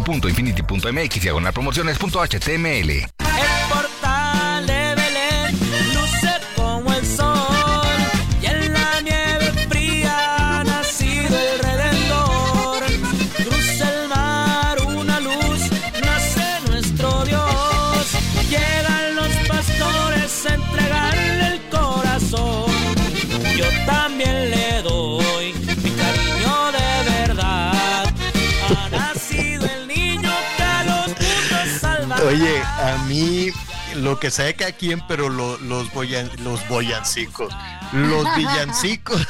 [0.00, 3.08] www.infinity.mx diagonal promociones.html.
[32.28, 33.48] Oye, a mí
[33.96, 37.54] lo que sé que a quién, pero lo- los, boyan- los boyancicos,
[37.92, 39.26] los villancicos,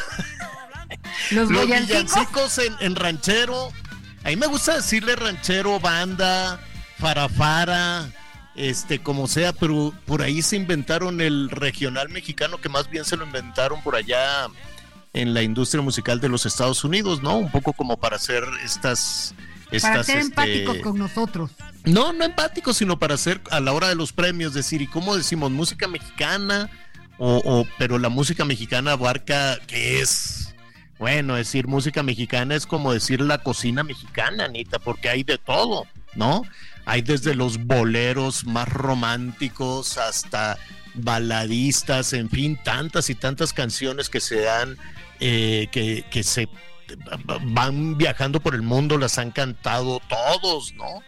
[1.30, 3.70] Los villancicos en, en ranchero.
[4.24, 6.60] A mí me gusta decirle ranchero, banda,
[6.98, 8.08] farafara,
[8.56, 13.16] este, como sea, pero por ahí se inventaron el regional mexicano, que más bien se
[13.16, 14.48] lo inventaron por allá
[15.12, 17.36] en la industria musical de los Estados Unidos, ¿no?
[17.38, 19.34] Un poco como para hacer estas...
[19.82, 21.50] Para ser este, empáticos con nosotros.
[21.84, 25.16] no, no empático, sino para hacer a la hora de los premios, decir, ¿y cómo
[25.16, 26.70] decimos música mexicana?
[27.18, 30.54] O, o- pero la música mexicana abarca, ¿qué es?
[30.98, 35.86] Bueno, decir música mexicana es como decir la cocina mexicana, Anita, porque hay de todo,
[36.14, 36.42] ¿no?
[36.86, 40.58] Hay desde los boleros más románticos hasta
[40.94, 44.76] baladistas, en fin, tantas y tantas canciones que se dan,
[45.20, 46.48] eh, que, que se
[47.46, 51.02] van viajando por el mundo, las han cantado todos, ¿no?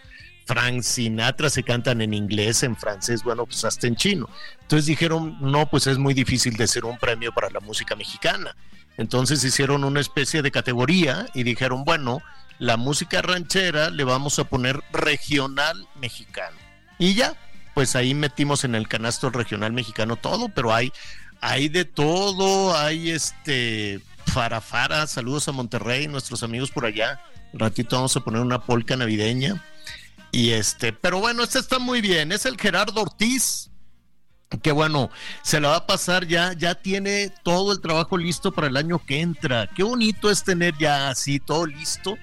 [0.47, 4.29] Frank Sinatra se cantan en inglés, en francés, bueno, pues hasta en chino.
[4.63, 8.57] Entonces dijeron, no, pues es muy difícil de hacer un premio para la música mexicana.
[8.97, 12.21] Entonces hicieron una especie de categoría y dijeron, bueno,
[12.59, 16.57] la música ranchera le vamos a poner regional mexicano.
[16.99, 17.35] Y ya,
[17.75, 20.93] pues ahí metimos en el canasto regional mexicano todo, pero hay,
[21.41, 27.21] hay de todo, hay este farafara, saludos a Monterrey, nuestros amigos por allá.
[27.53, 29.63] Un ratito vamos a poner una polca navideña.
[30.31, 32.31] Y este, pero bueno, este está muy bien.
[32.33, 33.71] Es el Gerardo Ortiz.
[34.63, 35.11] Que bueno,
[35.43, 39.01] se la va a pasar ya, ya tiene todo el trabajo listo para el año
[39.05, 39.69] que entra.
[39.75, 42.17] Qué bonito es tener ya así todo listo.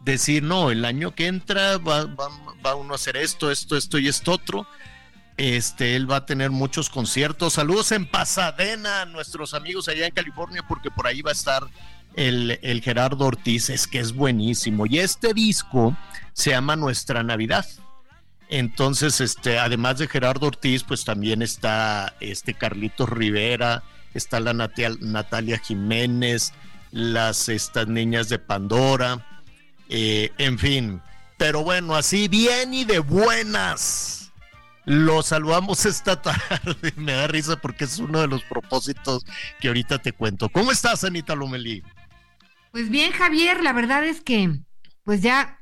[0.00, 2.28] Decir, no, el año que entra va, va,
[2.64, 4.66] va uno a hacer esto, esto, esto y esto otro.
[5.36, 7.54] Este, él va a tener muchos conciertos.
[7.54, 11.64] Saludos en Pasadena a nuestros amigos allá en California, porque por ahí va a estar
[12.14, 13.68] el, Gerardo Ortiz.
[13.70, 14.86] Es que es buenísimo.
[14.86, 15.96] Y este disco
[16.32, 17.66] se llama Nuestra Navidad.
[18.48, 24.98] Entonces, este, además de Gerardo Ortiz, pues también está este Carlitos Rivera, está la Natia-
[25.00, 26.52] Natalia Jiménez,
[26.92, 29.26] las estas niñas de Pandora,
[29.88, 31.02] eh, en fin.
[31.36, 34.23] Pero bueno, así bien y de buenas.
[34.84, 36.92] Lo saludamos esta tarde.
[36.96, 39.24] Me da risa porque es uno de los propósitos
[39.60, 40.48] que ahorita te cuento.
[40.48, 41.82] ¿Cómo estás, Anita Lomelí?
[42.70, 44.60] Pues bien, Javier, la verdad es que,
[45.04, 45.60] pues ya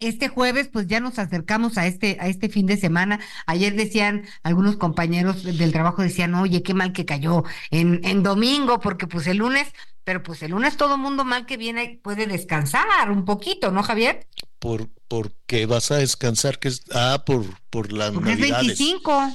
[0.00, 3.20] este jueves, pues ya nos acercamos a este, a este fin de semana.
[3.46, 8.80] Ayer decían algunos compañeros del trabajo, decían, oye, qué mal que cayó en, en domingo,
[8.80, 9.68] porque pues el lunes,
[10.04, 14.26] pero pues el lunes todo mundo mal que viene puede descansar un poquito, ¿no, Javier?
[14.60, 16.60] ¿Por, por qué vas a descansar?
[16.60, 18.78] Que es, ah, por, por las Porque es navidades.
[18.78, 19.34] 25.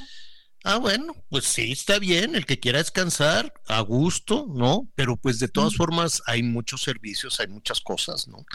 [0.63, 4.89] Ah, bueno, pues sí, está bien, el que quiera descansar, a gusto, ¿no?
[4.95, 8.45] Pero pues de todas formas hay muchos servicios, hay muchas cosas, ¿no?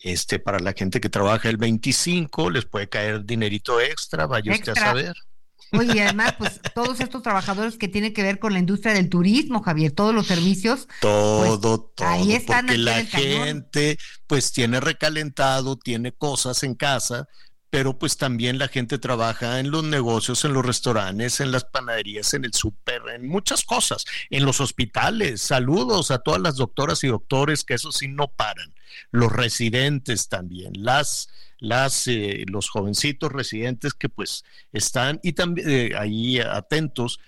[0.00, 4.72] Este, para la gente que trabaja el 25, les puede caer dinerito extra, vaya usted
[4.72, 5.16] a saber.
[5.72, 9.08] Oye, y además, pues todos estos trabajadores que tienen que ver con la industria del
[9.08, 10.88] turismo, Javier, todos los servicios.
[11.00, 11.92] Todo, todo.
[11.96, 17.28] Pues, ahí están porque la gente, pues, tiene recalentado, tiene cosas en casa,
[17.70, 22.32] pero pues también la gente trabaja en los negocios, en los restaurantes, en las panaderías,
[22.34, 25.42] en el súper, en muchas cosas, en los hospitales.
[25.42, 28.72] Saludos a todas las doctoras y doctores que eso sí no paran.
[29.10, 31.28] Los residentes también, las,
[31.58, 37.20] las, eh, los jovencitos residentes que pues están y también eh, ahí atentos.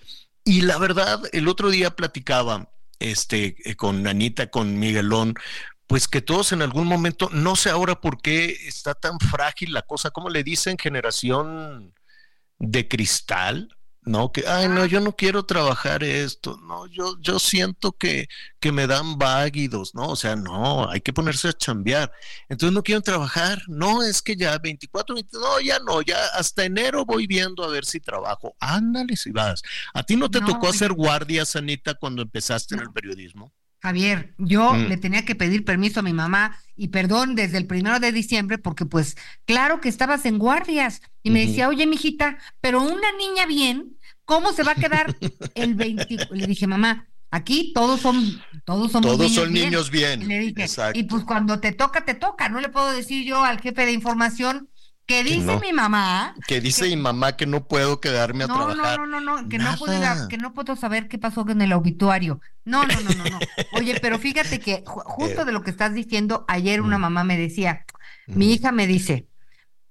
[0.43, 2.69] Y la verdad, el otro día platicaba
[2.99, 5.35] este, eh, con Anita, con Miguelón,
[5.87, 9.81] pues que todos en algún momento, no sé ahora por qué está tan frágil la
[9.81, 10.77] cosa, ¿cómo le dicen?
[10.77, 11.93] Generación
[12.59, 14.31] de cristal, ¿no?
[14.31, 18.27] Que, ay, no, yo no quiero trabajar esto, no, yo, yo siento que,
[18.59, 20.09] que me dan váguidos, ¿no?
[20.09, 22.11] O sea, no, hay que ponerse a chambear.
[22.49, 26.65] Entonces no quieren trabajar, no, es que ya 24, 20, no, ya no, ya hasta
[26.65, 28.55] enero voy viendo a ver si trabajo.
[28.59, 29.61] Ándale si vas.
[29.93, 33.53] ¿A ti no te No, tocó hacer guardias, Anita, cuando empezaste en el periodismo?
[33.81, 34.87] Javier, yo Mm.
[34.89, 38.57] le tenía que pedir permiso a mi mamá y perdón desde el primero de diciembre
[38.57, 39.15] porque pues
[39.45, 44.51] claro que estabas en guardias y me decía, oye, mijita, pero una niña bien, ¿cómo
[44.51, 45.15] se va a quedar
[45.55, 46.07] el 20?
[46.31, 49.65] Le dije, mamá, aquí todos son, todos somos Todos niños son bien".
[49.69, 50.21] niños bien.
[50.23, 50.99] Y le dije, Exacto.
[50.99, 53.93] y pues cuando te toca, te toca, no le puedo decir yo al jefe de
[53.93, 54.69] información
[55.09, 55.59] que dice no.
[55.59, 58.99] mi mamá Que dice mi mamá que no puedo quedarme a no, trabajar.
[58.99, 61.73] No, no, no, no, que no, puedo, que no puedo saber qué pasó en el
[61.73, 62.39] obituario.
[62.63, 63.39] No, no, no, no, no.
[63.73, 65.45] Oye, pero fíjate que ju- justo Eh.
[65.45, 67.01] de lo que estás diciendo, ayer una Mm.
[67.01, 67.85] mamá me decía,
[68.27, 69.27] mi hija me dice,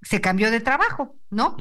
[0.02, 1.56] se cambió de trabajo, ¿no?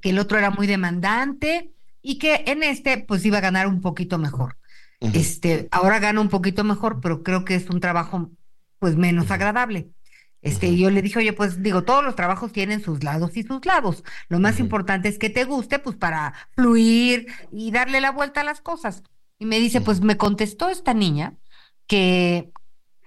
[0.00, 3.80] Que el otro era muy demandante y que en este pues iba a ganar un
[3.80, 4.56] poquito mejor.
[5.00, 8.30] Este, ahora gana un poquito mejor, pero creo que es un trabajo
[8.78, 9.90] pues menos agradable.
[10.46, 13.66] Este, yo le dije, oye, pues digo, todos los trabajos tienen sus lados y sus
[13.66, 14.04] lados.
[14.28, 18.44] Lo más importante es que te guste, pues para fluir y darle la vuelta a
[18.44, 19.02] las cosas.
[19.38, 21.36] Y me dice, pues me contestó esta niña
[21.88, 22.52] que,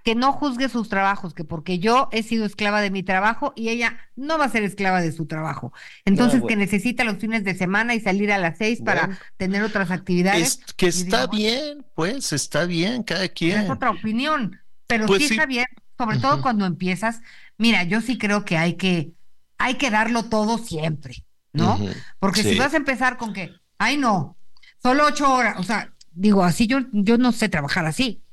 [0.03, 3.69] que no juzgue sus trabajos, que porque yo he sido esclava de mi trabajo y
[3.69, 5.71] ella no va a ser esclava de su trabajo.
[6.05, 6.47] Entonces, bueno.
[6.47, 10.61] que necesita los fines de semana y salir a las seis para tener otras actividades.
[10.67, 13.69] Es que está digo, bien, pues está bien, cada es quien.
[13.69, 14.59] otra opinión.
[14.87, 15.37] Pero Pues sí, sí.
[15.37, 15.67] Javier,
[15.99, 17.19] sobre todo cuando empiezas,
[17.57, 19.11] mira, yo sí creo que hay que,
[19.57, 21.77] hay que darlo todo siempre, ¿no?
[22.19, 24.37] Porque si vas a empezar con que, ay no,
[24.81, 28.23] solo ocho horas, o sea, digo, así yo, yo no sé trabajar así.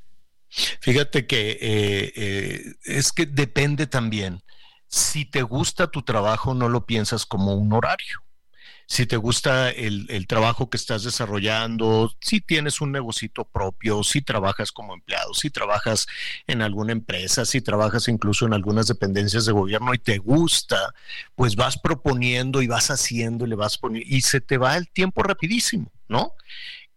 [0.79, 4.41] Fíjate que eh, eh, es que depende también.
[4.87, 8.23] Si te gusta tu trabajo, no lo piensas como un horario.
[8.89, 14.21] Si te gusta el, el trabajo que estás desarrollando, si tienes un negocito propio, si
[14.21, 16.07] trabajas como empleado, si trabajas
[16.47, 20.93] en alguna empresa, si trabajas incluso en algunas dependencias de gobierno y te gusta,
[21.35, 24.87] pues vas proponiendo y vas haciendo y le vas poniendo y se te va el
[24.89, 26.33] tiempo rapidísimo, ¿no?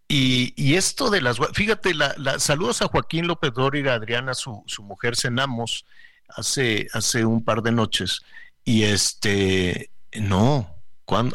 [0.07, 4.63] Y, y esto de las, fíjate, la, la- saludos a Joaquín López Dóriga, Adriana, su,
[4.67, 5.85] su mujer, cenamos
[6.27, 8.21] hace, hace un par de noches.
[8.65, 10.80] Y este, no,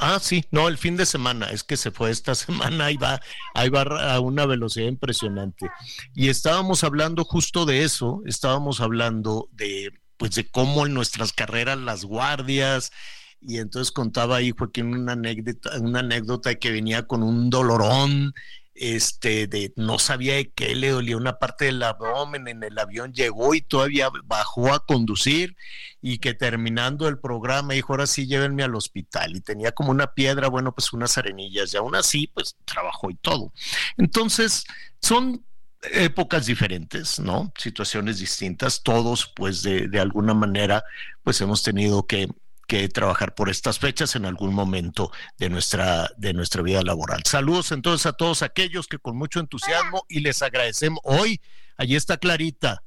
[0.00, 3.20] Ah, sí, no, el fin de semana, es que se fue esta semana, ahí va,
[3.54, 5.68] ahí va a una velocidad impresionante.
[6.14, 11.78] Y estábamos hablando justo de eso, estábamos hablando de, pues, de cómo en nuestras carreras
[11.78, 12.92] las guardias,
[13.40, 18.34] y entonces contaba ahí Joaquín una anécdota, una anécdota que venía con un dolorón,
[18.78, 23.12] este, de no sabía de qué le dolía una parte del abdomen en el avión,
[23.12, 25.56] llegó y todavía bajó a conducir
[26.00, 30.12] y que terminando el programa dijo, ahora sí llévenme al hospital y tenía como una
[30.12, 33.52] piedra, bueno, pues unas arenillas y aún así, pues trabajó y todo.
[33.96, 34.64] Entonces,
[35.00, 35.44] son
[35.92, 37.52] épocas diferentes, ¿no?
[37.56, 40.84] Situaciones distintas, todos pues de, de alguna manera
[41.22, 42.28] pues hemos tenido que
[42.66, 47.22] que trabajar por estas fechas en algún momento de nuestra, de nuestra vida laboral.
[47.24, 51.00] Saludos entonces a todos aquellos que con mucho entusiasmo y les agradecemos.
[51.04, 51.40] Hoy,
[51.76, 52.82] allí está Clarita.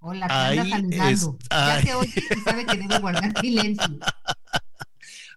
[0.00, 1.06] Hola, que Ahí saludando.
[1.08, 3.98] es- Ya se oye y sabe que debe guardar silencio.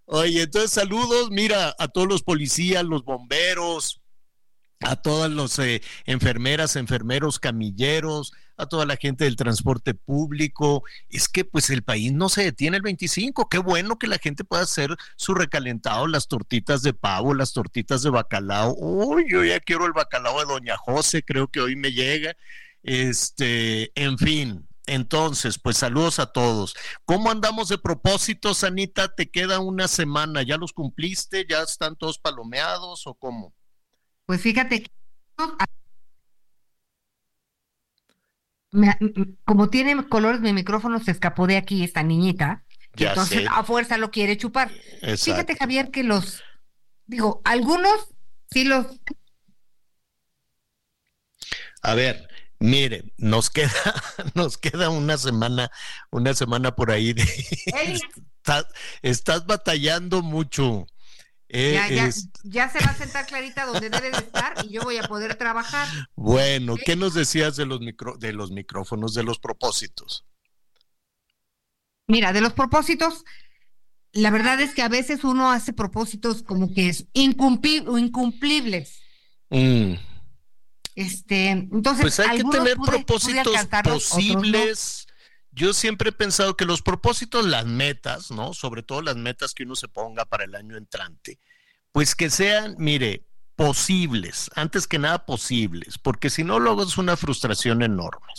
[0.06, 4.02] Oye, entonces saludos, mira, a todos los policías, los bomberos,
[4.82, 10.84] a todas las eh, enfermeras, enfermeros, camilleros, a toda la gente del transporte público.
[11.10, 13.50] Es que pues el país no se detiene el 25.
[13.50, 18.04] Qué bueno que la gente pueda hacer su recalentado, las tortitas de pavo, las tortitas
[18.04, 18.76] de bacalao.
[18.78, 22.36] Uy, yo ya quiero el bacalao de Doña José, creo que hoy me llega.
[22.84, 24.68] Este, en fin.
[24.88, 26.76] Entonces, pues saludos a todos.
[27.06, 29.14] ¿Cómo andamos de propósitos, Anita?
[29.14, 30.42] ¿Te queda una semana?
[30.42, 31.46] ¿Ya los cumpliste?
[31.48, 33.54] ¿Ya están todos palomeados o cómo?
[34.26, 34.92] Pues fíjate que
[38.72, 38.98] Me-
[39.46, 42.64] como tiene colores mi micrófono se escapó de aquí esta niñita
[42.96, 43.48] Ya entonces sé.
[43.50, 44.72] a fuerza lo quiere chupar.
[45.02, 45.26] Exacto.
[45.26, 46.42] Fíjate Javier que los
[47.06, 48.08] digo, algunos
[48.50, 48.88] sí los
[51.82, 52.28] A ver,
[52.60, 53.72] mire, nos queda,
[54.36, 55.72] nos queda una semana,
[56.12, 57.24] una semana por ahí de
[58.44, 58.66] estás,
[59.02, 60.86] estás batallando mucho.
[61.54, 64.70] Eh, ya, ya, es- ya se va a sentar Clarita donde debe de estar y
[64.70, 65.86] yo voy a poder trabajar.
[66.16, 70.26] bueno, ¿qué nos decías de los micro, de los micrófonos, de los propósitos?
[72.08, 73.24] Mira, de los propósitos,
[74.14, 79.00] la verdad es que a veces uno hace propósitos como que es incumpli- incumplibles.
[79.50, 79.96] Mm,
[80.94, 85.08] Este, entonces, Pues hay que tener pude- propósitos posibles.
[85.52, 88.54] Yo siempre he pensado que los propósitos, las metas, ¿no?
[88.54, 91.40] Sobre todo las metas que uno se ponga para el año entrante,
[91.92, 97.18] pues que sean, mire, posibles, antes que nada posibles, porque si no, luego es una
[97.18, 98.34] frustración enorme,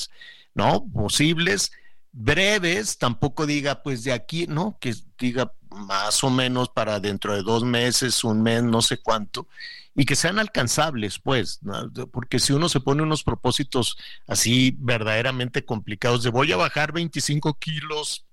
[0.55, 0.85] ¿no?
[0.93, 1.71] Posibles,
[2.13, 4.79] breves, tampoco diga, pues de aquí, ¿no?
[4.81, 9.47] Que diga más o menos para dentro de dos meses, un mes, no sé cuánto,
[9.95, 11.91] y que sean alcanzables, pues, ¿no?
[12.11, 13.97] porque si uno se pone unos propósitos
[14.27, 18.27] así verdaderamente complicados de voy a bajar 25 kilos,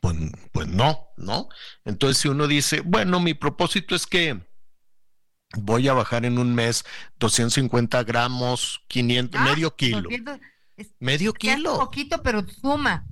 [0.00, 0.16] pues,
[0.52, 1.48] pues no, ¿no?
[1.84, 4.40] Entonces si uno dice, bueno, mi propósito es que
[5.56, 6.84] voy a bajar en un mes
[7.18, 10.40] 250 gramos, 500, Ah, medio kilo, 200,
[10.76, 11.78] es medio hace kilo.
[11.78, 13.06] poquito, pero suma.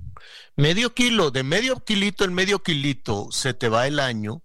[0.55, 4.42] Medio kilo, de medio kilito en medio kilito se te va el año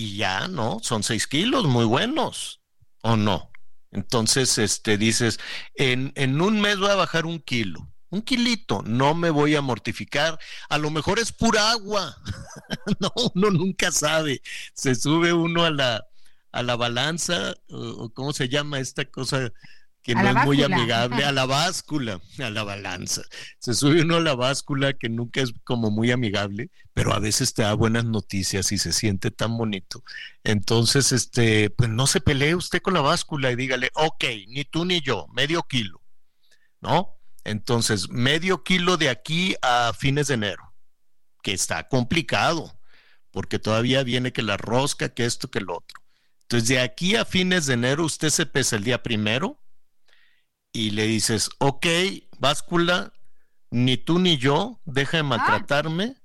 [0.00, 0.78] y ya, ¿no?
[0.82, 2.62] Son seis kilos, muy buenos,
[3.02, 3.50] ¿o no?
[3.90, 5.38] Entonces, este, dices,
[5.74, 9.60] en, en un mes voy a bajar un kilo, un kilito, no me voy a
[9.60, 10.38] mortificar,
[10.70, 12.16] a lo mejor es pura agua,
[13.00, 14.40] no, uno nunca sabe,
[14.72, 16.06] se sube uno a la,
[16.50, 19.52] a la balanza, o, ¿cómo se llama esta cosa?
[20.02, 23.22] Que A no es muy amigable, a la báscula, a la balanza
[23.58, 27.52] se sube uno a la báscula que nunca es como muy amigable, pero a veces
[27.54, 30.02] te da buenas noticias y se siente tan bonito.
[30.44, 34.84] Entonces, este, pues no se pelee usted con la báscula y dígale, ok, ni tú
[34.84, 36.00] ni yo, medio kilo,
[36.80, 37.18] ¿no?
[37.44, 40.74] Entonces, medio kilo de aquí a fines de enero,
[41.42, 42.78] que está complicado,
[43.30, 46.00] porque todavía viene que la rosca, que esto, que lo otro.
[46.42, 49.60] Entonces, de aquí a fines de enero, usted se pesa el día primero
[50.72, 51.86] y le dices, ok,
[52.38, 53.12] báscula,
[53.70, 56.16] ni tú ni yo, deja de maltratarme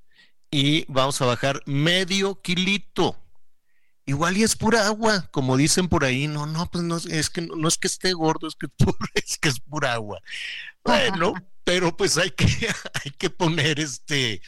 [0.52, 3.18] y vamos a bajar medio kilito.
[4.08, 7.42] Igual y es pura agua, como dicen por ahí, no, no, pues no, es que
[7.42, 8.68] no, no es que esté gordo, es que,
[9.16, 10.20] es que es pura agua.
[10.84, 11.34] Bueno,
[11.64, 12.46] pero pues hay que,
[13.04, 14.42] hay que poner este,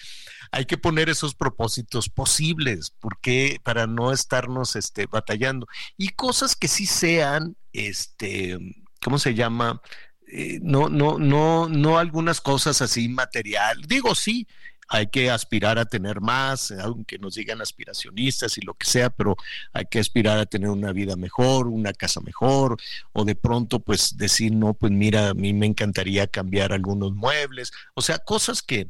[0.51, 5.68] hay que poner esos propósitos posibles, porque para no estarnos este, batallando.
[5.98, 8.58] Y cosas que sí sean, este,
[9.04, 9.82] ¿cómo se llama?
[10.27, 13.82] Eh, no, no, no, no algunas cosas así material.
[13.88, 14.48] Digo, sí,
[14.89, 19.36] hay que aspirar a tener más, aunque nos digan aspiracionistas y lo que sea, pero
[19.74, 22.77] hay que aspirar a tener una vida mejor, una casa mejor,
[23.12, 27.72] o de pronto pues decir, no, pues mira, a mí me encantaría cambiar algunos muebles,
[27.96, 28.89] o sea, cosas que,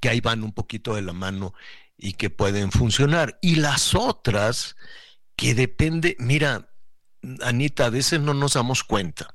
[0.00, 1.54] que ahí van un poquito de la mano
[1.96, 3.38] y que pueden funcionar.
[3.40, 4.76] Y las otras
[5.36, 6.67] que depende, mira,
[7.42, 9.34] Anita, a veces no nos damos cuenta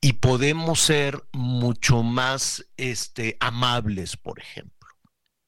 [0.00, 4.72] y podemos ser mucho más este, amables, por ejemplo.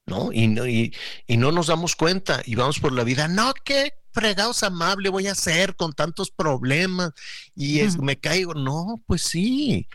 [0.08, 0.32] ¿No?
[0.32, 0.94] Y, no y,
[1.26, 5.26] y no nos damos cuenta y vamos por la vida, no, qué fregados amable voy
[5.26, 7.10] a ser con tantos problemas
[7.54, 8.54] y es, me caigo.
[8.54, 9.88] No, pues sí,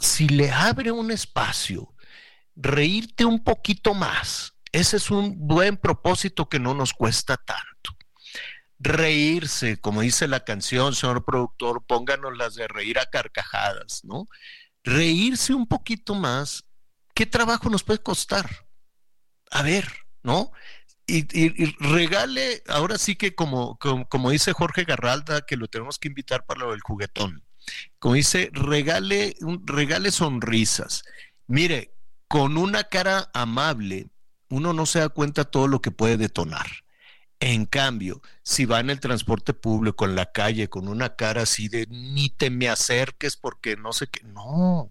[0.00, 1.94] si le abre un espacio,
[2.56, 7.96] reírte un poquito más, ese es un buen propósito que no nos cuesta tanto
[8.78, 14.26] reírse, como dice la canción, señor productor, pónganos las de reír a carcajadas, ¿no?
[14.82, 16.64] Reírse un poquito más,
[17.14, 18.66] ¿qué trabajo nos puede costar?
[19.50, 19.90] A ver,
[20.22, 20.52] ¿no?
[21.06, 21.22] Y,
[21.80, 26.46] regale, ahora sí que como, como, como, dice Jorge Garralda, que lo tenemos que invitar
[26.46, 27.44] para lo del juguetón,
[27.98, 31.02] como dice, regale, regale sonrisas.
[31.46, 31.94] Mire,
[32.28, 34.08] con una cara amable,
[34.48, 36.83] uno no se da cuenta todo lo que puede detonar.
[37.46, 41.68] En cambio, si va en el transporte público, en la calle, con una cara así
[41.68, 44.90] de ni te me acerques porque no sé qué, no.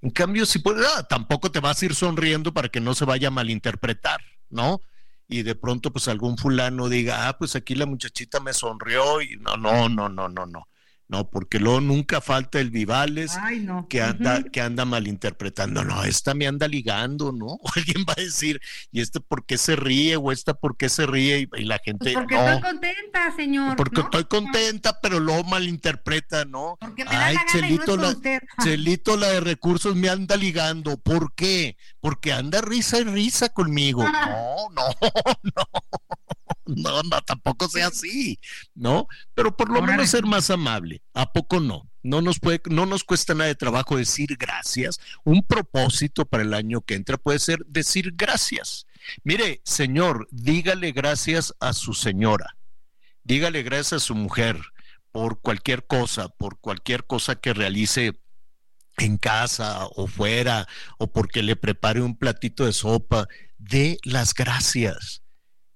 [0.00, 3.04] En cambio, si puedes, ah, tampoco te vas a ir sonriendo para que no se
[3.04, 4.80] vaya a malinterpretar, ¿no?
[5.26, 9.34] Y de pronto, pues algún fulano diga, ah, pues aquí la muchachita me sonrió y
[9.34, 10.68] no, no, no, no, no, no.
[11.10, 13.86] No, porque luego nunca falta el Vivales Ay, no.
[13.88, 14.50] que anda, Uh -huh.
[14.50, 15.82] que anda malinterpretando.
[15.82, 17.46] No, esta me anda ligando, ¿no?
[17.46, 18.60] O alguien va a decir,
[18.92, 20.16] ¿y este por qué se ríe?
[20.16, 21.38] O esta por qué se ríe?
[21.40, 22.12] Y, y la gente.
[22.12, 23.76] Pues porque no, estoy contenta, señor.
[23.76, 24.04] porque ¿no?
[24.04, 26.76] estoy contenta, pero luego malinterpreta, ¿no?
[26.78, 28.40] Porque me da Ay, la gana y no es Chelito, con la, usted.
[28.62, 30.98] Chelito, la de recursos me anda ligando.
[30.98, 31.76] ¿Por qué?
[32.00, 34.04] Porque anda risa y risa conmigo.
[34.04, 34.88] No, no,
[35.42, 35.64] no.
[36.68, 38.38] no, no, tampoco sea así,
[38.74, 39.08] ¿no?
[39.34, 41.02] Pero por lo menos ser más amable.
[41.14, 41.88] ¿A poco no?
[42.02, 44.98] No nos puede, no nos cuesta nada de trabajo decir gracias.
[45.24, 48.86] Un propósito para el año que entra puede ser decir gracias.
[49.24, 52.56] Mire, señor, dígale gracias a su señora.
[53.24, 54.60] Dígale gracias a su mujer
[55.10, 58.18] por cualquier cosa, por cualquier cosa que realice
[58.98, 60.66] en casa o fuera,
[60.98, 63.26] o porque le prepare un platito de sopa,
[63.58, 65.22] de las gracias.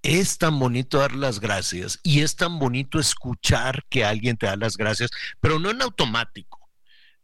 [0.03, 4.57] Es tan bonito dar las gracias y es tan bonito escuchar que alguien te da
[4.57, 5.11] las gracias,
[5.41, 6.59] pero no en automático.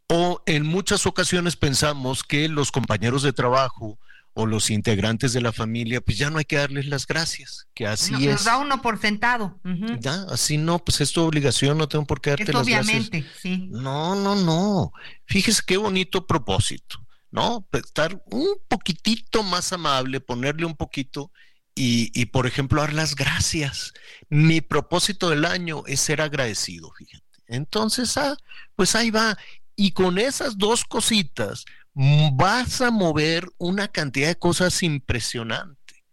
[0.09, 3.99] O en muchas ocasiones pensamos que los compañeros de trabajo
[4.41, 7.89] o los integrantes de la familia, pues ya no hay que darles las gracias, que
[7.89, 8.27] así No, es.
[8.27, 9.59] Nos da uno por sentado.
[9.65, 9.99] ujú.
[9.99, 12.87] Ya, así no, pues es tu obligación, no tengo por qué darte Es las gracias.
[13.09, 13.67] obviamente, sí.
[13.73, 14.93] No, no, no.
[15.27, 17.67] Fíjese qué bonito propósito, ¿no?
[17.69, 21.33] Pues, Estar un poquitito más amable, ponerle un poquito
[21.75, 23.93] y, y, por ejemplo, dar las gracias.
[24.29, 27.25] Mi propósito del año es ser agradecido, fíjate.
[27.49, 28.37] Entonces, ah,
[28.77, 29.37] pues ahí va.
[29.75, 31.65] Y con esas dos cositas
[31.95, 36.05] vas a mover una cantidad de cosas impresionante.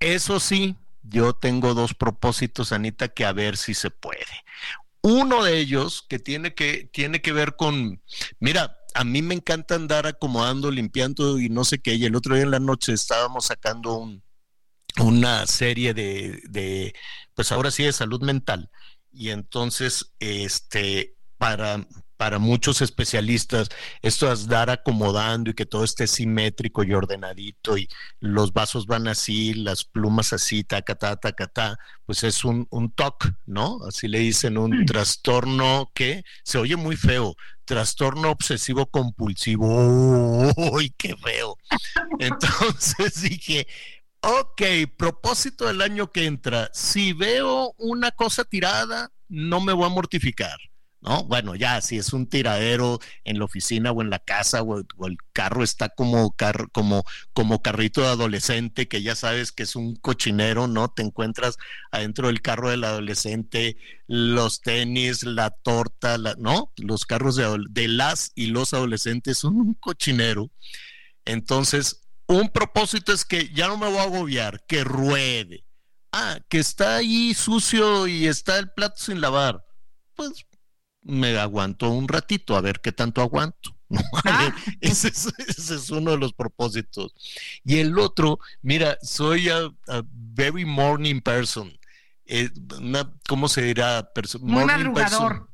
[0.00, 4.24] Eso sí, yo tengo dos propósitos, Anita, que a ver si se puede.
[5.00, 8.02] Uno de ellos que tiene que, tiene que ver con,
[8.40, 11.94] mira, a mí me encanta andar acomodando, limpiando y no sé qué.
[11.94, 14.22] Y el otro día en la noche estábamos sacando un,
[14.98, 16.94] una serie de, de,
[17.34, 18.70] pues ahora sí, de salud mental.
[19.12, 21.86] Y entonces, este, para,
[22.18, 23.68] para muchos especialistas,
[24.02, 29.06] esto es dar acomodando y que todo esté simétrico y ordenadito y los vasos van
[29.06, 33.78] así, las plumas así, tacatá, tacatá, pues es un, un TOC, ¿no?
[33.86, 40.52] Así le dicen, un trastorno que se oye muy feo, trastorno obsesivo compulsivo.
[40.72, 41.56] ¡Uy, qué feo!
[42.18, 43.68] Entonces dije,
[44.22, 44.62] ok,
[44.96, 50.58] propósito del año que entra, si veo una cosa tirada, no me voy a mortificar.
[51.00, 51.24] ¿No?
[51.24, 55.16] Bueno, ya si es un tiradero en la oficina o en la casa o, el
[55.32, 56.34] carro está como,
[56.72, 60.88] como, como carrito de adolescente que ya sabes que es un cochinero, ¿no?
[60.88, 61.56] Te encuentras
[61.92, 63.76] adentro del carro del adolescente
[64.06, 66.72] los tenis, la torta, ¿no?
[66.76, 70.50] Los carros de, de las y los adolescentes son un cochinero.
[71.24, 75.64] Entonces, un propósito es que ya no me voy a agobiar, que ruede.
[76.12, 79.64] Ah, que está ahí sucio y está el plato sin lavar.
[80.14, 80.44] Pues
[81.02, 83.74] me aguanto un ratito a ver qué tanto aguanto.
[83.88, 84.00] ¿no?
[84.24, 84.54] Ah.
[84.80, 87.14] Ese, es, ese, es, uno de los propósitos.
[87.64, 91.78] Y el otro, mira, soy a, a very morning person.
[92.26, 94.12] Eh, una, ¿Cómo se dirá?
[94.12, 95.48] Perso Muy madrugador.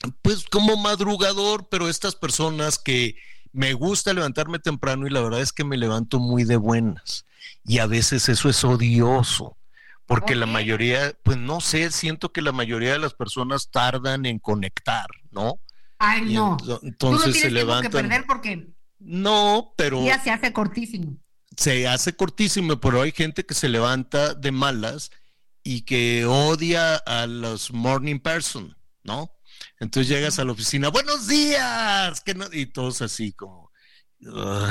[0.00, 0.14] Person.
[0.20, 3.16] Pues como madrugador, pero estas personas que
[3.52, 7.24] me gusta levantarme temprano y la verdad es que me levanto muy de buenas.
[7.64, 9.56] Y a veces eso es odioso
[10.06, 10.36] porque okay.
[10.36, 15.06] la mayoría, pues no sé, siento que la mayoría de las personas tardan en conectar,
[15.30, 15.60] ¿no?
[15.98, 16.56] Ay, y no.
[16.82, 17.90] En, entonces no se levantan.
[17.90, 21.18] Que perder porque no, pero ya se hace cortísimo.
[21.56, 25.10] Se hace cortísimo, pero hay gente que se levanta de malas
[25.62, 29.30] y que odia a los morning person, ¿no?
[29.78, 33.70] Entonces llegas a la oficina, buenos días, que no, y todos así como,
[34.22, 34.68] uh,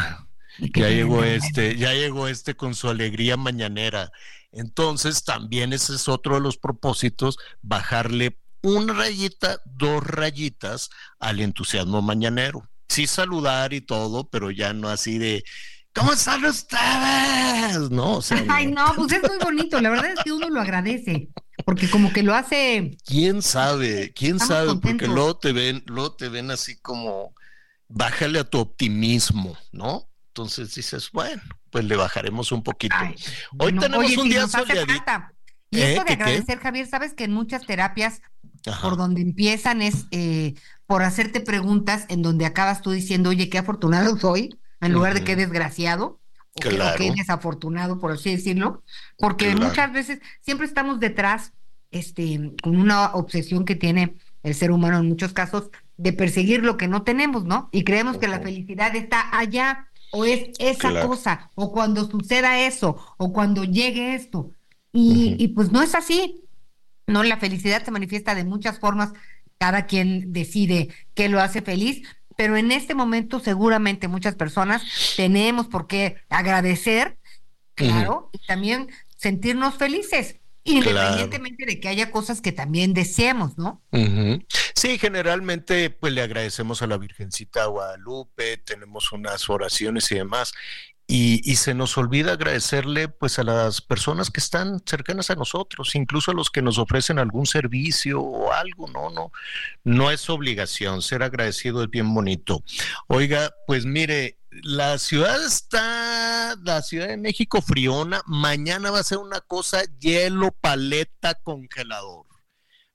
[0.60, 4.12] ya llegó este, ya llegó este con su alegría mañanera.
[4.52, 10.89] Entonces, también ese es otro de los propósitos, bajarle una rayita, dos rayitas
[11.20, 12.70] al entusiasmo mañanero.
[12.88, 15.44] Sí saludar y todo, pero ya no así de,
[15.94, 17.89] ¿cómo están ustedes?
[17.89, 20.62] No, o sea, Ay, no, pues es muy bonito, la verdad es que uno lo
[20.62, 21.30] agradece,
[21.66, 22.96] porque como que lo hace...
[23.06, 24.13] ¿Quién sabe?
[24.16, 24.68] ¿Quién Estamos sabe?
[24.68, 24.92] contentos.
[24.92, 27.34] Porque luego te ven, luego te ven así como,
[27.88, 30.08] bájale a tu optimismo, ¿no?
[30.36, 32.96] Entonces dices, bueno, pues le bajaremos un poquito.
[32.98, 33.13] Ay,
[33.52, 35.12] Hoy bueno, tenemos oye, un si día soleadito.
[35.69, 35.91] Y ¿Eh?
[35.93, 38.19] esto de agradecer, Javier, sabes que en muchas terapias
[38.65, 38.82] Ajá.
[38.82, 40.56] por donde empiezan es eh,
[40.88, 45.24] por hacerte preguntas en donde acabas tú diciendo, oye, qué afortunado soy, en lugar de
[45.24, 46.19] qué desgraciado.
[46.56, 46.98] O, qué- o Claro.
[46.98, 48.84] qué desafortunado, por así decirlo,
[49.19, 49.67] porque Claro.
[49.69, 51.54] muchas veces siempre estamos detrás,
[51.91, 56.76] este, con una obsesión que tiene el ser humano en muchos casos de perseguir lo
[56.78, 57.69] que no tenemos, ¿no?
[57.72, 61.10] Y creemos que la felicidad está allá, o es esa Claro.
[61.10, 64.52] cosa, o cuando suceda eso, o cuando llegue esto.
[64.91, 66.43] Y pues no es así.
[67.08, 69.12] No, la felicidad se manifiesta de muchas formas,
[69.58, 74.84] cada quien decide qué lo hace feliz, pero en este momento seguramente muchas personas
[75.17, 77.17] tenemos por qué agradecer,
[77.76, 83.82] claro, y también sentirnos felices, independientemente de que haya cosas que también deseemos, ¿no?
[84.76, 90.54] Sí, generalmente pues le agradecemos a la Virgencita Guadalupe, tenemos unas oraciones y demás.
[91.06, 96.32] Y, se nos olvida agradecerle pues a las personas que están cercanas a nosotros, incluso
[96.32, 99.32] a los que nos ofrecen algún servicio o algo, no, no,
[99.84, 102.63] no es obligación, ser agradecido es bien bonito.
[103.08, 109.18] Oiga, pues mire, la ciudad está, la Ciudad de México friona, mañana va a ser
[109.18, 112.26] una cosa hielo, paleta, congelador.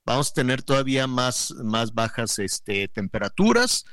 [0.07, 3.85] Vamos a tener todavía más, más bajas este, temperaturas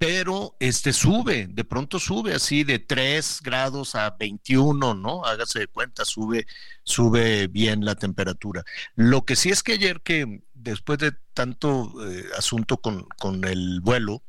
[0.00, 5.26] pero este sube, de pronto sube así de 3 grados a 21, ¿no?
[5.26, 6.46] Hágase de cuenta, sube,
[6.84, 8.64] sube bien la temperatura.
[8.94, 13.82] Lo que sí es que ayer que después de tanto eh, asunto con, con, el
[13.82, 14.22] vuelo,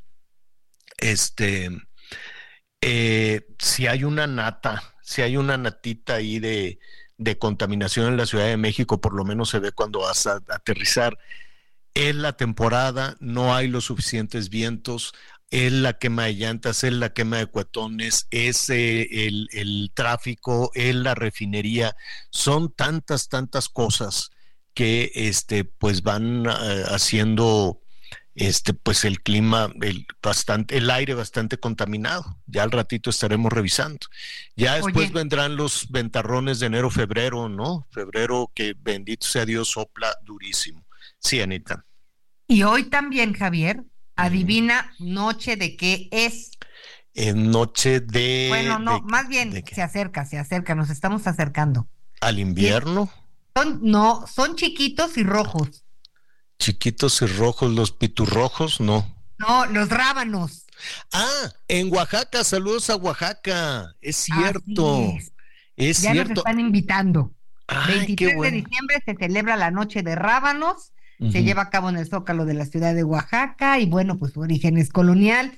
[0.97, 1.69] este,
[2.81, 6.79] eh, si hay una nata, si hay una natita ahí de,
[7.17, 10.41] de contaminación en la Ciudad de México, por lo menos se ve cuando vas a
[10.49, 11.17] aterrizar.
[11.93, 15.13] Es la temporada, no hay los suficientes vientos,
[15.51, 20.95] es la quema de llantas, es la quema de cuetones, es eh, el, tráfico, es
[20.95, 21.95] la refinería,
[22.29, 24.31] son tantas, tantas cosas
[24.73, 27.81] que este, pues van eh, haciendo
[28.33, 32.37] este, pues el clima, el, bastante, el aire bastante contaminado.
[32.45, 33.99] Ya al ratito estaremos revisando.
[34.55, 37.87] Ya después vendrán los ventarrones de enero, febrero, ¿no?
[37.91, 40.85] Febrero que bendito sea Dios sopla durísimo.
[41.19, 41.85] Sí, Anita.
[42.47, 43.83] Y hoy también, Javier,
[44.21, 46.51] Adivina noche de qué es.
[47.13, 48.45] En noche de.
[48.49, 51.87] Bueno, no, más bien se acerca, se acerca, nos estamos acercando.
[52.21, 53.11] ¿Al invierno?
[53.55, 55.83] Son, no, son chiquitos y rojos.
[56.59, 59.15] Chiquitos y rojos, los piturrojos, no.
[59.39, 60.67] No, los rábanos.
[61.11, 63.95] Ah, en Oaxaca, saludos a Oaxaca.
[64.01, 65.13] Es cierto.
[65.75, 67.33] Es, ya nos están invitando.
[67.87, 70.91] 23 de diciembre se celebra la noche de rábanos
[71.29, 74.33] se lleva a cabo en el Zócalo de la ciudad de Oaxaca y bueno, pues
[74.33, 75.57] su origen es colonial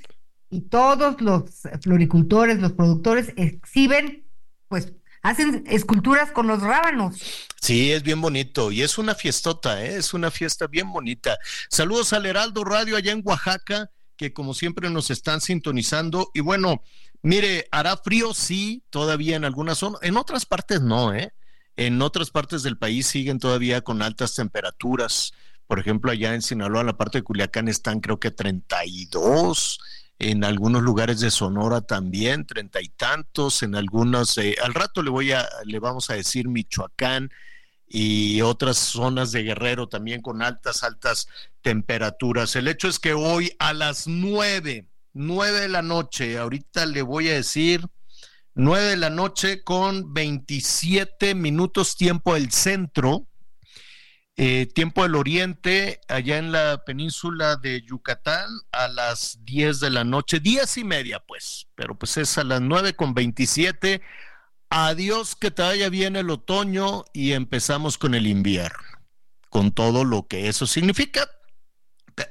[0.49, 1.43] y todos los
[1.81, 4.25] floricultores, los productores exhiben,
[4.67, 7.47] pues hacen esculturas con los rábanos.
[7.61, 9.95] Sí, es bien bonito y es una fiestota, ¿eh?
[9.95, 11.37] es una fiesta bien bonita.
[11.69, 16.83] Saludos al Heraldo Radio allá en Oaxaca, que como siempre nos están sintonizando y bueno,
[17.21, 21.31] mire, hará frío, sí, todavía en algunas zonas, en otras partes no, ¿eh?
[21.75, 25.33] En otras partes del país siguen todavía con altas temperaturas.
[25.73, 29.79] Por ejemplo, allá en Sinaloa, la parte de Culiacán, están creo que 32,
[30.19, 35.09] en algunos lugares de Sonora también, treinta y tantos, en algunos, eh, al rato le
[35.09, 37.31] voy a, le vamos a decir Michoacán
[37.87, 41.27] y otras zonas de Guerrero también con altas, altas
[41.63, 42.55] temperaturas.
[42.55, 47.29] El hecho es que hoy a las nueve, nueve de la noche, ahorita le voy
[47.29, 47.83] a decir
[48.53, 53.25] nueve de la noche con 27 minutos tiempo del centro,
[54.35, 60.03] eh, tiempo del Oriente, allá en la península de Yucatán, a las 10 de la
[60.03, 64.01] noche, diez y media, pues, pero pues es a las 9 con 27.
[64.69, 68.79] Adiós, que te vaya bien el otoño y empezamos con el invierno,
[69.51, 71.29] con todo lo que eso significa.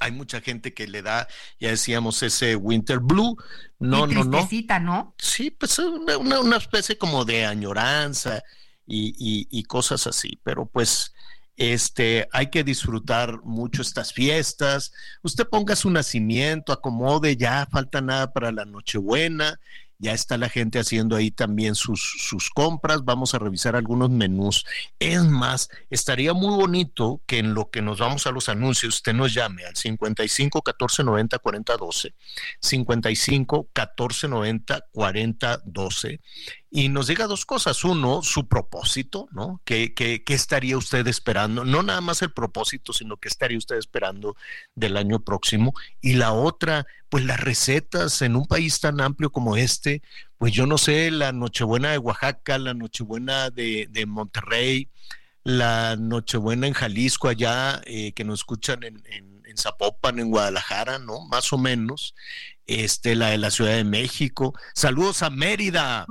[0.00, 1.28] Hay mucha gente que le da,
[1.60, 3.36] ya decíamos, ese winter blue.
[3.78, 4.48] No, no, no.
[4.80, 5.14] ¿no?
[5.18, 8.42] Sí, pues una, una, especie como de añoranza
[8.86, 11.11] y, y cosas así, pero pues
[11.56, 14.92] este, hay que disfrutar mucho estas fiestas.
[15.22, 19.60] Usted ponga su nacimiento, acomode, ya falta nada para la Nochebuena.
[19.98, 23.04] Ya está la gente haciendo ahí también sus, sus compras.
[23.04, 24.64] Vamos a revisar algunos menús.
[24.98, 29.12] Es más, estaría muy bonito que en lo que nos vamos a los anuncios, usted
[29.12, 32.14] nos llame al 55 14 90 40 12,
[32.58, 36.20] 55 14 90 40 12
[36.74, 37.84] y nos diga dos cosas.
[37.84, 39.60] Uno, su propósito, ¿no?
[39.66, 41.66] ¿Qué, qué, qué estaría usted esperando?
[41.66, 44.36] No nada más el propósito, sino qué estaría usted esperando
[44.74, 45.74] del año próximo.
[46.00, 50.00] Y la otra, pues las recetas en un país tan amplio como este,
[50.38, 54.88] pues yo no sé, la Nochebuena de Oaxaca, la Nochebuena de, de Monterrey,
[55.44, 60.98] la Nochebuena en Jalisco allá, eh, que nos escuchan en, en, en, Zapopan, en Guadalajara,
[60.98, 61.20] ¿no?
[61.26, 62.14] Más o menos.
[62.66, 64.54] Este, la de la Ciudad de México.
[64.72, 66.06] Saludos a Mérida.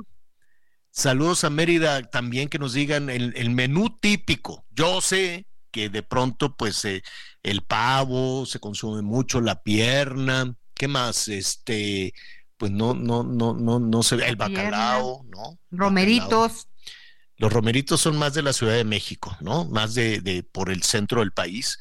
[0.94, 4.66] Saludos a Mérida también que nos digan el, menú típico.
[4.70, 7.02] Yo sé que de pronto pues eh,
[7.42, 11.28] el pavo se consume mucho, la pierna, ¿qué más?
[11.28, 12.12] Este,
[12.58, 15.58] pues no, no, no, no, no se ve el bacalao, ¿no?
[15.70, 16.68] Romeritos.
[17.38, 19.64] Los romeritos son más de la Ciudad de México, ¿no?
[19.64, 21.78] Más de, de por el centro del país.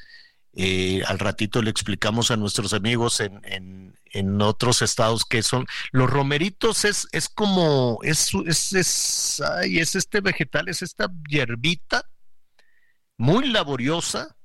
[0.53, 5.67] Eh, al ratito le explicamos a nuestros amigos en, en, en, otros estados que son
[5.91, 12.05] los romeritos es, es como es, es, es, ay, es este vegetal, es esta hierbita
[13.17, 14.35] muy laboriosa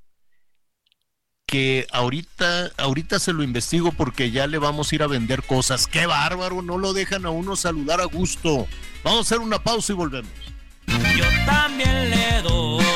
[1.46, 5.86] que ahorita, ahorita se lo investigo porque ya le vamos a ir a vender cosas.
[5.86, 6.60] ¡Qué bárbaro!
[6.60, 8.66] No lo dejan a uno saludar a gusto.
[9.04, 10.32] Vamos a hacer una pausa y volvemos.
[10.86, 12.95] Yo también le doy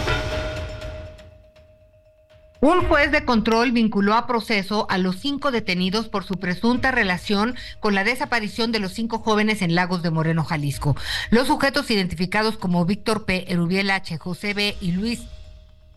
[2.63, 7.55] Un juez de control vinculó a proceso a los cinco detenidos por su presunta relación
[7.79, 10.95] con la desaparición de los cinco jóvenes en Lagos de Moreno, Jalisco.
[11.31, 14.77] Los sujetos identificados como Víctor P., Erubiel H., José B.
[14.79, 15.23] y Luis,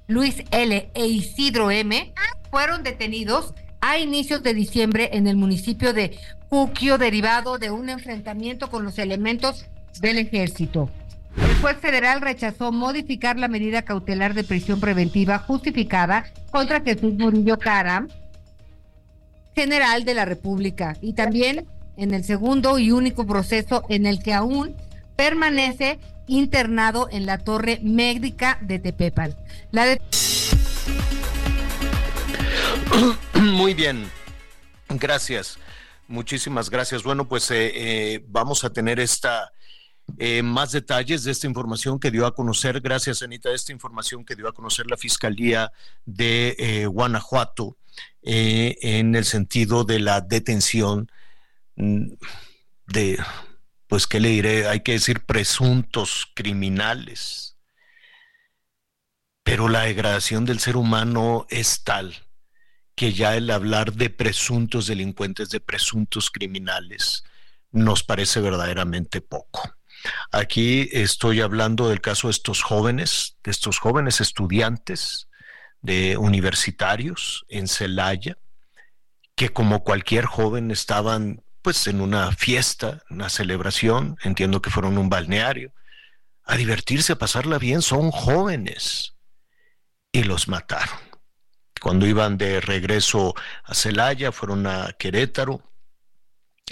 [0.07, 0.90] Luis L.
[0.94, 2.14] e Isidro M.
[2.50, 8.70] fueron detenidos a inicios de diciembre en el municipio de Cuquio, derivado de un enfrentamiento
[8.70, 9.66] con los elementos
[10.00, 10.88] del ejército.
[11.37, 17.59] El juez federal rechazó modificar la medida cautelar de prisión preventiva justificada contra Jesús Murillo
[17.59, 18.07] Cara,
[19.55, 21.66] general de la República, y también
[21.97, 24.77] en el segundo y único proceso en el que aún
[25.16, 29.35] permanece internado en la torre médica de Tepepan.
[29.70, 30.01] La de
[33.40, 34.11] Muy bien,
[34.88, 35.59] gracias,
[36.09, 37.03] muchísimas gracias.
[37.03, 39.53] Bueno, pues eh, eh, vamos a tener esta
[40.19, 44.37] eh, más detalles de esta información que dio a conocer, gracias Anita, esta información que
[44.37, 45.73] dio a conocer la Fiscalía
[46.05, 47.77] de eh, Guanajuato
[48.23, 51.11] eh, en el sentido de la detención
[51.77, 52.12] mm,
[52.87, 53.19] de,
[53.88, 54.69] pues, ¿qué le diré?
[54.69, 57.57] Hay que decir presuntos criminales.
[59.43, 62.14] Pero la degradación del ser humano es tal
[62.95, 67.25] que ya el hablar de presuntos delincuentes, de presuntos criminales,
[67.73, 69.61] nos parece verdaderamente poco.
[70.31, 75.29] Aquí estoy hablando del caso de estos jóvenes, de estos jóvenes estudiantes
[75.81, 78.38] de universitarios en Celaya,
[79.37, 85.09] que como cualquier joven estaban pues en una fiesta, una celebración, entiendo que fueron un
[85.09, 85.73] balneario,
[86.45, 89.17] a divertirse, a pasarla bien, son jóvenes
[90.12, 90.99] y los mataron.
[91.81, 95.62] Cuando iban de regreso a Celaya, fueron a Querétaro,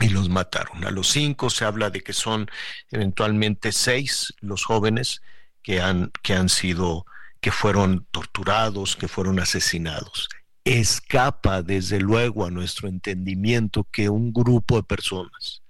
[0.00, 0.85] y los mataron.
[0.85, 2.50] A los cinco se habla de que son
[2.90, 5.22] eventualmente seis los jóvenes
[5.62, 7.05] que han, que han sido,
[7.40, 10.28] que fueron torturados, que fueron asesinados.
[10.64, 15.62] Escapa desde luego a nuestro entendimiento que un grupo de personas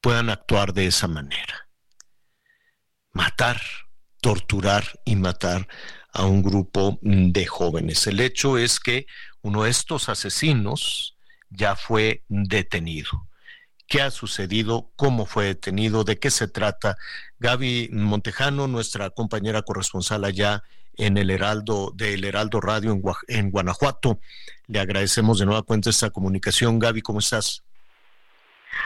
[0.00, 1.68] puedan actuar de esa manera.
[3.12, 3.60] Matar,
[4.20, 5.66] torturar y matar
[6.12, 8.06] a un grupo de jóvenes.
[8.06, 9.06] El hecho es que
[9.40, 11.16] uno de estos asesinos
[11.50, 13.26] ya fue detenido
[13.86, 16.96] qué ha sucedido, cómo fue detenido, de qué se trata.
[17.38, 20.62] Gaby Montejano, nuestra compañera corresponsal allá
[20.94, 24.18] en el Heraldo del Heraldo Radio en, Guanajuato.
[24.66, 26.78] Le agradecemos de nueva cuenta esta comunicación.
[26.78, 27.65] Gaby, ¿cómo estás?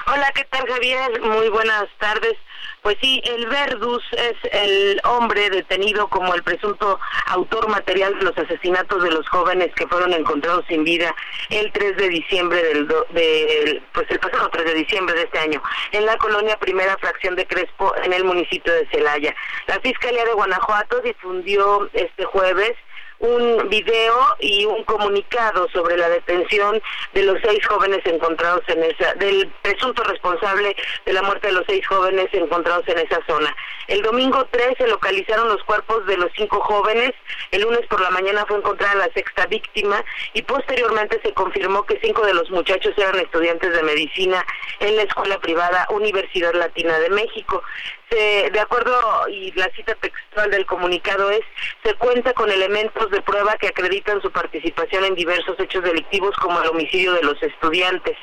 [0.07, 1.21] Hola, ¿qué tal Javier?
[1.21, 2.37] Muy buenas tardes.
[2.83, 8.39] Pues sí, el Verdus es el hombre detenido como el presunto autor material de los
[8.39, 11.15] asesinatos de los jóvenes que fueron encontrados sin vida
[11.51, 15.63] el 3 de diciembre del, del pues el pasado 3 de diciembre de este año
[15.93, 19.35] en la colonia Primera Fracción de Crespo en el municipio de Celaya.
[19.67, 22.77] La Fiscalía de Guanajuato difundió este jueves
[23.21, 29.15] un video y un comunicado sobre la detención de los seis jóvenes encontrados en esa,
[29.15, 33.55] del presunto responsable de la muerte de los seis jóvenes encontrados en esa zona.
[33.89, 37.13] El domingo 3 se localizaron los cuerpos de los cinco jóvenes,
[37.51, 40.03] el lunes por la mañana fue encontrada la sexta víctima
[40.33, 44.47] y posteriormente se confirmó que cinco de los muchachos eran estudiantes de medicina
[44.79, 47.63] en la escuela privada Universidad Latina de México.
[48.11, 51.41] Se, de acuerdo, y la cita textual del comunicado es,
[51.85, 56.61] se cuenta con elementos de prueba que acreditan su participación en diversos hechos delictivos como
[56.61, 58.17] el homicidio de los estudiantes.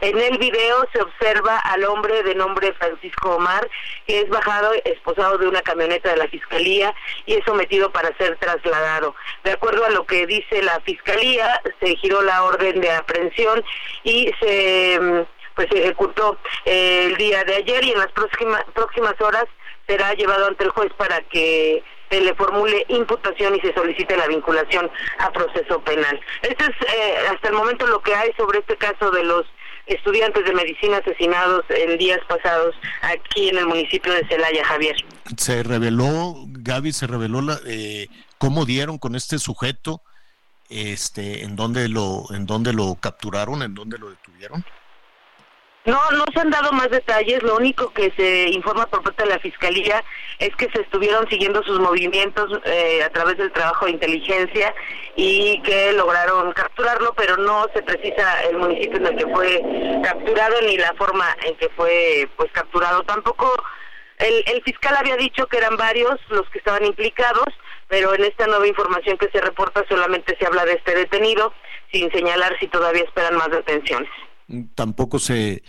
[0.00, 3.68] En el video se observa al hombre de nombre Francisco Omar,
[4.06, 6.94] que es bajado, esposado de una camioneta de la Fiscalía
[7.26, 9.14] y es sometido para ser trasladado.
[9.44, 13.64] De acuerdo a lo que dice la Fiscalía, se giró la orden de aprehensión
[14.04, 18.62] y se mm, pues se ejecutó eh, el día de ayer y en las próximas
[18.74, 19.46] próximas horas
[19.88, 24.28] será llevado ante el juez para que se le formule imputación y se solicite la
[24.28, 26.20] vinculación a proceso penal.
[26.42, 29.46] Este es eh, hasta el momento lo que hay sobre este caso de los
[29.86, 34.94] estudiantes de medicina asesinados en días pasados aquí en el municipio de Celaya, Javier.
[35.36, 38.06] Se reveló, Gaby, se reveló la, eh,
[38.38, 40.02] cómo dieron con este sujeto,
[40.68, 44.64] este, en dónde lo, en dónde lo capturaron, en dónde lo detuvieron.
[45.84, 47.42] No, no se han dado más detalles.
[47.42, 50.04] Lo único que se informa por parte de la Fiscalía
[50.38, 54.74] es que se estuvieron siguiendo sus movimientos eh, a través del trabajo de inteligencia
[55.16, 59.62] y que lograron capturarlo, pero no se precisa el municipio en el que fue
[60.04, 63.02] capturado ni la forma en que fue pues capturado.
[63.04, 63.50] Tampoco
[64.18, 67.46] el, el fiscal había dicho que eran varios los que estaban implicados,
[67.88, 71.54] pero en esta nueva información que se reporta solamente se habla de este detenido,
[71.92, 74.10] sin señalar si todavía esperan más detenciones
[74.74, 75.62] tampoco se,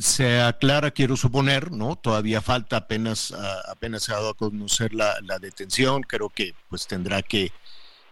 [0.00, 1.96] se aclara, quiero suponer, ¿no?
[1.96, 3.32] Todavía falta apenas,
[3.68, 7.52] apenas se ha dado a conocer la, detención, creo que pues tendrá que,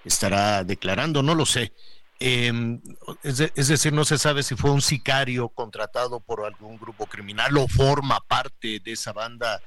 [0.05, 1.73] estará declarando, no lo sé.
[2.19, 2.81] Em,
[3.23, 3.39] es,
[3.69, 8.21] decir, no se sabe si fue un sicario contratado por algún grupo criminal o forma
[8.21, 9.61] parte de esa banda,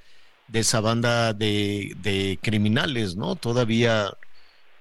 [0.47, 3.35] de esa banda de, de criminales, ¿no?
[3.35, 4.13] Todavía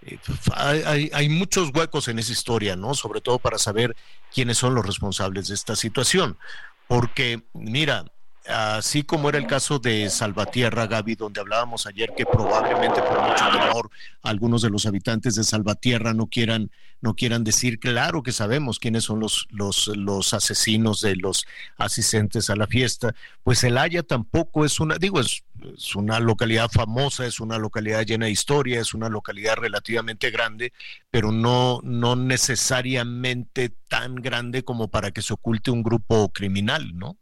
[0.07, 0.19] eh,
[0.55, 2.95] hay, hay, muchos huecos en esa historia, ¿no?
[2.95, 3.97] Sobre todo para saber
[4.33, 6.39] quiénes son los responsables de esta situación.
[6.87, 8.05] Porque, mira,
[8.47, 13.45] así como era el caso de Salvatierra, Gaby, donde hablábamos ayer que probablemente por mucho
[13.51, 13.91] temor
[14.23, 19.05] algunos de los habitantes de Salvatierra no quieran, no quieran decir, claro que sabemos quiénes
[19.05, 21.47] son los, los, los asesinos de los
[21.79, 25.45] asistentes a la fiesta, pues el Haya tampoco es una, digo, es,
[25.77, 30.73] es una localidad famosa, es una localidad llena de historia, es una localidad relativamente grande,
[31.11, 37.17] pero no, no necesariamente tan grande como para que se oculte un grupo criminal, ¿no?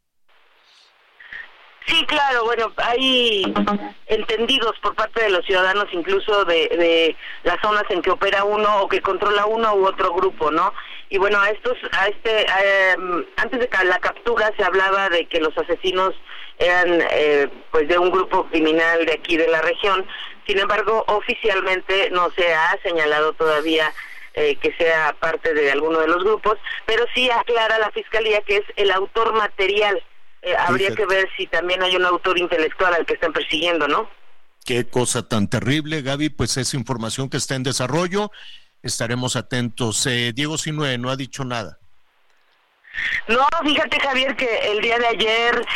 [1.87, 3.43] Sí, claro, bueno, hay
[4.07, 8.83] entendidos por parte de los ciudadanos incluso de, de las zonas en que opera uno
[8.83, 10.73] o que controla uno u otro grupo, ¿no?
[11.13, 15.41] Y bueno, a estos, a este, em, antes de la captura se hablaba de que
[15.41, 16.15] los asesinos
[16.59, 20.07] eran eh, pues de un grupo criminal de aquí de la región.
[20.47, 23.93] Sin embargo, oficialmente no se ha señalado todavía
[24.35, 28.57] eh, que sea parte de alguno de los grupos, pero sí aclara la fiscalía que
[28.57, 30.03] es el autor material
[30.43, 34.11] eh, habría que ver si también hay un autor intelectual al que están persiguiendo, ¿no?
[34.65, 38.31] Qué cosa tan terrible, Gaby, pues es información que está en desarrollo,
[38.83, 40.07] estaremos atentos.
[40.07, 41.79] Eh, Diego Sinue no ha dicho nada.
[43.29, 45.67] No, fíjate Javier que el día de ayer,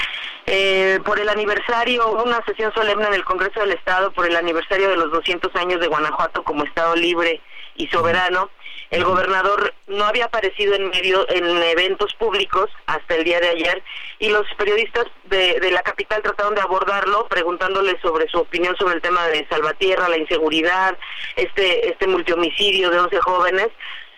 [0.46, 4.36] eh, por el aniversario, hubo una sesión solemne en el Congreso del Estado por el
[4.36, 7.40] aniversario de los 200 años de Guanajuato como Estado libre
[7.76, 8.50] y soberano.
[8.90, 13.82] El gobernador no había aparecido en medio en eventos públicos hasta el día de ayer
[14.18, 19.02] y los periodistas de, la capital trataron de abordarlo preguntándole sobre su opinión sobre el
[19.02, 20.96] tema de Salvatierra, la inseguridad,
[21.34, 23.68] este este multihomicidio de 11 jóvenes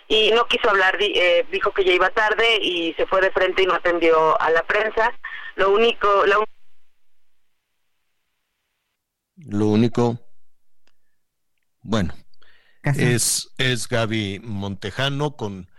[0.09, 3.63] y no quiso hablar, eh, dijo que ya iba tarde y se fue de frente
[3.63, 5.13] y no atendió a la prensa.
[5.55, 6.45] Lo único, lo
[9.67, 10.19] único,
[11.83, 12.15] bueno,
[12.97, 15.71] es, es Gaby Montejano con,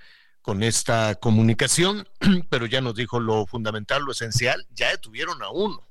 [0.42, 2.08] con esta comunicación,
[2.50, 5.88] pero ya nos dijo lo fundamental, lo esencial, ya detuvieron a uno.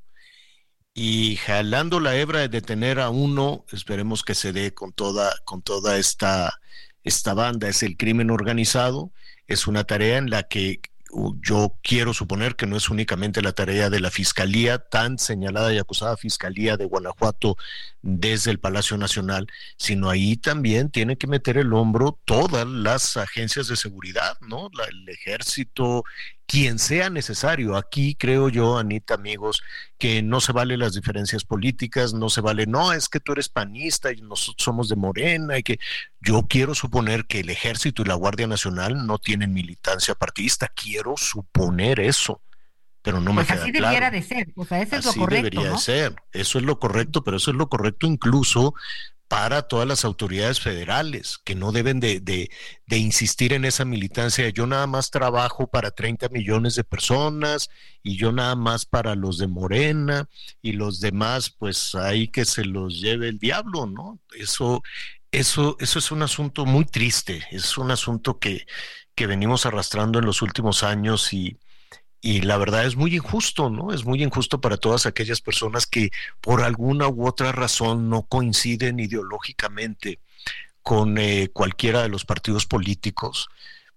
[0.94, 5.62] Y jalando la hebra de detener a uno, esperemos que se dé con toda, con
[5.62, 6.60] toda esta,
[7.04, 7.68] esta banda.
[7.68, 9.12] Es el crimen organizado,
[9.46, 10.80] es una tarea en la que
[11.40, 15.78] yo quiero suponer que no es únicamente la tarea de la Fiscalía, tan señalada y
[15.78, 17.56] acusada Fiscalía de Guanajuato
[18.02, 23.68] desde el Palacio Nacional, sino ahí también tiene que meter el hombro todas las agencias
[23.68, 24.70] de seguridad, ¿no?
[24.88, 26.04] el ejército,
[26.48, 27.76] quien sea necesario.
[27.76, 29.62] Aquí creo yo, Anita, amigos,
[29.98, 33.50] que no se vale las diferencias políticas, no se vale, no, es que tú eres
[33.50, 35.78] panista y nosotros somos de Morena y que
[36.20, 41.18] yo quiero suponer que el ejército y la Guardia Nacional no tienen militancia partidista, quiero
[41.18, 42.40] suponer eso.
[43.02, 45.50] Pero no me pues así debiera de ser, o sea, eso es lo correcto.
[45.50, 48.74] Debería de ser, eso es lo correcto, pero eso es lo correcto incluso
[49.28, 52.50] para todas las autoridades federales, que no deben de, de,
[52.86, 54.48] de, insistir en esa militancia.
[54.48, 57.68] Yo nada más trabajo para 30 millones de personas
[58.02, 60.28] y yo nada más para los de Morena
[60.62, 64.18] y los demás, pues ahí que se los lleve el diablo, ¿no?
[64.34, 64.82] Eso,
[65.30, 68.66] eso, eso es un asunto muy triste, es un asunto que,
[69.14, 71.58] que venimos arrastrando en los últimos años y,
[72.20, 73.92] y la verdad es muy injusto, ¿no?
[73.92, 76.10] Es muy injusto para todas aquellas personas que
[76.40, 80.20] por alguna u otra razón no coinciden ideológicamente
[80.82, 83.48] con eh, cualquiera de los partidos políticos.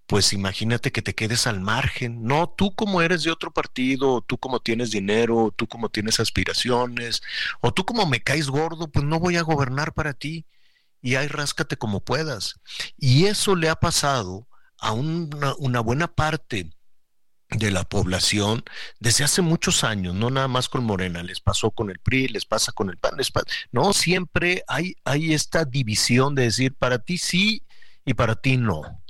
[0.05, 2.24] Pues imagínate que te quedes al margen.
[2.24, 7.24] No, tú como eres de otro partido, tú como tienes dinero, tú como tienes aspiraciones,
[7.61, 10.45] o tú como me caes gordo, pues no voy a gobernar para ti.
[11.01, 12.59] Y ahí ráscate como puedas.
[12.97, 14.47] Y eso le ha pasado
[14.80, 16.72] a una, una buena parte
[17.52, 18.64] de la población
[18.99, 22.45] desde hace muchos años, no nada más con Morena, les pasó con el PRI, les
[22.45, 26.99] pasa con el PAN, les pasa, no, siempre hay, hay esta división de decir para
[26.99, 27.64] ti sí
[28.06, 29.02] y para ti no.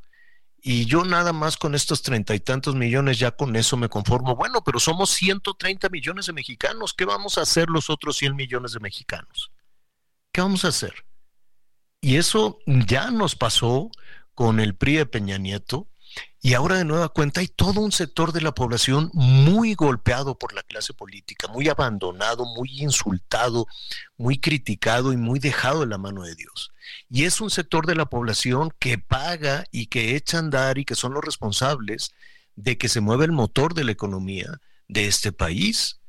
[0.63, 4.35] Y yo nada más con estos treinta y tantos millones, ya con eso me conformo.
[4.35, 6.93] Bueno, pero somos 130 millones de mexicanos.
[6.93, 9.51] ¿Qué vamos a hacer los otros 100 millones de mexicanos?
[10.31, 10.93] ¿Qué vamos a hacer?
[11.99, 13.89] Y eso ya nos pasó
[14.35, 15.87] con el PRI de Peña Nieto,
[16.43, 20.53] y ahora de nueva cuenta hay todo un sector de la población muy golpeado por
[20.53, 23.67] la clase política, muy abandonado, muy insultado,
[24.17, 26.71] muy criticado y muy dejado en la mano de Dios.
[27.11, 30.85] Y es un sector de la población que paga y que echa a andar y
[30.85, 32.11] que son los responsables
[32.55, 35.99] de que se mueva el motor de la economía de este país.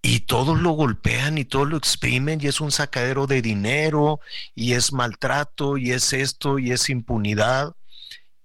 [0.00, 4.20] Y todos lo golpean y todos lo exprimen y es un sacadero de dinero
[4.54, 7.74] y es maltrato y es esto y es impunidad.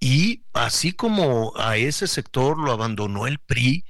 [0.01, 3.85] Y así como a ese sector lo abandonó el PRI,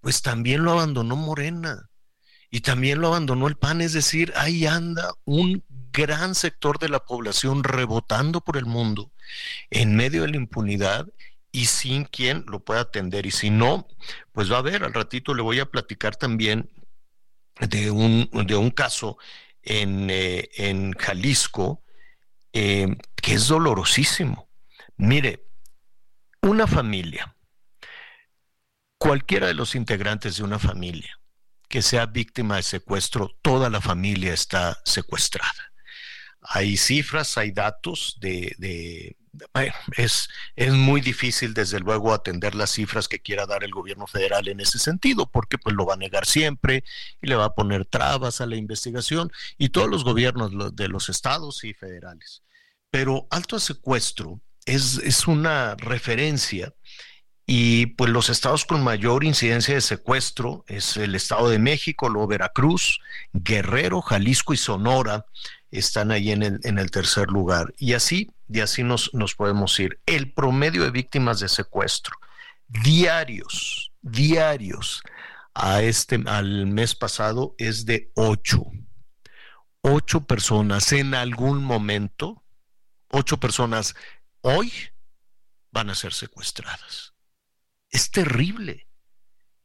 [0.00, 1.90] pues también lo abandonó Morena
[2.50, 7.04] y también lo abandonó el PAN, es decir, ahí anda un gran sector de la
[7.04, 9.10] población rebotando por el mundo
[9.70, 11.08] en medio de la impunidad
[11.50, 13.26] y sin quien lo pueda atender.
[13.26, 13.88] Y si no,
[14.30, 16.70] pues va a ver, al ratito le voy a platicar también
[17.58, 19.18] de un, de un caso
[19.62, 21.82] en, eh, en Jalisco
[22.52, 24.48] eh, que es dolorosísimo.
[24.96, 25.44] Mire,
[26.46, 27.36] una familia,
[28.98, 31.18] cualquiera de los integrantes de una familia
[31.68, 35.72] que sea víctima de secuestro, toda la familia está secuestrada.
[36.40, 39.16] Hay cifras, hay datos de...
[39.96, 44.46] es, es muy difícil, desde luego, atender las cifras que quiera dar el gobierno federal
[44.46, 46.84] en ese sentido, porque pues lo va a negar siempre
[47.20, 51.08] y le va a poner trabas a la investigación y todos los gobiernos de los
[51.08, 52.44] estados y federales.
[52.90, 56.74] Pero alto secuestro es, una referencia
[57.46, 62.26] y pues los estados con mayor incidencia de secuestro es el Estado de México, luego
[62.26, 63.00] Veracruz,
[63.32, 65.26] Guerrero, Jalisco y Sonora
[65.70, 67.72] están ahí en el, en el tercer lugar.
[67.78, 68.30] Y así,
[68.62, 70.00] así nos, nos podemos ir.
[70.06, 72.16] El promedio de víctimas de secuestro,
[72.68, 75.02] diarios, diarios,
[75.56, 78.64] a este, al mes pasado es de ocho.
[79.80, 82.44] Ocho personas en algún momento,
[83.10, 83.94] ocho personas
[84.46, 84.72] hoy
[85.72, 87.14] van a ser secuestradas.
[87.90, 88.88] Es terrible.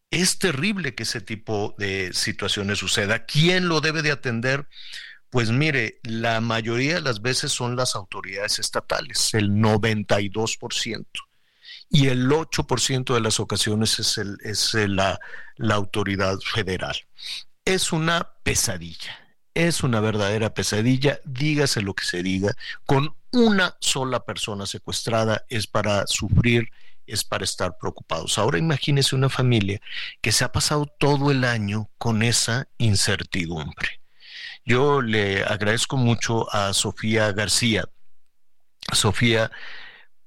[0.09, 3.25] Es terrible que ese tipo de situaciones suceda.
[3.25, 4.67] ¿Quién lo debe de atender?
[5.29, 11.05] Pues mire, la mayoría de las veces son las autoridades estatales, el 92%.
[11.89, 15.19] Y el 8% de las ocasiones es, la
[15.69, 16.97] autoridad federal.
[17.63, 24.23] Es una pesadilla es una verdadera pesadilla, dígase lo que se diga, con una sola
[24.25, 26.69] persona secuestrada es para sufrir,
[27.07, 28.37] es para estar preocupados.
[28.37, 29.81] Ahora imagínese una familia
[30.21, 34.01] que se ha pasado todo el año con esa incertidumbre.
[34.65, 37.85] Yo le agradezco mucho a Sofía García.
[38.93, 39.51] Sofía,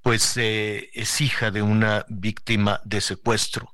[0.03, 3.74] pues eh, es hija de una víctima de secuestro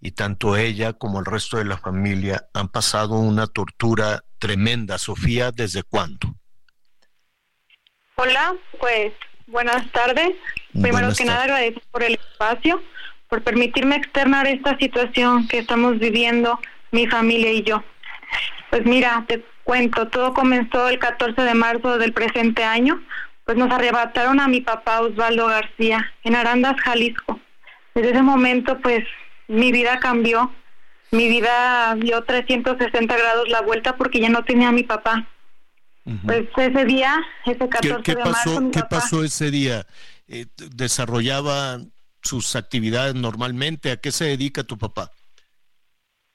[0.00, 4.98] y tanto ella como el resto de la familia han pasado una tortura tremenda.
[4.98, 6.34] Sofía, ¿desde cuándo?
[8.16, 9.12] Hola, pues
[9.46, 10.30] buenas tardes.
[10.72, 12.82] Primero que nada agradezco por el espacio,
[13.28, 16.60] por permitirme externar esta situación que estamos viviendo
[16.92, 17.82] mi familia y yo.
[18.70, 23.02] Pues mira, te cuento, todo comenzó el 14 de marzo del presente año,
[23.44, 27.40] pues nos arrebataron a mi papá Osvaldo García en Arandas, Jalisco.
[27.94, 29.04] Desde ese momento pues
[29.48, 30.52] mi vida cambió,
[31.10, 35.26] mi vida dio 360 grados la vuelta porque ya no tenía a mi papá.
[36.24, 39.86] Pues ese día, ese 14 ¿Qué, de pasó, marzo, mi ¿Qué papá- pasó ese día?
[40.26, 41.80] Eh, ¿Desarrollaba
[42.22, 43.90] sus actividades normalmente?
[43.90, 45.10] ¿A qué se dedica tu papá?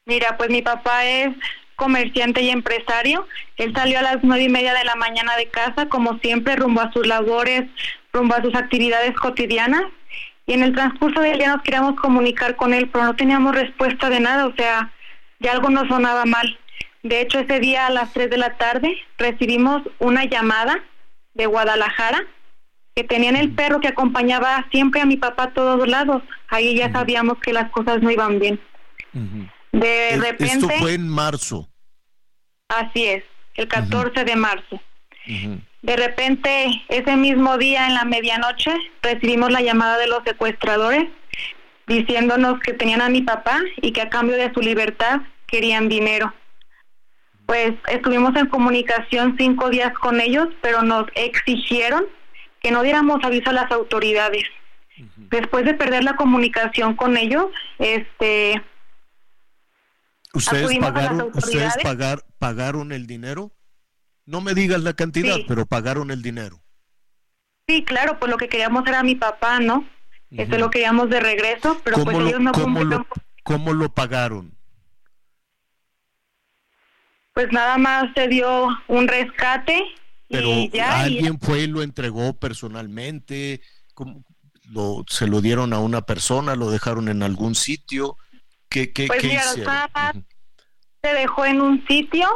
[0.05, 1.35] Mira, pues mi papá es
[1.75, 3.27] comerciante y empresario.
[3.57, 6.81] Él salió a las nueve y media de la mañana de casa, como siempre, rumbo
[6.81, 7.63] a sus labores,
[8.11, 9.83] rumbo a sus actividades cotidianas.
[10.45, 14.09] Y en el transcurso del día nos queríamos comunicar con él, pero no teníamos respuesta
[14.09, 14.91] de nada, o sea,
[15.39, 16.59] ya algo nos sonaba mal.
[17.01, 20.83] De hecho, ese día a las tres de la tarde recibimos una llamada
[21.33, 22.21] de Guadalajara
[22.95, 26.23] que tenían el perro que acompañaba siempre a mi papá a todos lados.
[26.49, 28.59] Ahí ya sabíamos que las cosas no iban bien.
[29.71, 30.45] De repente...
[30.45, 31.69] Esto fue en marzo.
[32.69, 33.23] Así es,
[33.55, 34.81] el 14 de marzo.
[35.25, 38.71] De repente, ese mismo día en la medianoche,
[39.01, 41.09] recibimos la llamada de los secuestradores
[41.87, 46.33] diciéndonos que tenían a mi papá y que a cambio de su libertad querían dinero.
[47.45, 52.05] Pues estuvimos en comunicación cinco días con ellos, pero nos exigieron
[52.61, 54.45] que no diéramos aviso a las autoridades.
[55.17, 57.47] Después de perder la comunicación con ellos,
[57.79, 58.63] este
[60.33, 63.51] ¿Ustedes pagaron, ¿ustedes pagar, pagaron el dinero?
[64.25, 66.63] No me digas la cantidad, pero pagaron el dinero.
[67.67, 69.87] Sí, claro, pues lo que queríamos era mi papá, ¿no?
[70.31, 73.05] Eso lo queríamos de regreso, pero pues ellos no ¿cómo lo,
[73.43, 74.57] ¿Cómo lo pagaron?
[77.33, 79.83] Pues nada más se dio un rescate
[80.33, 81.03] pero y ya.
[81.03, 83.61] ¿Alguien fue y lo entregó personalmente?
[84.71, 86.55] lo, ¿Se lo dieron a una persona?
[86.55, 88.17] ¿Lo dejaron en algún sitio?
[88.67, 90.25] ¿Qué, qué, pues qué mira, hicieron?
[91.03, 92.27] se dejó en un sitio,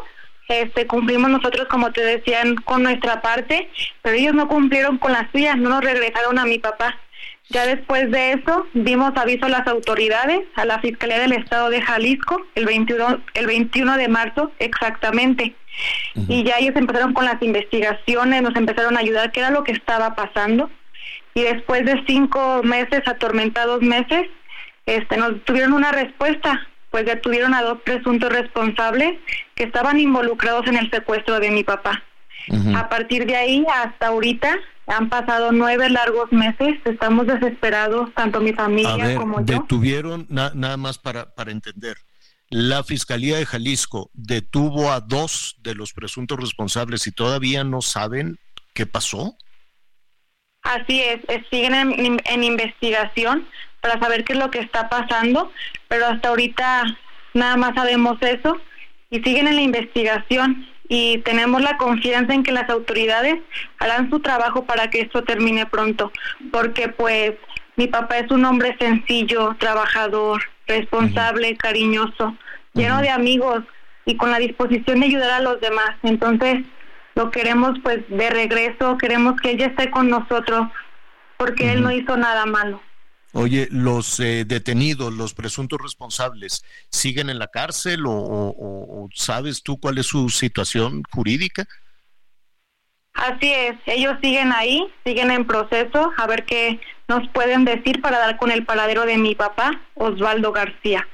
[0.47, 3.69] este, cumplimos nosotros, como te decían, con nuestra parte,
[4.01, 6.97] pero ellos no cumplieron con las suyas, no nos regresaron a mi papá.
[7.49, 11.81] Ya después de eso, dimos aviso a las autoridades, a la Fiscalía del Estado de
[11.81, 15.55] Jalisco, el 21, el 21 de marzo exactamente.
[16.27, 19.71] Y ya ellos empezaron con las investigaciones, nos empezaron a ayudar, qué era lo que
[19.71, 20.69] estaba pasando.
[21.35, 24.27] Y después de cinco meses, atormentados meses,
[24.85, 26.67] este, nos tuvieron una respuesta,
[26.97, 29.19] pues detuvieron a dos presuntos responsables
[29.53, 32.03] que estaban involucrados en el secuestro de mi papá.
[32.75, 34.55] A partir de ahí hasta ahorita
[34.87, 39.59] han pasado nueve largos meses, estamos desesperados, tanto mi familia como yo.
[39.59, 41.97] Detuvieron, nada más para, para entender,
[42.49, 48.39] la Fiscalía de Jalisco detuvo a dos de los presuntos responsables y todavía no saben
[48.73, 49.37] qué pasó.
[50.63, 51.19] Así es,
[51.51, 53.47] siguen en, investigación
[53.81, 55.51] para saber qué es lo que está pasando,
[55.87, 56.83] pero hasta ahorita
[57.33, 58.59] nada más sabemos eso
[59.09, 63.39] y siguen en la investigación y tenemos la confianza en que las autoridades
[63.79, 66.11] harán su trabajo para que esto termine pronto,
[66.51, 67.33] porque pues
[67.75, 72.35] mi papá es un hombre sencillo, trabajador, responsable, cariñoso,
[72.73, 73.63] lleno de amigos
[74.05, 75.91] y con la disposición de ayudar a los demás.
[76.03, 76.63] Entonces,
[77.15, 80.67] lo queremos pues de regreso, queremos que ella esté con nosotros
[81.37, 82.81] porque él no hizo nada malo.
[83.33, 89.97] Oye, los eh, detenidos, los presuntos responsables, ¿siguen en la cárcel o, sabes tú cuál
[89.97, 91.67] es su situación jurídica?
[93.13, 98.19] Así es, ellos siguen ahí, siguen en proceso, a ver qué nos pueden decir para
[98.19, 101.07] dar con el paradero de mi papá, Osvaldo García.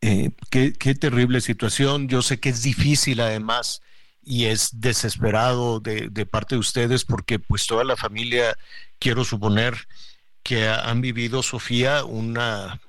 [0.00, 3.82] Eh, qué, qué terrible situación, yo sé que es difícil además
[4.22, 8.56] y es desesperado de, de, parte de ustedes porque pues toda la familia,
[8.98, 9.74] quiero suponer
[10.42, 12.80] que han vivido, Sofía, una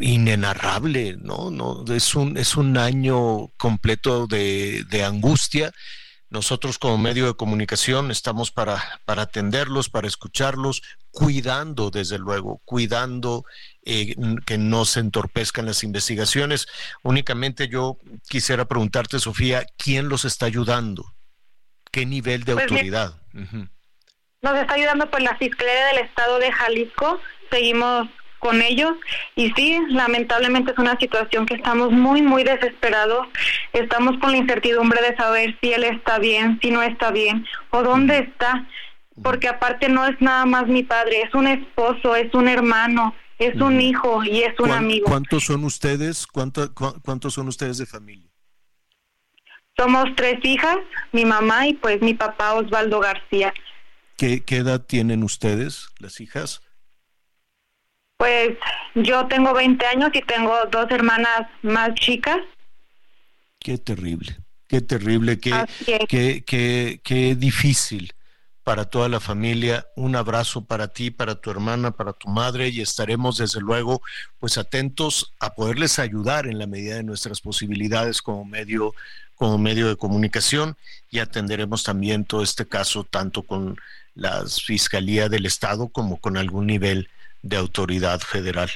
[0.00, 1.50] inenarrable, ¿no?
[1.50, 5.72] no es, un, es un año completo de, de angustia.
[6.30, 13.44] Nosotros como medio de comunicación estamos para, para atenderlos, para escucharlos, cuidando, desde luego, cuidando
[13.84, 16.66] eh, que no se entorpezcan las investigaciones.
[17.02, 21.14] Únicamente yo quisiera preguntarte, Sofía, ¿quién los está ayudando?
[21.92, 23.20] ¿Qué nivel de Pues, autoridad?
[24.44, 27.18] Nos está ayudando pues la Fiscalía del Estado de Jalisco,
[27.50, 28.08] seguimos
[28.40, 28.92] con ellos
[29.36, 33.26] y sí, lamentablemente es una situación que estamos muy, muy desesperados,
[33.72, 37.82] estamos con la incertidumbre de saber si él está bien, si no está bien o
[37.82, 38.66] dónde está,
[39.22, 43.54] porque aparte no es nada más mi padre, es un esposo, es un hermano, es
[43.58, 45.06] un hijo y es un ¿Cuán- amigo.
[45.06, 46.26] ¿Cuántos son ustedes?
[46.26, 48.28] ¿Cuánto- cu- ¿Cuántos son ustedes de familia?
[49.78, 50.76] Somos tres hijas,
[51.12, 53.54] mi mamá y pues mi papá Osvaldo García.
[54.16, 56.62] ¿Qué, qué edad tienen ustedes, las hijas?
[58.16, 58.56] Pues
[58.94, 62.38] yo tengo 20 años y tengo dos hermanas más chicas.
[63.58, 64.36] Qué terrible,
[64.68, 65.52] qué terrible, qué,
[66.08, 68.14] qué, qué, qué difícil
[68.64, 69.86] para toda la familia.
[69.94, 74.00] Un abrazo para ti, para tu hermana, para tu madre y estaremos desde luego
[74.38, 78.94] pues atentos a poderles ayudar en la medida de nuestras posibilidades como medio
[79.34, 80.76] como medio de comunicación
[81.10, 83.76] y atenderemos también todo este caso tanto con
[84.14, 87.08] la Fiscalía del Estado como con algún nivel
[87.42, 88.70] de autoridad federal.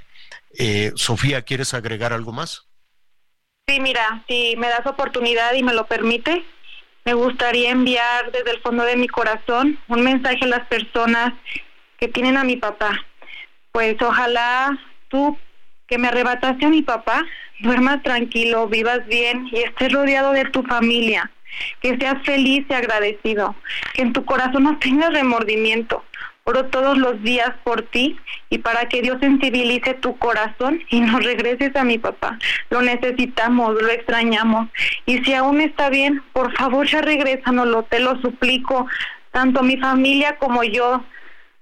[0.59, 2.67] Eh, Sofía, ¿quieres agregar algo más?
[3.67, 6.45] Sí, mira, si me das oportunidad y me lo permite,
[7.05, 11.33] me gustaría enviar desde el fondo de mi corazón un mensaje a las personas
[11.99, 13.07] que tienen a mi papá.
[13.73, 14.79] Pues ojalá
[15.09, 15.39] tú
[15.87, 17.25] que me arrebataste a mi papá,
[17.61, 21.31] duermas tranquilo, vivas bien y estés rodeado de tu familia,
[21.81, 23.55] que seas feliz y agradecido,
[23.95, 26.05] que en tu corazón no tengas remordimiento.
[26.45, 28.19] Oro todos los días por ti
[28.49, 32.39] y para que Dios sensibilice tu corazón y nos regreses a mi papá.
[32.71, 34.69] Lo necesitamos, lo extrañamos.
[35.05, 38.87] Y si aún está bien, por favor ya regrésanoslo, te lo suplico.
[39.31, 41.05] Tanto mi familia como yo,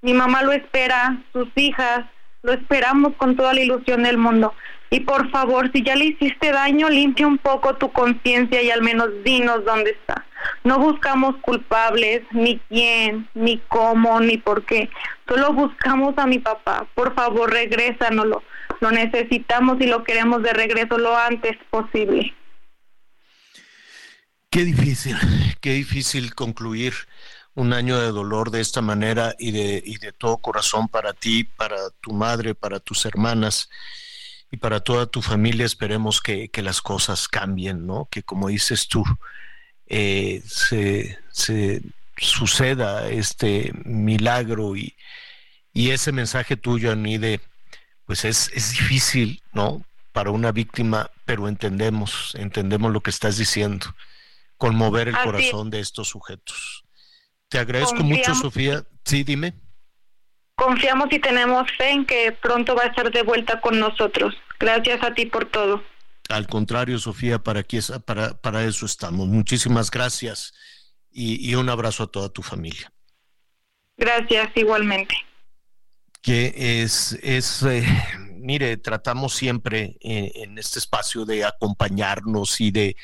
[0.03, 2.05] mi mamá lo espera, sus hijas,
[2.43, 4.55] lo esperamos con toda la ilusión del mundo.
[4.91, 8.82] Y por favor, si ya le hiciste daño, limpia un poco tu conciencia y al
[8.82, 10.24] menos dinos dónde está.
[10.62, 14.89] No buscamos culpables, ni quién, ni cómo, ni por qué.
[15.28, 16.87] Solo buscamos a mi papá.
[16.95, 18.45] Por favor, regrésanoslo.
[18.80, 22.34] Lo necesitamos y lo queremos de regreso lo antes posible.
[24.51, 25.16] Qué difícil,
[25.61, 26.95] qué difícil concluir
[27.55, 31.45] un año de dolor de esta manera y de, y de todo corazón para ti,
[31.45, 33.68] para tu madre, para tus hermanas
[34.51, 35.67] y para toda tu familia.
[35.67, 38.09] Esperemos que, que las cosas cambien, ¿no?
[38.11, 39.05] Que como dices tú,
[39.87, 41.83] eh, se, se,
[42.17, 44.97] suceda este milagro y,
[45.73, 47.41] y ese mensaje tuyo, Anide,
[48.07, 49.85] pues es, es difícil, ¿no?
[50.13, 53.95] Para una víctima, pero entendemos, entendemos lo que estás diciendo,
[54.57, 56.85] conmover el corazón de estos sujetos.
[57.49, 58.85] Te agradezco mucho, Sofía.
[59.05, 59.55] Sí, dime.
[60.57, 64.35] Confiamos y tenemos fe en que pronto va a estar de vuelta con nosotros.
[64.59, 65.83] Gracias a ti por todo.
[66.31, 69.29] Al contrario, Sofía, para, aquí, para, para eso estamos.
[69.29, 70.55] Muchísimas gracias
[71.13, 72.91] y, un abrazo a toda tu familia.
[73.97, 75.15] Gracias, igualmente.
[76.23, 77.87] Que es, es eh,
[78.33, 82.97] mire, tratamos siempre en, en este espacio de acompañarnos y de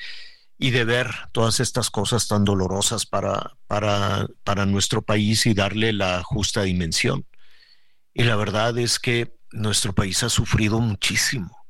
[0.63, 5.93] y de ver todas estas cosas tan dolorosas para, para, para nuestro país y darle
[5.93, 7.27] la justa dimensión.
[8.15, 11.67] Y la verdad es que nuestro país ha sufrido muchísimo,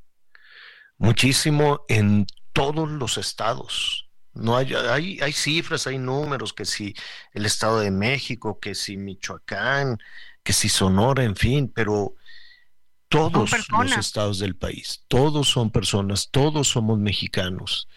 [0.99, 4.09] muchísimo en todos los estados.
[4.35, 6.95] No hay, hay, hay cifras, hay números, que si
[7.33, 9.99] el Estado de México, que si Michoacán,
[10.43, 12.15] que si Sonora, en fin, pero
[13.09, 17.89] todos los estados del país, todos son personas, todos somos mexicanos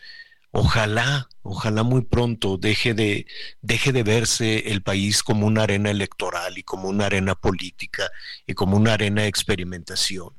[0.55, 3.27] ojalá, ojalá muy pronto deje de,
[3.61, 8.09] deje de verse el país como una arena electoral y como una arena política
[8.47, 10.29] y como una arena de experimentación.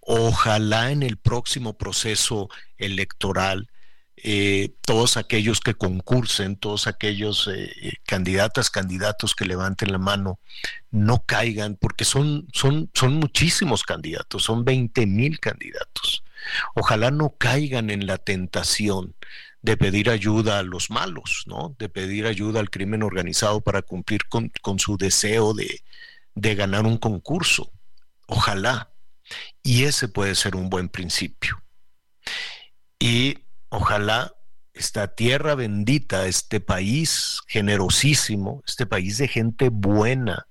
[0.00, 3.68] Ojalá en el próximo proceso electoral
[4.16, 10.40] eh, todos aquellos que concursen, todos aquellos eh, candidatas, candidatos que levanten la mano,
[10.90, 16.24] no caigan, porque son, son, son muchísimos candidatos, son 20 mil candidatos.
[16.74, 19.14] Ojalá no caigan en la tentación
[19.62, 21.74] de pedir ayuda a los malos, ¿no?
[21.78, 25.80] De pedir ayuda al crimen organizado para cumplir con, su deseo de,
[26.34, 27.72] de ganar un concurso.
[28.28, 28.92] Ojalá.
[29.62, 31.60] Y ese puede ser un buen principio.
[33.00, 33.38] Y
[33.68, 34.32] ojalá
[34.72, 40.46] esta tierra bendita, este país generosísimo, este país de gente buena,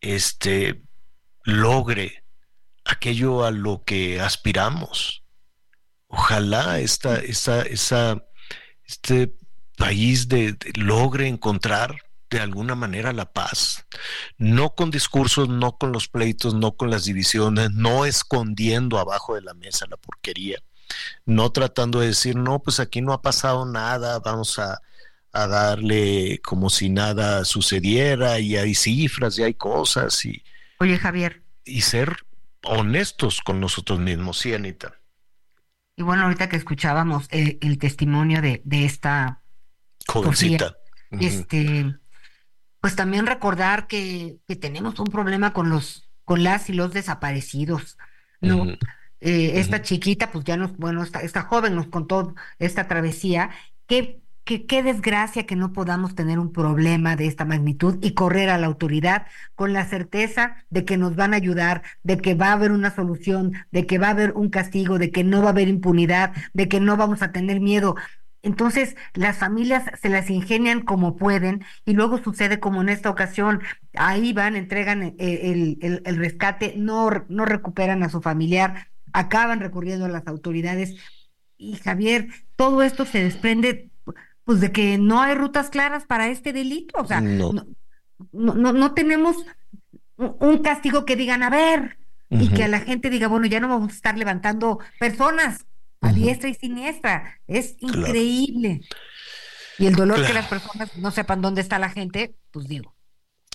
[0.00, 0.82] este
[1.44, 2.23] logre
[2.84, 5.22] aquello a lo que aspiramos.
[6.08, 7.62] Ojalá esta, esa,
[8.86, 9.34] este
[9.76, 11.96] país de, logre encontrar
[12.30, 13.86] de alguna manera la paz,
[14.38, 19.42] no con discursos, no con los pleitos, no con las divisiones, no escondiendo abajo de
[19.42, 20.58] la mesa la porquería,
[21.26, 24.80] no tratando de decir, no, pues aquí no ha pasado nada, vamos a,
[25.32, 30.42] a darle como si nada sucediera y hay cifras y hay cosas y...
[30.80, 31.42] Oye, Javier.
[31.64, 32.24] Y ser
[32.64, 34.94] honestos con nosotros mismos, sí, Anita.
[35.96, 39.42] Y bueno, ahorita que escuchábamos eh, el, testimonio de, de esta
[40.08, 40.76] jovencita,
[41.10, 41.94] este,
[42.80, 47.96] pues también recordar que, que, tenemos un problema con los, con las y los desaparecidos,
[48.40, 48.66] ¿no?
[49.20, 53.50] Eh, esta chiquita, pues ya nos, bueno, esta, esta joven nos contó esta travesía,
[53.86, 58.50] que que qué desgracia que no podamos tener un problema de esta magnitud y correr
[58.50, 62.48] a la autoridad con la certeza de que nos van a ayudar, de que va
[62.48, 65.48] a haber una solución, de que va a haber un castigo, de que no va
[65.48, 67.96] a haber impunidad, de que no vamos a tener miedo.
[68.42, 73.62] Entonces, las familias se las ingenian como pueden y luego sucede como en esta ocasión,
[73.94, 80.04] ahí van, entregan eh, el, el, rescate, no, no recuperan a su familiar, acaban recurriendo
[80.04, 80.94] a las autoridades.
[81.56, 83.90] Y Javier, todo esto se desprende
[84.44, 87.00] pues de que no hay rutas claras para este delito.
[87.00, 87.52] O sea, no,
[88.32, 89.36] no, no, tenemos
[90.16, 91.98] un castigo que digan, a ver,
[92.30, 95.66] y que a la gente diga, bueno, ya no vamos a estar levantando personas.
[96.00, 97.40] a diestra y siniestra.
[97.46, 98.82] Es increíble.
[99.78, 102.94] Y el dolor que las personas no sepan dónde está la gente, pues digo.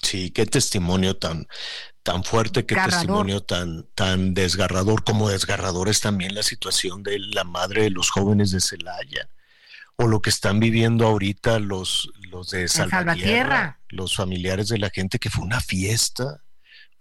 [0.02, 1.48] Sí, qué testimonio tan,
[2.04, 7.44] tan fuerte, qué testimonio tan, tan desgarrador, como desgarrador es también la situación de la
[7.44, 9.30] madre de los jóvenes de Celaya,
[10.02, 15.20] o lo que están viviendo ahorita los, los de Salvatierra, los familiares de la gente,
[15.20, 16.42] que fue una fiesta,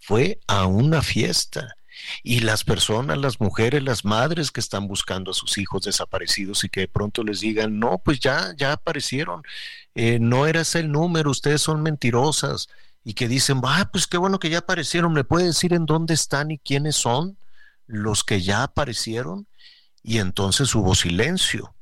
[0.01, 1.77] fue a una fiesta.
[2.25, 6.69] Y las personas, las mujeres, las madres que están buscando a sus hijos desaparecidos y
[6.69, 9.43] que de pronto les digan, no, pues ya, ya aparecieron,
[9.95, 12.69] eh, no era ese el número, ustedes son mentirosas,
[13.05, 16.15] y que dicen, ah, pues qué bueno que ya aparecieron, ¿me puede decir en dónde
[16.15, 17.39] están y quiénes son
[17.87, 19.47] los que ya aparecieron?
[20.03, 21.77] Y entonces hubo silencio.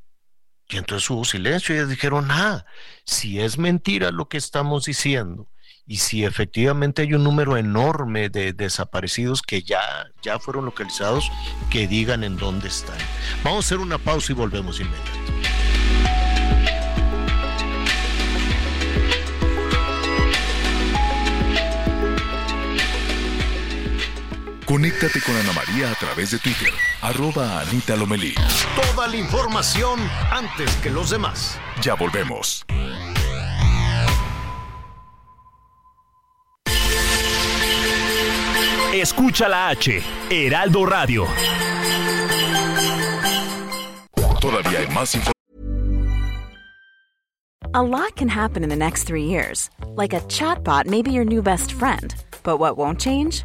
[0.69, 2.67] Y entonces hubo silencio y ellos dijeron, ah,
[3.05, 5.49] si es mentira lo que estamos diciendo
[5.87, 9.81] y si efectivamente hay un número enorme de desaparecidos que ya,
[10.23, 11.31] ya fueron localizados,
[11.71, 12.99] que digan en dónde están.
[13.45, 15.66] Vamos a hacer una pausa y volvemos inmediatamente.
[24.67, 28.35] Conéctate con Ana María a través de Twitter, arroba Anita Lomelí.
[28.75, 30.01] Toda la información
[30.33, 31.57] antes que los demás.
[31.81, 32.67] Ya volvemos.
[38.93, 41.29] Escucha la H, Heraldo Radio.
[44.41, 45.33] Todavía hay más información.
[47.73, 49.71] A lot can happen in the next three years.
[49.95, 52.17] Like a chatbot may be your new best friend.
[52.43, 53.45] But what won't change?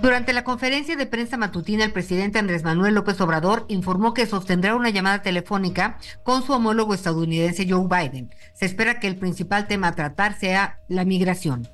[0.00, 4.74] Durante la conferencia de prensa matutina, el presidente Andrés Manuel López Obrador informó que sostendrá
[4.74, 8.34] una llamada telefónica con su homólogo estadounidense Joe Biden.
[8.54, 11.68] Se espera que el principal tema a tratar sea la migración.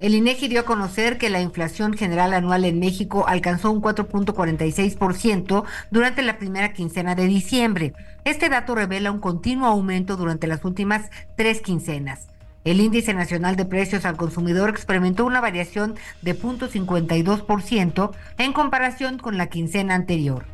[0.00, 5.64] El INEGI dio a conocer que la inflación general anual en México alcanzó un 4.46%
[5.90, 7.92] durante la primera quincena de diciembre.
[8.24, 12.28] Este dato revela un continuo aumento durante las últimas tres quincenas.
[12.64, 19.38] El índice nacional de precios al consumidor experimentó una variación de 0.52% en comparación con
[19.38, 20.44] la quincena anterior.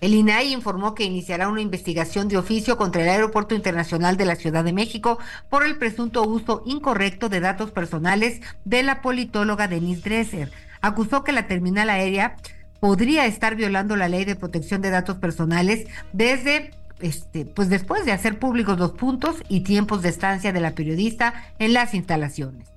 [0.00, 4.36] El INAI informó que iniciará una investigación de oficio contra el Aeropuerto Internacional de la
[4.36, 5.18] Ciudad de México
[5.48, 10.52] por el presunto uso incorrecto de datos personales de la politóloga Denise Dresser.
[10.82, 12.36] Acusó que la terminal aérea
[12.80, 18.12] podría estar violando la ley de protección de datos personales desde este, pues después de
[18.12, 22.68] hacer públicos los puntos y tiempos de estancia de la periodista en las instalaciones.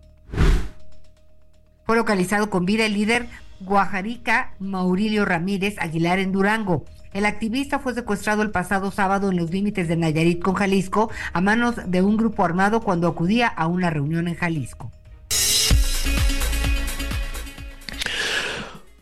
[1.86, 3.28] Fue localizado con vida el líder
[3.62, 6.86] Guajarica Maurilio Ramírez Aguilar en Durango.
[7.14, 11.42] El activista fue secuestrado el pasado sábado en los límites de Nayarit con Jalisco a
[11.42, 14.92] manos de un grupo armado cuando acudía a una reunión en Jalisco.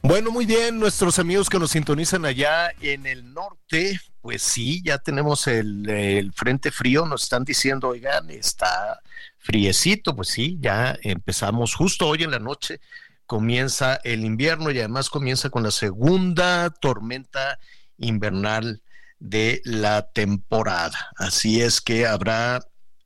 [0.07, 4.99] Bueno, muy bien, nuestros amigos que nos sintonizan allá en el norte, pues sí, ya
[4.99, 9.01] tenemos el, frente frío, nos están diciendo, oigan, está
[9.39, 11.73] friecito, pues sí, ya empezamos.
[11.73, 12.81] Justo hoy en la noche,
[13.25, 17.57] comienza el invierno y además comienza con la segunda tormenta
[17.97, 18.83] invernal
[19.17, 21.09] de la temporada.
[21.15, 22.59] Así es que habrá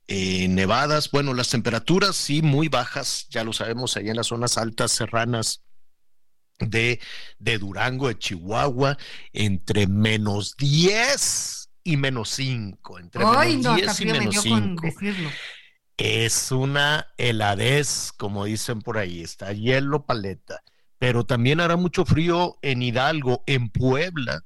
[0.06, 4.58] eh, nevadas, bueno, las temperaturas sí muy bajas, ya lo sabemos, allá en las zonas
[4.58, 5.62] altas serranas
[6.60, 7.00] de,
[7.38, 8.96] de Durango, de Chihuahua,
[9.32, 12.98] entre menos 10 y menos 5.
[12.98, 14.82] Entre menos 10 y menos 5.
[15.96, 20.62] Es una heladez, como dicen por ahí, está hielo paleta.
[20.98, 24.44] Pero también hará mucho frío en Hidalgo, en Puebla,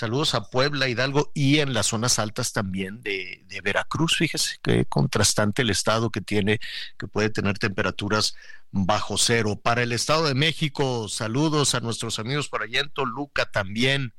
[0.00, 4.16] Saludos a Puebla, Hidalgo y en las zonas altas también de, Veracruz.
[4.16, 6.58] Fíjese qué contrastante el estado que tiene,
[6.96, 8.34] que puede tener temperaturas
[8.70, 9.60] bajo cero.
[9.62, 14.14] Para el Estado de México, saludos a nuestros amigos por allá en Toluca también.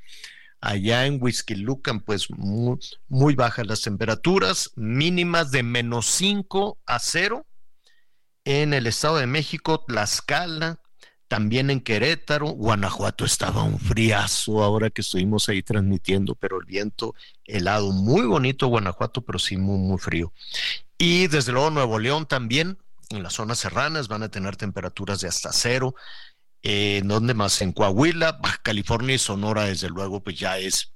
[0.60, 1.20] Allá en
[1.56, 2.78] Lucan, pues muy,
[3.08, 7.48] muy bajas las temperaturas, mínimas de menos 5 a 0.
[8.46, 10.80] En el Estado de México, Tlaxcala,
[11.32, 17.16] también en Querétaro, Guanajuato estaba un friazo ahora que estuvimos ahí transmitiendo, pero el viento
[17.46, 20.34] helado, muy bonito Guanajuato, pero sí muy, muy frío.
[20.98, 22.80] Y desde luego Nuevo León también,
[23.12, 25.96] en las zonas serranas van a tener temperaturas de hasta cero.
[26.64, 27.62] Eh, ¿Dónde más?
[27.62, 30.92] En Coahuila, Baja California y Sonora, desde luego, pues ya es,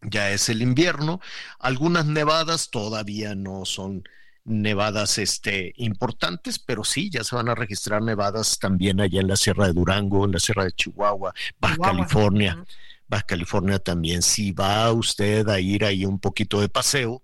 [0.00, 1.20] ya es el invierno.
[1.58, 4.02] Algunas nevadas todavía no son
[4.44, 9.36] nevadas este, importantes, pero sí, ya se van a registrar nevadas también allá en la
[9.36, 12.64] Sierra de Durango, en la Sierra de Chihuahua, Baja California.
[13.08, 14.22] Baja California también.
[14.22, 17.22] Si va usted a ir ahí un poquito de paseo,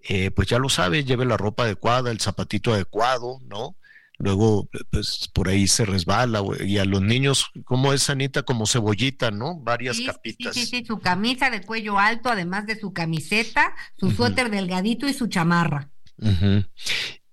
[0.00, 3.76] eh, pues ya lo sabe, lleve la ropa adecuada, el zapatito adecuado, ¿no?
[4.18, 9.30] luego pues por ahí se resbala y a los niños como es sanita como cebollita
[9.30, 13.72] no varias capitas sí, sí sí su camisa de cuello alto además de su camiseta
[13.96, 15.90] su suéter delgadito y su chamarra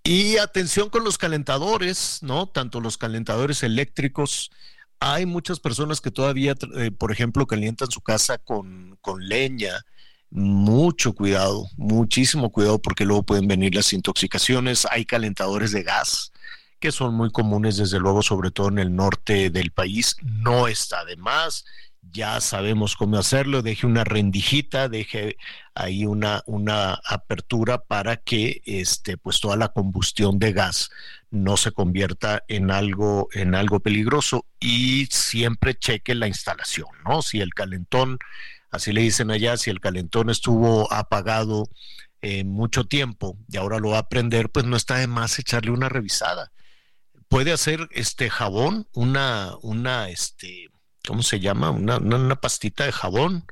[0.04, 4.52] y atención con los calentadores no tanto los calentadores eléctricos.
[5.00, 9.74] Hay muchas personas que todavía eh, por ejemplo calientan su casa con con leña.
[10.32, 14.86] Mucho cuidado, muchísimo cuidado porque luego pueden venir las intoxicaciones.
[14.92, 16.32] Hay calentadores de gas
[16.80, 20.18] que son muy comunes desde luego, sobre todo en el norte del país.
[20.22, 21.66] No está de más,
[22.16, 25.36] ya sabemos cómo hacerlo, deje una rendijita, deje
[25.76, 30.90] ahí una, una apertura para que este, pues toda la combustión de gas
[31.30, 37.22] no se convierta en algo, en algo peligroso y siempre cheque la instalación, ¿no?
[37.22, 38.18] Si el calentón,
[38.72, 41.68] así le dicen allá, si el calentón estuvo apagado
[42.22, 45.72] eh, mucho tiempo y ahora lo va a prender, pues no está de más echarle
[45.72, 46.52] una revisada
[47.28, 50.70] puede hacer este jabón, una, una, este,
[51.06, 51.70] ¿cómo se llama?
[51.72, 53.46] Una, una, pastita de jabón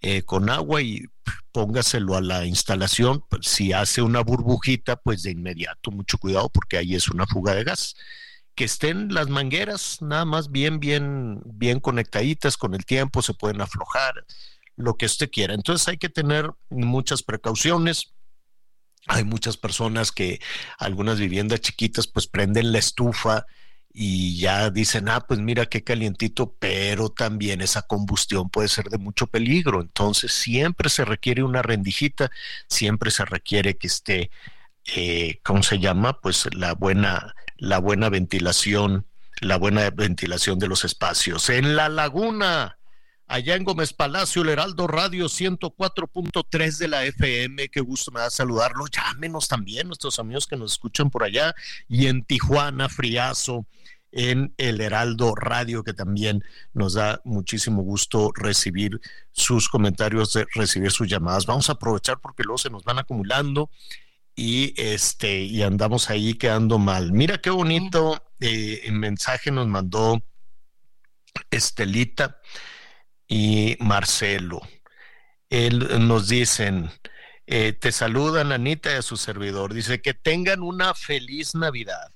[0.00, 1.04] eh, con agua y
[1.52, 3.24] póngaselo a la instalación.
[3.40, 7.64] Si hace una burbujita, pues de inmediato, mucho cuidado porque ahí es una fuga de
[7.64, 7.94] gas.
[8.54, 13.60] Que estén las mangueras nada más bien, bien, bien conectaditas con el tiempo, se pueden
[13.60, 14.14] aflojar,
[14.76, 15.54] lo que usted quiera.
[15.54, 18.14] Entonces hay que tener muchas precauciones
[19.06, 20.40] hay muchas personas que
[20.78, 23.46] algunas viviendas chiquitas pues prenden la estufa
[23.96, 28.98] y ya dicen, ah, pues mira qué calientito, pero también esa combustión puede ser de
[28.98, 29.80] mucho peligro.
[29.80, 32.30] Entonces siempre se requiere una rendijita,
[32.68, 34.30] siempre se requiere que esté,
[34.96, 36.20] eh, ¿cómo se llama?
[36.20, 39.06] Pues la buena, la buena ventilación,
[39.40, 41.48] la buena ventilación de los espacios.
[41.48, 42.78] En la laguna,
[43.26, 47.68] allá en Gómez Palacio, el Heraldo Radio 104.3 de la FM.
[47.68, 48.90] Qué gusto me da saludarlos.
[48.90, 51.54] Llámenos también, nuestros amigos que nos escuchan por allá.
[51.88, 53.66] Y en Tijuana, Friazo,
[54.12, 59.00] en el Heraldo Radio, que también nos da muchísimo gusto recibir
[59.32, 61.46] sus comentarios, recibir sus llamadas.
[61.46, 63.70] Vamos a aprovechar porque luego se nos van acumulando
[64.36, 67.12] y este y andamos ahí quedando mal.
[67.12, 70.22] Mira qué bonito eh, mensaje nos mandó
[71.50, 72.40] Estelita
[73.28, 74.60] y Marcelo.
[75.50, 76.90] Él, nos dicen,
[77.46, 79.74] eh, te saludan Anita y a su servidor.
[79.74, 82.12] Dice que tengan una feliz Navidad.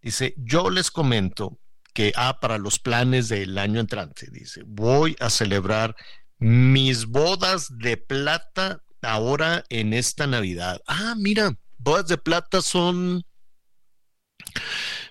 [0.00, 1.58] Dice, yo les comento
[1.94, 5.94] que, ah, para los planes del año entrante, dice, voy a celebrar
[6.38, 10.80] mis bodas de plata ahora en esta Navidad.
[10.86, 13.22] Ah, mira, bodas de plata son,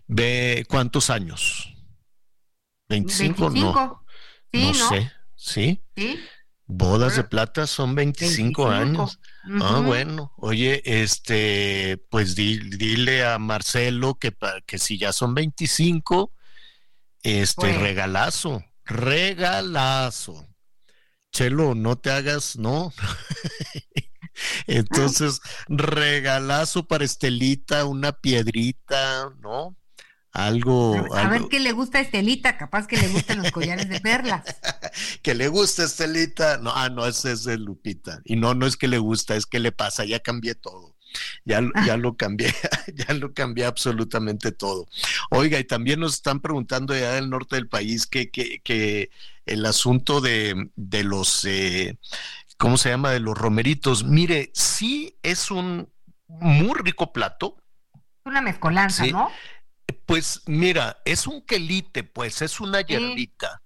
[0.08, 1.74] ve, ¿cuántos años?
[2.90, 4.04] 25, no.
[4.52, 5.12] no, sé.
[5.42, 5.82] ¿Sí?
[6.68, 9.20] Bodas de plata son 25, años.
[9.60, 10.32] Ah, bueno.
[10.38, 14.34] Oye, este, pues dile a Marcelo que,
[14.66, 16.32] que si ya son 25,
[17.24, 17.82] este, pues.
[17.82, 20.48] regalazo, regalazo.
[21.32, 22.94] Chelo, no te hagas, no.
[24.68, 29.76] Entonces, regalazo para Estelita, una piedrita, ¿no?
[30.32, 31.06] Algo.
[31.16, 34.44] A, ver qué le gusta a Estelita, capaz que le gustan los collares de perlas.
[35.22, 38.22] que le gusta Estelita, no, ah, no, ese es el Lupita.
[38.24, 40.96] Y no, no es que le gusta, es que le pasa, ya cambié todo.
[41.44, 41.86] Ya, ah.
[41.86, 42.54] ya lo cambié,
[42.96, 44.88] ya lo cambié absolutamente todo.
[45.30, 49.10] Oiga, y también nos están preguntando allá del norte del país que, que, que
[49.46, 51.98] el asunto de, de los, eh,
[52.58, 53.12] ¿cómo se llama?
[53.12, 54.06] De los romeritos.
[54.06, 55.90] Mire, sí es un
[56.28, 57.58] muy rico plato.
[58.24, 59.30] Una mezcolanza, ¿no?
[60.12, 63.62] Pues mira, es un quelite, pues es una hierbita.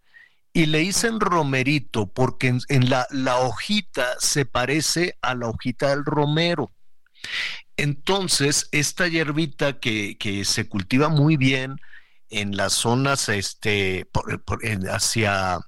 [0.54, 6.06] Y le dicen romerito porque en, la, la, hojita se parece a la hojita del
[6.06, 6.72] romero.
[7.78, 11.78] Entonces, esta hierbita que, que se cultiva muy bien
[12.30, 14.08] en las zonas este,
[14.92, 15.62] hacia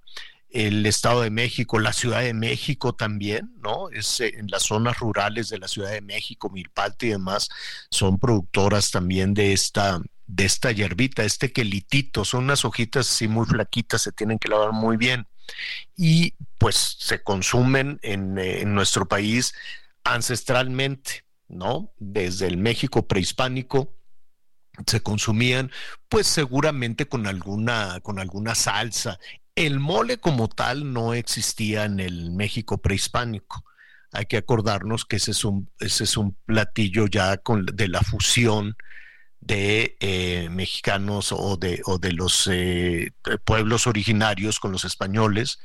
[0.51, 3.89] el Estado de México, la Ciudad de México también, ¿no?
[3.89, 7.49] Es eh, en las zonas rurales de la Ciudad de México, Milpalte y demás,
[7.89, 13.45] son productoras también de esta de esta hierbita, este quelitito, son unas hojitas así muy
[13.45, 15.27] flaquitas, se tienen que lavar muy bien
[15.95, 19.53] y pues se consumen en, eh, en nuestro país
[20.03, 21.93] ancestralmente, ¿no?
[21.97, 23.93] Desde el México prehispánico
[24.85, 25.71] se consumían
[26.07, 29.17] pues seguramente con alguna con alguna salsa
[29.57, 33.65] el mole como tal no existía en el México prehispánico.
[34.11, 38.01] Hay que acordarnos que ese es un, ese es un platillo ya con, de la
[38.01, 38.77] fusión
[39.39, 43.11] de eh, mexicanos o de, o de los eh,
[43.45, 45.59] pueblos originarios con los españoles,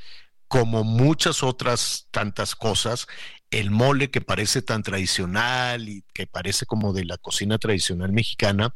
[0.49, 3.07] como muchas otras tantas cosas,
[3.51, 8.75] el mole que parece tan tradicional y que parece como de la cocina tradicional mexicana,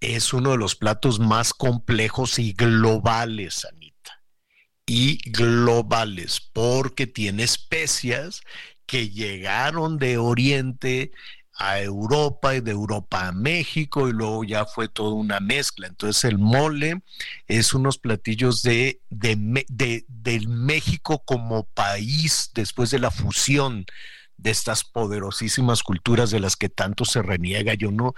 [0.00, 4.22] es uno de los platos más complejos y globales, Anita.
[4.86, 8.42] Y globales, porque tiene especias
[8.86, 11.10] que llegaron de Oriente
[11.58, 15.86] a Europa y de Europa a México y luego ya fue toda una mezcla.
[15.86, 17.02] Entonces el mole
[17.46, 23.86] es unos platillos de, de, de, del México como país después de la fusión
[24.38, 27.74] de estas poderosísimas culturas de las que tanto se reniega.
[27.74, 28.14] Yo no,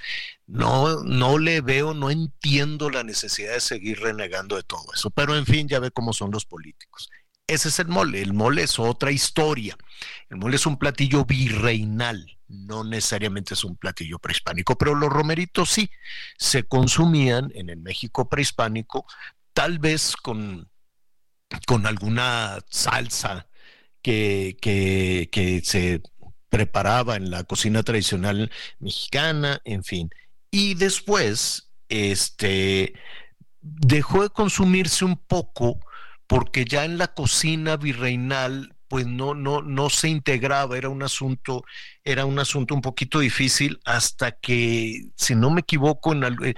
[0.46, 5.10] no, no le veo, no entiendo la necesidad de seguir renegando de todo eso.
[5.10, 7.08] Pero en fin, ya ve cómo son los políticos.
[7.46, 8.20] Ese es el mole.
[8.20, 9.76] El mole es otra historia.
[10.28, 15.70] El mole es un platillo virreinal, no necesariamente es un platillo prehispánico, pero los romeritos
[15.70, 15.90] sí
[16.36, 19.06] se consumían en el México prehispánico,
[19.52, 20.70] tal vez con,
[21.66, 23.48] con alguna salsa
[24.02, 26.02] que, que, se
[26.48, 30.10] preparaba en la cocina tradicional mexicana, en fin.
[30.50, 32.94] Y después, este,
[33.60, 35.80] dejó de consumirse un poco
[36.26, 41.64] porque ya en la cocina virreinal pues no, no, no se integraba, era un asunto,
[42.04, 46.54] era un asunto un poquito difícil hasta que, si no me equivoco, en,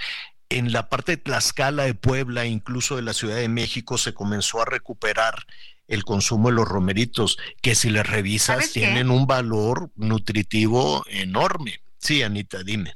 [0.48, 4.62] en la parte de Tlaxcala de Puebla, incluso de la Ciudad de México, se comenzó
[4.62, 5.46] a recuperar
[5.88, 11.80] el consumo de los romeritos, que si les revisas tienen un valor nutritivo enorme.
[11.98, 12.94] Sí, Anita, dime.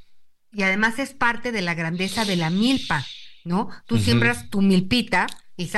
[0.53, 3.05] Y además es parte de la grandeza de la milpa,
[3.43, 3.69] ¿no?
[3.85, 5.27] Tú siembras tu milpita
[5.57, 5.69] y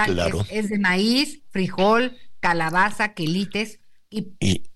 [0.50, 2.16] es, de maíz, frijol,
[2.48, 4.32] calabaza, quelites y,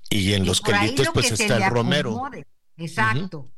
[0.10, 2.22] y, en los quelites pues está el romero.
[2.76, 3.50] Exacto.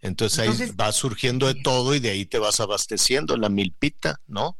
[0.00, 4.56] Entonces, ahí va surgiendo de todo y de ahí te vas abasteciendo la milpita, ¿no?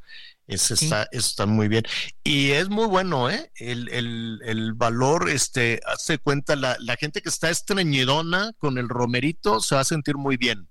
[0.47, 1.84] Eso está, está muy bien.
[2.22, 3.51] Y es muy bueno, ¿eh?
[3.57, 8.90] El, el, el valor, este, hace cuenta, la, la, gente que está estreñidona con el
[8.90, 10.68] romerito se va a sentir muy bien,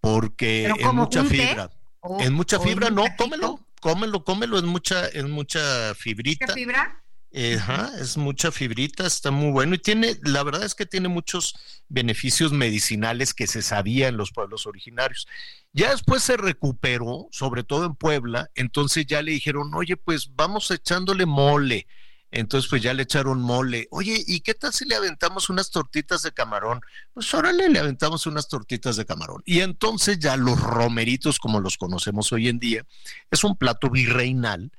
[0.00, 1.70] porque es mucha fibra.
[2.18, 6.46] en mucha fibra, no, cómelo, cómelo, cómelo, es mucha, es mucha fibrita.
[6.46, 7.04] ¿Mucha fibra?
[7.34, 11.54] Ajá, es mucha fibrita, está muy bueno y tiene, la verdad es que tiene muchos
[11.86, 15.28] beneficios medicinales que se sabía en los pueblos originarios.
[15.74, 20.70] Ya después se recuperó, sobre todo en Puebla, entonces ya le dijeron, oye, pues vamos
[20.70, 21.86] echándole mole.
[22.30, 23.88] Entonces, pues ya le echaron mole.
[23.90, 26.80] Oye, ¿y qué tal si le aventamos unas tortitas de camarón?
[27.14, 29.42] Pues órale, le aventamos unas tortitas de camarón.
[29.46, 32.84] Y entonces ya los romeritos, como los conocemos hoy en día,
[33.30, 34.70] es un plato virreinal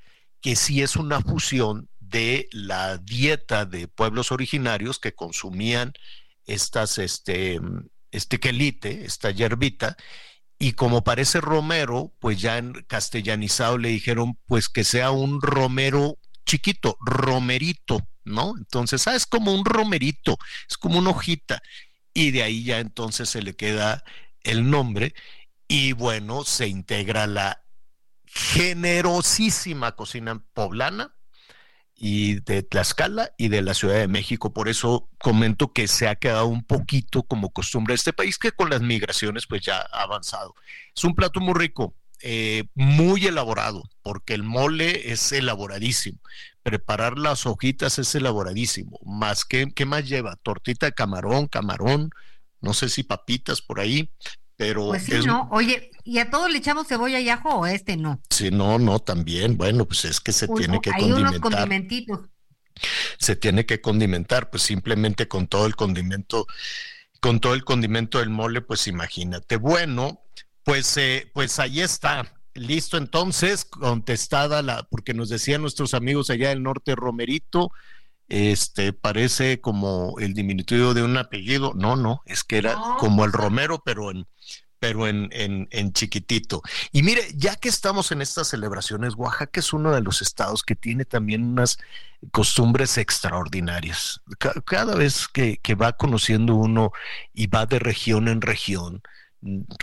[0.41, 5.93] que sí es una fusión de la dieta de pueblos originarios que consumían
[6.45, 7.59] estas, este,
[8.11, 9.97] este quelite, esta yerbita,
[10.57, 16.17] y como parece romero, pues ya en castellanizado le dijeron pues que sea un romero
[16.49, 18.53] chiquito, romerito, ¿no?
[18.57, 20.37] Entonces, ah, es como un romerito,
[20.67, 21.61] es como una hojita,
[22.11, 24.03] y de ahí ya entonces se le queda
[24.41, 25.13] el nombre,
[25.67, 27.63] y bueno, se integra la
[28.25, 31.13] generosísima cocina poblana,
[32.01, 34.53] y de Tlaxcala y de la Ciudad de México.
[34.53, 38.69] Por eso comento que se ha quedado un poquito como costumbre este país que con
[38.69, 40.55] las migraciones pues ya ha avanzado.
[40.95, 46.19] Es un plato muy rico, eh, muy elaborado, porque el mole es elaboradísimo.
[46.63, 48.99] Preparar las hojitas es elaboradísimo.
[49.05, 50.35] Más que, ¿qué más lleva?
[50.43, 52.09] Tortita de camarón, camarón,
[52.61, 54.11] no sé si papitas por ahí,
[54.55, 54.89] pero...
[54.89, 55.47] Pues sí, no.
[55.51, 58.21] Oye, ¿y a todos le echamos cebolla y ajo o este no?
[58.29, 59.57] Sí, no, no, también.
[59.57, 61.29] Bueno, pues es que se tiene que hay condimentar.
[61.29, 62.19] Unos condimentitos.
[63.17, 66.47] Se tiene que condimentar, pues simplemente con todo el condimento,
[67.21, 69.57] con todo el condimento del mole, pues imagínate.
[69.57, 70.21] Bueno,
[70.69, 72.31] pues, eh, pues ahí está.
[72.53, 77.71] Listo, entonces, contestada la, porque nos decían nuestros amigos allá del norte, Romerito,
[78.27, 81.73] este parece como el diminutivo de un apellido.
[81.73, 84.27] No, no, es que era como el Romero, pero en,
[84.77, 86.61] pero en, en, en, chiquitito.
[86.91, 90.75] Y mire, ya que estamos en estas celebraciones, Oaxaca es uno de los estados que
[90.75, 91.79] tiene también unas
[92.31, 94.21] costumbres extraordinarias.
[94.65, 96.91] Cada vez que, que va conociendo uno
[97.33, 99.01] y va de región en región,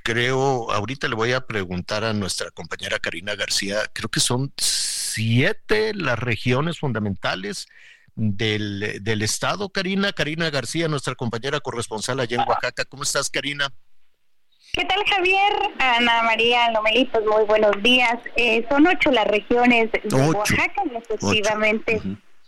[0.03, 5.95] creo, ahorita le voy a preguntar a nuestra compañera Karina García, creo que son siete
[5.95, 7.67] las regiones fundamentales
[8.15, 10.13] del, del estado, Karina.
[10.13, 12.85] Karina García, nuestra compañera corresponsal allá en Oaxaca.
[12.85, 13.73] ¿Cómo estás, Karina?
[14.73, 15.53] ¿Qué tal, Javier?
[15.79, 18.19] Ana María Lomelitos, muy buenos días.
[18.37, 22.03] Eh, son ocho las regiones de Oaxaca, efectivamente.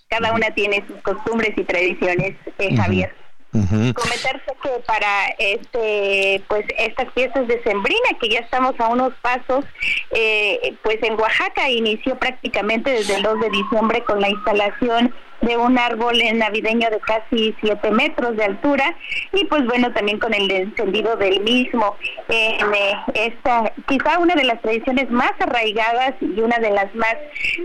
[0.09, 3.15] Cada una tiene sus costumbres y tradiciones, eh, Javier.
[3.51, 9.64] Comentarse que para este pues estas fiestas de Sembrina, que ya estamos a unos pasos,
[10.11, 15.57] eh, pues en Oaxaca inició prácticamente desde el 2 de diciembre con la instalación de
[15.57, 18.96] un árbol navideño de casi 7 metros de altura
[19.32, 21.96] y pues bueno también con el encendido del mismo.
[22.28, 27.16] En eh, esta quizá una de las tradiciones más arraigadas y una de las más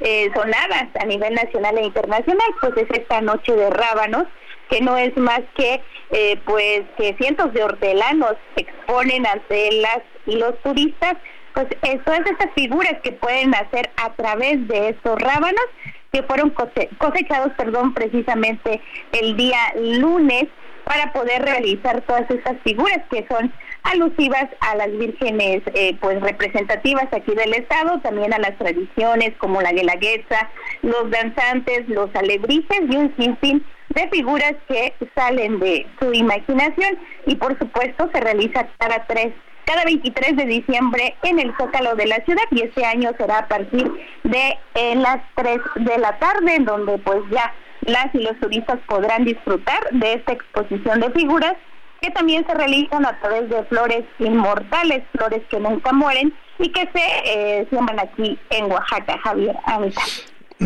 [0.01, 4.25] eh, sonadas a nivel nacional e internacional pues es esta noche de rábanos
[4.73, 10.35] que no es más que eh, pues que cientos de hortelanos exponen ante las y
[10.35, 11.15] los turistas
[11.53, 11.67] pues
[12.03, 15.63] todas estas figuras que pueden hacer a través de estos rábanos
[16.11, 16.51] que fueron
[16.97, 20.45] cosechados, perdón, precisamente el día lunes
[20.83, 23.51] para poder realizar todas estas figuras que son
[23.83, 29.61] alusivas a las vírgenes eh, pues representativas aquí del estado, también a las tradiciones como
[29.61, 30.49] la guelaguetza,
[30.81, 36.97] los danzantes, los alebrijes y un sinfín de figuras que salen de su imaginación.
[37.25, 39.33] Y por supuesto se realiza cada tres
[39.65, 42.43] cada 23 de diciembre en el Zócalo de la ciudad.
[42.51, 43.89] Y este año será a partir
[44.23, 44.57] de
[44.95, 47.53] las 3 de la tarde, en donde pues ya
[47.85, 51.53] las y los turistas podrán disfrutar de esta exposición de figuras
[52.01, 56.81] que también se realizan a través de flores inmortales, flores que nunca mueren y que
[56.93, 57.67] se eh,
[57.97, 60.01] aquí en Oaxaca, Javier Anita.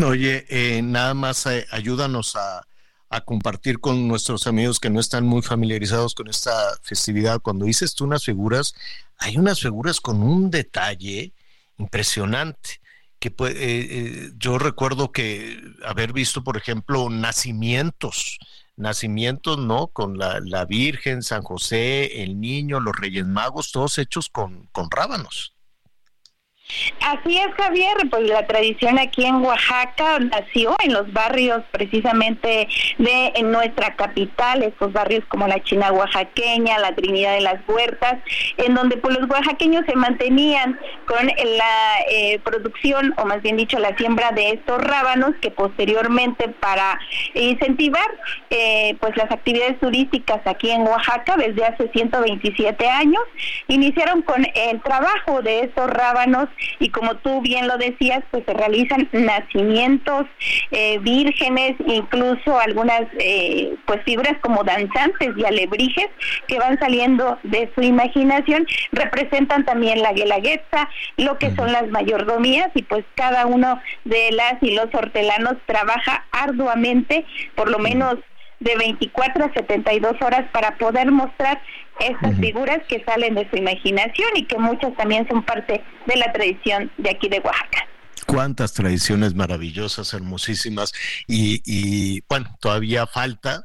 [0.04, 2.62] Oye, eh, nada más ayúdanos a
[3.10, 6.52] a compartir con nuestros amigos que no están muy familiarizados con esta
[6.82, 7.40] festividad.
[7.40, 8.74] Cuando dices tú unas figuras,
[9.18, 11.32] hay unas figuras con un detalle
[11.78, 12.80] impresionante.
[13.18, 18.38] Que eh, eh, yo recuerdo que haber visto, por ejemplo, nacimientos,
[18.76, 19.88] nacimientos, ¿no?
[19.88, 24.90] Con la, la Virgen, San José, el niño, los Reyes Magos, todos hechos con, con
[24.90, 25.57] rábanos.
[27.00, 33.32] Así es, Javier, pues la tradición aquí en Oaxaca nació en los barrios precisamente de
[33.34, 38.16] en nuestra capital, estos barrios como la China oaxaqueña, la Trinidad de las Huertas,
[38.58, 43.78] en donde pues los oaxaqueños se mantenían con la eh, producción, o más bien dicho,
[43.78, 47.00] la siembra de estos rábanos que posteriormente para
[47.32, 48.06] incentivar
[48.50, 53.22] eh, pues las actividades turísticas aquí en Oaxaca desde hace 127 años,
[53.68, 56.48] iniciaron con el trabajo de estos rábanos
[56.78, 60.26] y como tú bien lo decías, pues se realizan nacimientos
[60.70, 66.08] eh, vírgenes, incluso algunas eh, pues figuras como danzantes y alebrijes
[66.46, 72.70] que van saliendo de su imaginación, representan también la guelaguetza, lo que son las mayordomías
[72.74, 78.16] y pues cada uno de las y los hortelanos trabaja arduamente, por lo menos
[78.60, 81.60] de 24 a 72 horas para poder mostrar
[82.00, 86.32] estas figuras que salen de su imaginación y que muchas también son parte de la
[86.32, 87.88] tradición de aquí de Oaxaca
[88.28, 90.92] cuántas tradiciones maravillosas, hermosísimas,
[91.26, 93.64] y, bueno, todavía falta,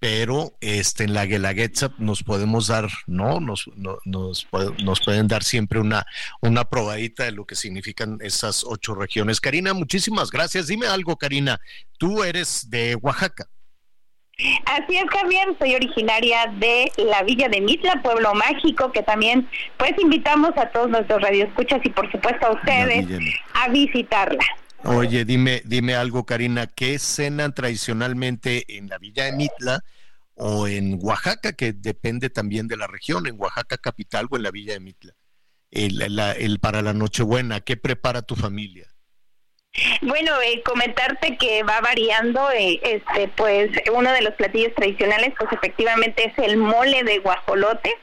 [0.00, 3.38] pero este en la Guelaguetza nos podemos dar, ¿no?
[3.40, 6.06] Nos, nos, nos, pueden dar siempre una,
[6.40, 9.40] una probadita de lo que significan esas ocho regiones.
[9.40, 10.68] Karina, muchísimas gracias.
[10.68, 11.60] Dime algo, Karina,
[11.98, 13.48] tú eres de Oaxaca.
[14.66, 19.92] Así es, Javier, soy originaria de la Villa de Mitla, pueblo mágico, que también pues
[19.98, 23.06] invitamos a todos nuestros radioescuchas y por supuesto a ustedes
[23.54, 24.44] a visitarla.
[24.84, 29.80] Oye, dime, dime algo, Karina, ¿qué cenan tradicionalmente en la Villa de Mitla
[30.34, 34.52] o en Oaxaca, que depende también de la región, en Oaxaca capital o en la
[34.52, 35.14] Villa de Mitla?
[35.70, 38.87] el para la Nochebuena, ¿qué prepara tu familia?
[40.02, 45.52] Bueno, eh, comentarte que va variando, eh, este, pues uno de los platillos tradicionales, pues
[45.52, 47.94] efectivamente es el mole de guajolote.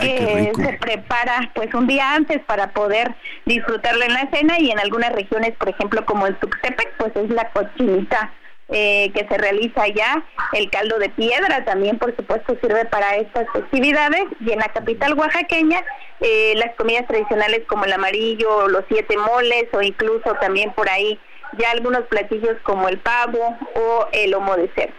[0.00, 3.14] que se prepara pues un día antes para poder
[3.44, 7.30] disfrutarlo en la cena y en algunas regiones, por ejemplo como el Tuxtepec, pues es
[7.30, 8.32] la cochinita
[8.68, 10.24] eh, que se realiza allá.
[10.52, 14.24] El caldo de piedra también, por supuesto, sirve para estas festividades.
[14.40, 15.84] Y en la capital oaxaqueña,
[16.20, 21.18] eh, las comidas tradicionales como el amarillo, los siete moles o incluso también por ahí
[21.58, 24.94] ya algunos platillos como el pavo o el lomo de cerdo.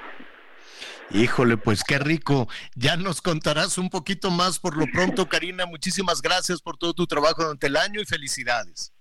[1.09, 2.47] Híjole, pues qué rico.
[2.75, 5.65] Ya nos contarás un poquito más por lo pronto, Karina.
[5.65, 8.93] Muchísimas gracias por todo tu trabajo durante el año y felicidades.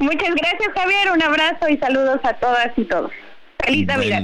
[0.00, 1.12] Muchas gracias, Javier.
[1.12, 3.12] Un abrazo y saludos a todas y todos.
[3.64, 4.22] Feliz Navidad.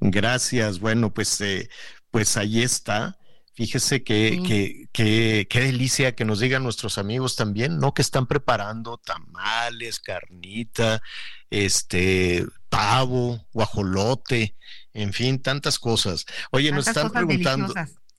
[0.00, 0.78] gracias.
[0.80, 1.68] Bueno, pues, eh,
[2.10, 3.16] pues ahí está.
[3.54, 7.92] Fíjese que, que, que, qué delicia que nos digan nuestros amigos también, ¿no?
[7.92, 11.02] Que están preparando tamales, carnita,
[11.50, 14.56] este, pavo, guajolote,
[14.94, 16.24] en fin, tantas cosas.
[16.52, 17.74] Oye, nos están preguntando.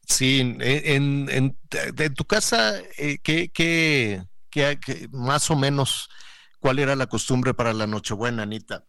[0.05, 1.57] Sí, en, en,
[1.93, 4.77] de tu casa, eh, ¿qué, qué, qué,
[5.11, 6.09] más o menos,
[6.59, 8.85] cuál era la costumbre para la Nochebuena, Anita?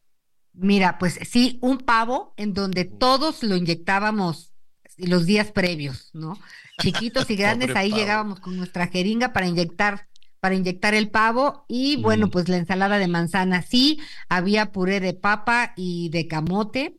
[0.55, 4.53] Mira, pues sí, un pavo en donde todos lo inyectábamos
[4.99, 6.39] los días previos, ¿no?
[6.81, 10.09] Chiquitos y grandes, ahí llegábamos con nuestra jeringa para inyectar
[10.43, 13.62] para inyectar el pavo y bueno, pues la ensalada de manzana.
[13.62, 16.99] Sí, había puré de papa y de camote,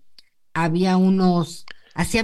[0.53, 2.23] había unos, hacía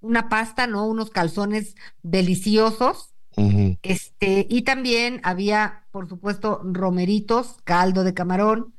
[0.00, 0.86] una pasta, ¿no?
[0.86, 3.14] Unos calzones deliciosos.
[3.82, 8.73] Este, y también había, por supuesto, romeritos, caldo de camarón,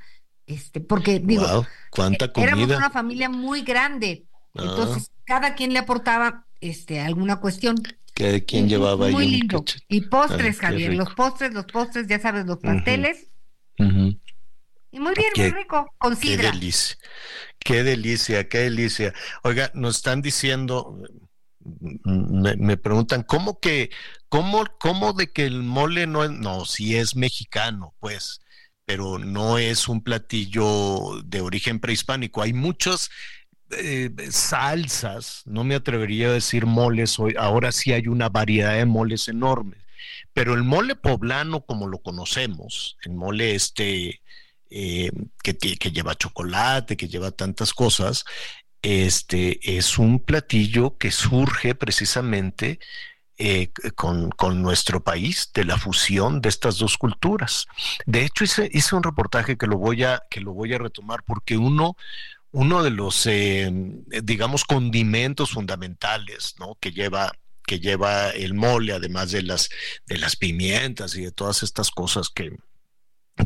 [0.48, 2.52] este, porque digo, cuánta comida.
[2.54, 4.64] éramos una familia muy grande, ah.
[4.64, 7.78] entonces cada quien le aportaba este alguna cuestión
[8.16, 9.64] que quien llevaba Muy lindo.
[9.90, 13.28] Y postres, Javier, los postres, los postres, ya sabes, los pasteles.
[13.78, 16.16] Y muy bien, muy rico, con.
[16.16, 16.98] Qué delicia,
[17.60, 19.14] qué delicia, qué delicia.
[19.44, 20.98] Oiga, nos están diciendo,
[22.06, 23.90] me, preguntan, ¿cómo que,
[24.30, 28.40] cómo, cómo de que el mole no es, no, si es mexicano, pues,
[28.86, 32.42] pero no es un platillo de origen prehispánico.
[32.42, 33.10] Hay muchos
[33.72, 38.86] eh, salsas, no me atrevería a decir moles hoy, ahora sí hay una variedad de
[38.86, 39.80] moles enormes,
[40.34, 44.22] pero el mole poblano como lo conocemos, el mole este
[44.70, 45.10] eh,
[45.42, 48.24] que, que, lleva chocolate, que lleva tantas cosas,
[48.84, 52.80] este es un platillo que surge precisamente
[53.38, 57.68] eh, con, con, nuestro país, de la fusión de estas dos culturas.
[58.06, 61.24] De hecho, hice, hice un reportaje que lo voy a, que lo voy a retomar
[61.24, 61.98] porque uno,
[62.52, 63.70] uno de los, eh,
[64.24, 66.78] digamos, condimentos fundamentales, ¿no?
[66.80, 67.32] Que lleva
[67.66, 69.70] que lleva el mole, además de las,
[70.06, 72.56] de las pimientas y de todas estas cosas que,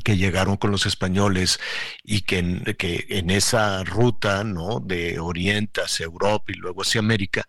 [0.03, 1.59] que llegaron con los españoles
[2.03, 4.79] y que en, que en esa ruta, ¿no?
[4.81, 7.45] De Oriente hacia Europa y luego hacia América,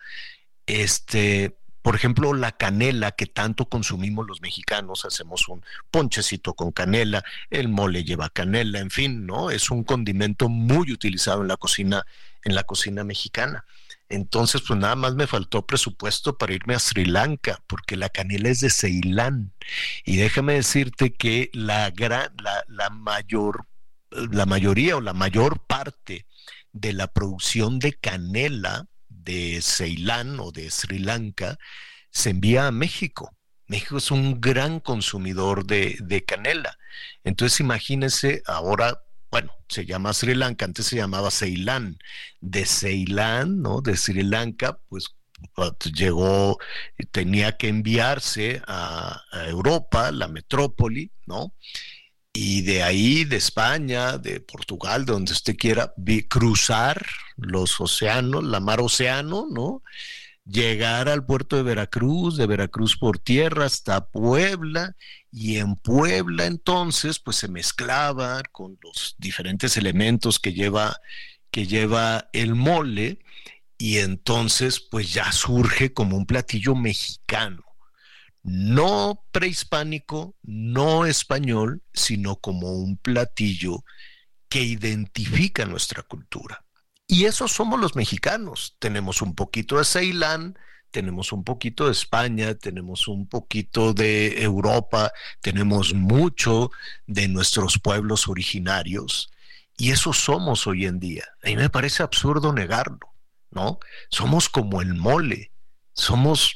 [0.65, 7.23] este, por ejemplo, la canela que tanto consumimos los mexicanos, hacemos un ponchecito con canela,
[7.49, 9.49] el mole lleva canela, en fin, ¿no?
[9.49, 12.05] Es un condimento muy utilizado en la cocina,
[12.43, 13.65] en la cocina mexicana.
[14.09, 18.49] Entonces, pues nada más me faltó presupuesto para irme a Sri Lanka, porque la canela
[18.49, 19.53] es de Ceilán.
[20.05, 23.65] Y déjame decirte que la gran, la, la mayor,
[24.11, 26.25] la mayoría o la mayor parte
[26.73, 28.87] de la producción de canela
[29.23, 31.57] de Ceilán o de Sri Lanka
[32.09, 33.35] se envía a México.
[33.67, 36.77] México es un gran consumidor de, canela.
[37.23, 41.97] Entonces imagínense, ahora, bueno, se llama Sri Lanka, antes se llamaba Ceilán.
[42.41, 43.81] De Ceilán, ¿no?
[43.81, 45.15] De Sri Lanka, pues
[45.93, 46.57] llegó,
[47.11, 51.53] tenía que enviarse a, a Europa, la metrópoli, ¿no?
[52.33, 55.93] Y de ahí, de España, de Portugal, de donde usted quiera,
[56.29, 57.05] cruzar
[57.35, 59.83] los océanos, la mar océano, ¿no?
[60.45, 64.95] Llegar al puerto de Veracruz, de Veracruz por tierra hasta Puebla,
[65.31, 70.97] y en Puebla entonces, pues se mezclaba con los diferentes elementos que lleva,
[71.51, 73.19] que lleva el mole,
[73.77, 77.70] y entonces, pues ya surge como un platillo mexicano
[78.43, 83.83] no prehispánico, no español, sino como un platillo
[84.49, 86.65] que identifica nuestra cultura.
[87.07, 88.75] Y eso somos los mexicanos.
[88.79, 90.57] Tenemos un poquito de Ceilán,
[90.91, 95.11] tenemos un poquito de España, tenemos un poquito de Europa,
[95.41, 96.71] tenemos mucho
[97.07, 99.29] de nuestros pueblos originarios.
[99.77, 101.23] Y eso somos hoy en día.
[101.43, 103.13] A mí me parece absurdo negarlo,
[103.49, 103.79] ¿no?
[104.09, 105.51] Somos como el mole.
[105.93, 106.55] Somos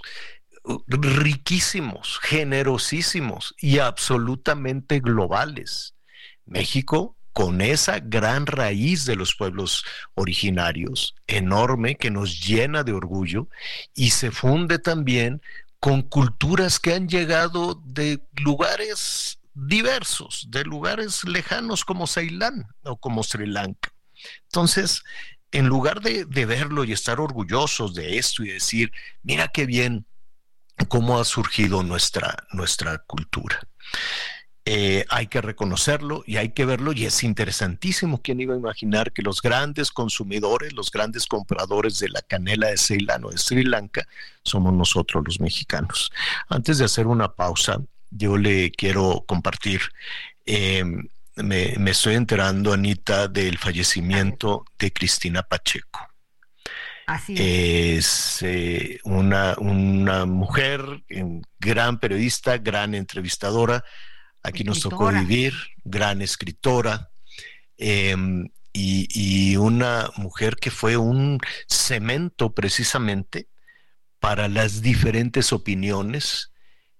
[0.87, 5.95] riquísimos, generosísimos y absolutamente globales.
[6.45, 9.83] México, con esa gran raíz de los pueblos
[10.13, 13.49] originarios, enorme, que nos llena de orgullo,
[13.93, 15.41] y se funde también
[15.79, 23.23] con culturas que han llegado de lugares diversos, de lugares lejanos como Ceilán o como
[23.23, 23.93] Sri Lanka.
[24.43, 25.03] Entonces,
[25.51, 28.91] en lugar de, de verlo y estar orgullosos de esto y decir,
[29.23, 30.05] mira qué bien,
[30.87, 33.59] cómo ha surgido nuestra, nuestra cultura.
[34.67, 38.19] eh, hay que reconocerlo y hay que verlo y es interesantísimo.
[38.21, 42.77] ¿Quién iba a imaginar que los grandes consumidores, los grandes compradores de la canela de
[42.77, 44.07] Ceilán o de Sri Lanka
[44.43, 46.11] somos nosotros los mexicanos?
[46.49, 47.79] Antes de hacer una pausa,
[48.09, 49.81] yo le quiero compartir.
[50.45, 55.99] Em, me, estoy enterando, Anita, del fallecimiento de Cristina Pacheco.
[57.07, 58.39] Así es.
[58.41, 63.83] Eh, una, una mujer, em, gran periodista, gran entrevistadora,
[64.45, 65.53] Aquí nos tocó vivir,
[65.83, 67.09] gran escritora,
[67.77, 73.47] em, y, una mujer que fue un cemento precisamente
[74.19, 76.51] para las diferentes opiniones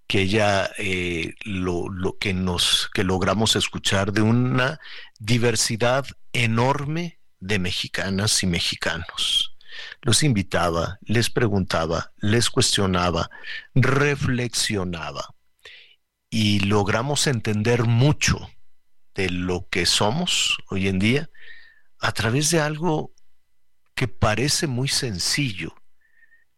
[0.07, 4.80] que ella eh, lo, que nos que logramos escuchar de una
[5.19, 9.55] diversidad enorme de mexicanas y mexicanos.
[10.06, 13.32] Los invitaba, les preguntaba, les cuestionaba,
[13.73, 15.34] reflexionaba
[16.30, 18.38] y logramos entender mucho
[19.15, 21.32] de lo que somos hoy en día
[21.98, 23.15] a través de algo
[23.95, 25.73] que parece muy sencillo,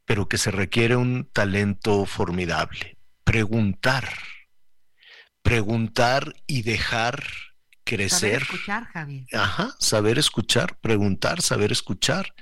[0.03, 2.97] pero que se requiere un talento formidable.
[3.23, 4.09] Preguntar.
[5.41, 7.23] Preguntar y dejar
[7.85, 8.41] crecer.
[8.41, 9.25] Saber escuchar, Javier.
[9.31, 12.33] Ajá, saber escuchar, preguntar, saber escuchar,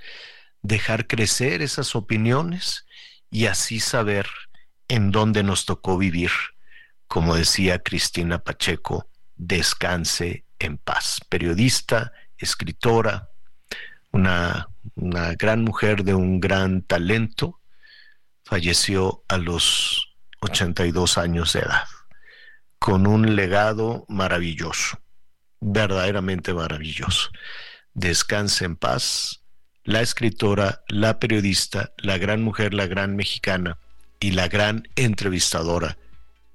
[0.68, 2.86] dejar crecer esas opiniones
[3.30, 4.28] y así saber
[4.88, 6.32] en dónde nos tocó vivir
[7.08, 11.22] como decía Cristina Pacheco, descanse en paz.
[11.30, 13.30] Periodista, escritora,
[14.12, 17.62] una, gran mujer de un gran talento,
[18.44, 21.88] falleció a los 82 años de edad,
[22.80, 25.00] con un legado maravilloso,
[25.60, 27.30] verdaderamente maravilloso.
[27.94, 29.44] Descanse en paz,
[29.86, 33.78] la escritora, la periodista, la gran mujer, la gran mexicana
[34.20, 35.98] y la gran entrevistadora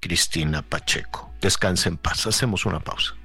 [0.01, 1.31] Cristina Pacheco.
[1.41, 2.27] Descanse en paz.
[2.27, 3.15] Hacemos una pausa.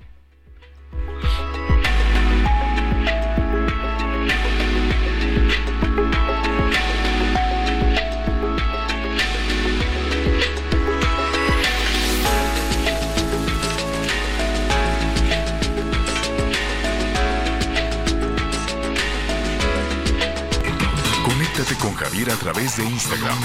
[21.57, 23.39] Conéctate con Javier a través de Instagram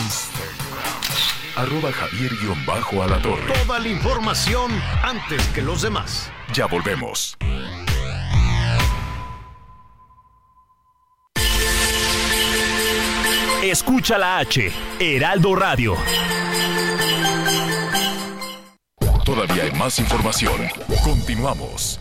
[1.55, 2.31] arroba javier
[3.21, 3.53] torre.
[3.53, 4.69] Toda la información
[5.01, 6.29] antes que los demás.
[6.53, 7.37] Ya volvemos.
[13.63, 15.95] Escucha la H, Heraldo Radio.
[19.23, 20.67] Todavía hay más información.
[21.01, 22.00] Continuamos.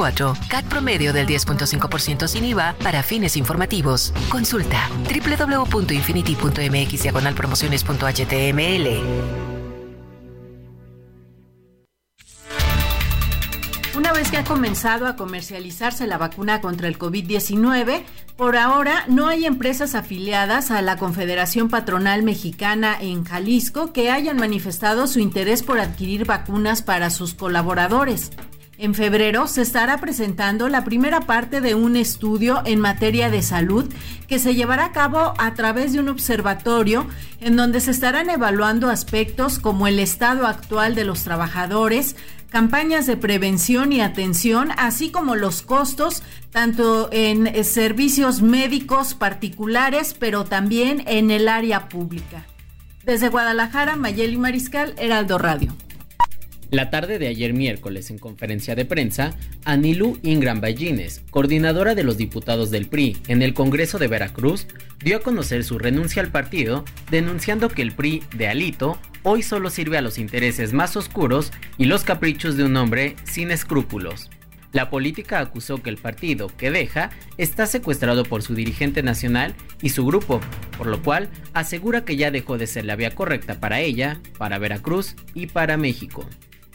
[0.00, 4.14] CAT promedio del 10.5% sin IVA para fines informativos.
[4.30, 8.88] Consulta www.infinity.mx promociones.html.
[13.94, 18.02] Una vez que ha comenzado a comercializarse la vacuna contra el COVID-19,
[18.38, 24.38] por ahora no hay empresas afiliadas a la Confederación Patronal Mexicana en Jalisco que hayan
[24.38, 28.30] manifestado su interés por adquirir vacunas para sus colaboradores.
[28.82, 33.84] En febrero se estará presentando la primera parte de un estudio en materia de salud
[34.26, 37.06] que se llevará a cabo a través de un observatorio
[37.42, 42.16] en donde se estarán evaluando aspectos como el estado actual de los trabajadores,
[42.48, 50.46] campañas de prevención y atención, así como los costos tanto en servicios médicos particulares, pero
[50.46, 52.46] también en el área pública.
[53.04, 55.74] Desde Guadalajara, Mayeli Mariscal, Heraldo Radio.
[56.70, 59.34] La tarde de ayer miércoles, en conferencia de prensa,
[59.64, 64.68] Anilú Ingram Ballines, coordinadora de los diputados del PRI en el Congreso de Veracruz,
[65.02, 69.68] dio a conocer su renuncia al partido, denunciando que el PRI de Alito hoy solo
[69.68, 74.30] sirve a los intereses más oscuros y los caprichos de un hombre sin escrúpulos.
[74.70, 79.88] La política acusó que el partido que deja está secuestrado por su dirigente nacional y
[79.88, 80.40] su grupo,
[80.78, 84.58] por lo cual asegura que ya dejó de ser la vía correcta para ella, para
[84.58, 86.24] Veracruz y para México.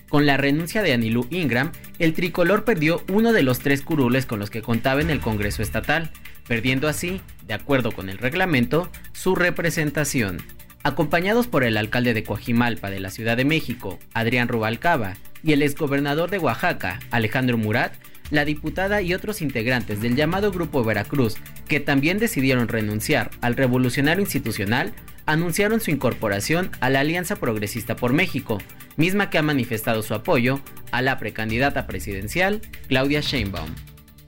[0.09, 4.39] Con la renuncia de Anilú Ingram, el tricolor perdió uno de los tres curules con
[4.39, 6.11] los que contaba en el Congreso Estatal,
[6.47, 10.37] perdiendo así, de acuerdo con el reglamento, su representación.
[10.83, 15.63] Acompañados por el alcalde de Coajimalpa de la Ciudad de México, Adrián Rubalcaba, y el
[15.63, 17.93] exgobernador de Oaxaca, Alejandro Murat,
[18.31, 21.35] la diputada y otros integrantes del llamado Grupo Veracruz,
[21.67, 24.93] que también decidieron renunciar al revolucionario institucional,
[25.25, 28.59] anunciaron su incorporación a la Alianza Progresista por México,
[28.97, 30.59] misma que ha manifestado su apoyo
[30.91, 33.69] a la precandidata presidencial Claudia Sheinbaum.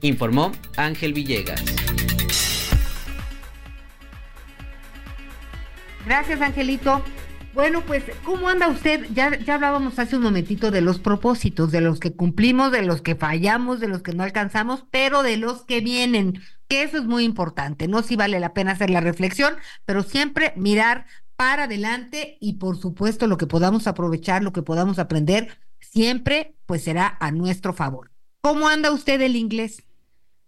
[0.00, 1.62] Informó Ángel Villegas.
[6.06, 7.04] Gracias, Angelito.
[7.58, 9.04] Bueno, pues, ¿cómo anda usted?
[9.12, 13.02] Ya, ya hablábamos hace un momentito de los propósitos, de los que cumplimos, de los
[13.02, 17.04] que fallamos, de los que no alcanzamos, pero de los que vienen, que eso es
[17.06, 18.04] muy importante, ¿no?
[18.04, 19.54] Sí vale la pena hacer la reflexión,
[19.84, 25.00] pero siempre mirar para adelante y por supuesto lo que podamos aprovechar, lo que podamos
[25.00, 28.12] aprender, siempre pues será a nuestro favor.
[28.40, 29.82] ¿Cómo anda usted el inglés?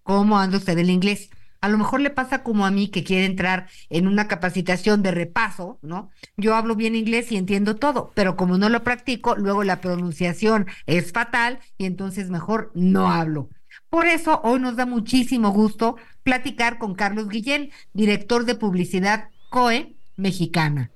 [0.05, 1.31] ¿Cómo anda usted el inglés?
[1.61, 5.11] A lo mejor le pasa como a mí que quiere entrar en una capacitación de
[5.11, 6.11] repaso, ¿no?
[6.37, 10.66] Yo hablo bien inglés y entiendo todo, pero como no lo practico, luego la pronunciación
[10.87, 13.51] es fatal y entonces mejor no hablo.
[13.91, 19.97] Por eso hoy nos da muchísimo gusto platicar con Carlos Guillén, director de publicidad COE
[20.16, 20.91] mexicana.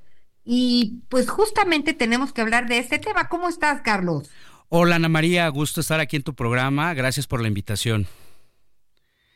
[0.44, 3.28] Y pues justamente tenemos que hablar de este tema.
[3.28, 4.30] ¿Cómo estás, Carlos?
[4.68, 6.92] Hola, Ana María, gusto estar aquí en tu programa.
[6.94, 8.06] Gracias por la invitación.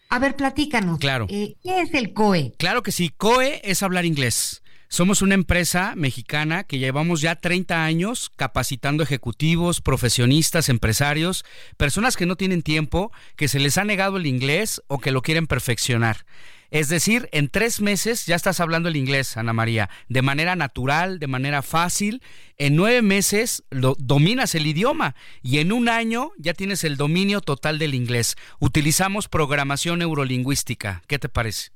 [0.09, 0.99] A ver, platícanos.
[0.99, 1.27] Claro.
[1.29, 2.55] Eh, ¿Qué es el COE?
[2.59, 3.13] Claro que sí.
[3.17, 4.63] COE es hablar inglés.
[4.91, 11.45] Somos una empresa mexicana que llevamos ya 30 años capacitando ejecutivos, profesionistas, empresarios,
[11.77, 15.21] personas que no tienen tiempo, que se les ha negado el inglés o que lo
[15.21, 16.25] quieren perfeccionar.
[16.71, 21.19] Es decir, en tres meses ya estás hablando el inglés, Ana María, de manera natural,
[21.19, 22.23] de manera fácil.
[22.59, 27.79] En nueve meses dominas el idioma y en un año ya tienes el dominio total
[27.79, 28.37] del inglés.
[28.59, 31.03] Utilizamos programación neurolingüística.
[31.07, 31.71] ¿Qué te parece?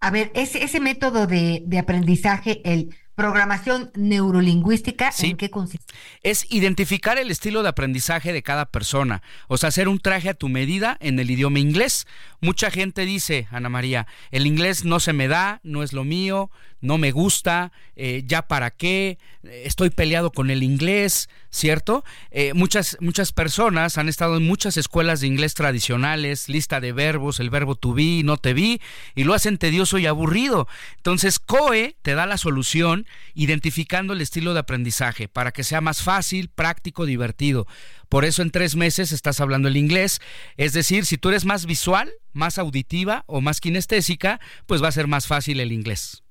[0.00, 5.94] A ver, ese, ese método de, de aprendizaje, el Programación neurolingüística, ¿en qué consiste?
[6.22, 10.34] Es identificar el estilo de aprendizaje de cada persona, o sea, hacer un traje a
[10.34, 12.08] tu medida en el idioma inglés.
[12.40, 16.50] Mucha gente dice, Ana María, el inglés no se me da, no es lo mío,
[16.80, 22.04] no me gusta, eh, ya para qué, estoy peleado con el inglés, ¿cierto?
[22.30, 27.40] Eh, muchas, muchas personas han estado en muchas escuelas de inglés tradicionales, lista de verbos,
[27.40, 28.82] el verbo to be, no te vi,
[29.14, 30.68] y lo hacen tedioso y aburrido.
[30.96, 33.03] Entonces, COE te da la solución
[33.34, 37.66] identificando el estilo de aprendizaje para que sea más fácil, práctico, divertido.
[38.08, 40.20] Por eso en tres meses estás hablando el inglés.
[40.56, 44.92] Es decir, si tú eres más visual, más auditiva o más kinestésica, pues va a
[44.92, 46.22] ser más fácil el inglés.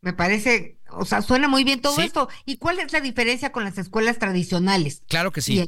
[0.00, 2.28] Me parece, o sea, suena muy bien todo esto.
[2.44, 5.02] ¿Y cuál es la diferencia con las escuelas tradicionales?
[5.08, 5.64] Claro que sí.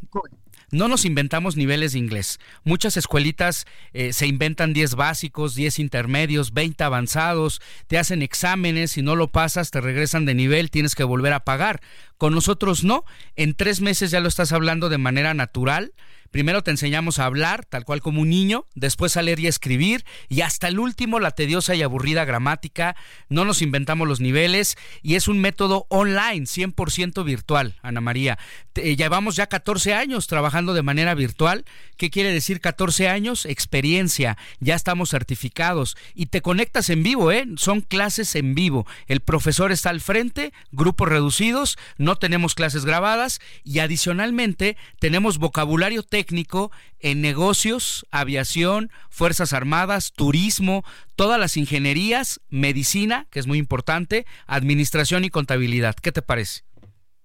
[0.72, 2.40] No nos inventamos niveles de inglés.
[2.64, 9.02] Muchas escuelitas eh, se inventan 10 básicos, 10 intermedios, 20 avanzados, te hacen exámenes, si
[9.02, 11.80] no lo pasas te regresan de nivel, tienes que volver a pagar.
[12.18, 13.04] Con nosotros no,
[13.36, 15.92] en tres meses ya lo estás hablando de manera natural,
[16.30, 20.04] Primero te enseñamos a hablar, tal cual como un niño, después a leer y escribir,
[20.28, 22.96] y hasta el último la tediosa y aburrida gramática.
[23.28, 28.38] No nos inventamos los niveles y es un método online, 100% virtual, Ana María.
[28.74, 31.64] llevamos ya 14 años trabajando de manera virtual.
[31.96, 33.46] ¿Qué quiere decir 14 años?
[33.46, 37.46] Experiencia, ya estamos certificados y te conectas en vivo, ¿eh?
[37.56, 38.86] Son clases en vivo.
[39.06, 46.02] El profesor está al frente, grupos reducidos, no tenemos clases grabadas y adicionalmente tenemos vocabulario
[46.02, 50.82] técnico técnico en negocios, aviación, Fuerzas Armadas, turismo,
[51.14, 55.94] todas las ingenierías, medicina, que es muy importante, administración y contabilidad.
[55.94, 56.62] ¿Qué te parece?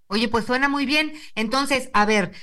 [0.08, 1.14] Oye, pues suena muy bien.
[1.36, 2.34] Entonces, a ver,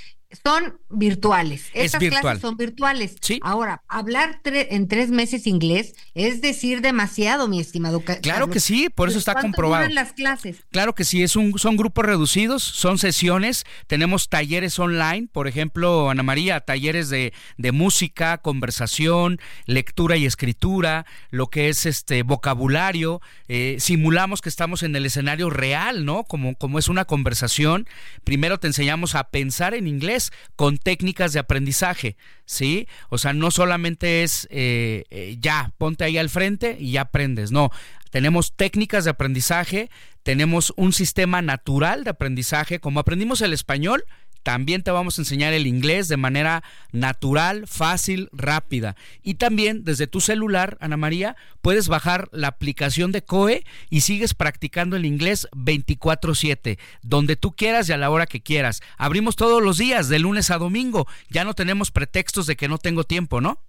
[0.44, 1.70] son virtuales.
[1.72, 3.16] Estas clases son virtuales.
[3.20, 3.40] Sí.
[3.42, 8.02] Ahora, hablar en tres meses inglés es decir demasiado, mi estimado.
[8.22, 9.84] Claro que sí, por eso está comprobado.
[9.84, 10.64] Duran las clases?
[10.70, 16.10] Claro que sí, es un, son grupos reducidos, son sesiones, tenemos talleres online, por ejemplo,
[16.10, 23.20] Ana María, talleres de, de música, conversación, lectura y escritura, lo que es este vocabulario,
[23.48, 26.24] eh, simulamos que estamos en el escenario real, ¿no?
[26.24, 27.88] Como, como es una conversación.
[28.24, 30.17] Primero te enseñamos a pensar en inglés
[30.56, 32.86] con técnicas de aprendizaje, ¿sí?
[33.08, 37.50] O sea, no solamente es eh, eh, ya, ponte ahí al frente y ya aprendes,
[37.50, 37.70] no.
[38.10, 39.90] Tenemos técnicas de aprendizaje,
[40.22, 44.04] tenemos un sistema natural de aprendizaje, como aprendimos el español,
[44.42, 46.62] también te vamos a enseñar el inglés de manera
[46.92, 48.96] natural, fácil, rápida.
[49.22, 54.34] Y también desde tu celular, Ana María, puedes bajar la aplicación de COE y sigues
[54.34, 58.82] practicando el inglés 24/7, donde tú quieras y a la hora que quieras.
[58.96, 61.06] Abrimos todos los días, de lunes a domingo.
[61.28, 63.60] Ya no tenemos pretextos de que no tengo tiempo, ¿no?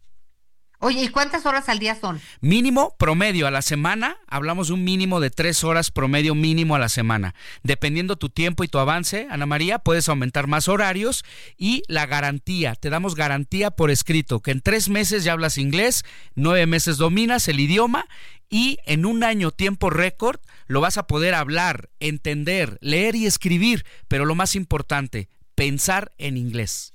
[0.81, 2.21] Oye, ¿y cuántas horas al día son?
[2.39, 6.79] Mínimo promedio a la semana, hablamos de un mínimo de tres horas promedio mínimo a
[6.79, 7.35] la semana.
[7.63, 11.25] Dependiendo tu tiempo y tu avance, Ana María, puedes aumentar más horarios
[11.57, 16.05] y la garantía, te damos garantía por escrito, que en tres meses ya hablas inglés,
[16.35, 18.07] nueve meses dominas el idioma
[18.49, 23.85] y en un año tiempo récord lo vas a poder hablar, entender, leer y escribir,
[24.07, 26.93] pero lo más importante, pensar en inglés.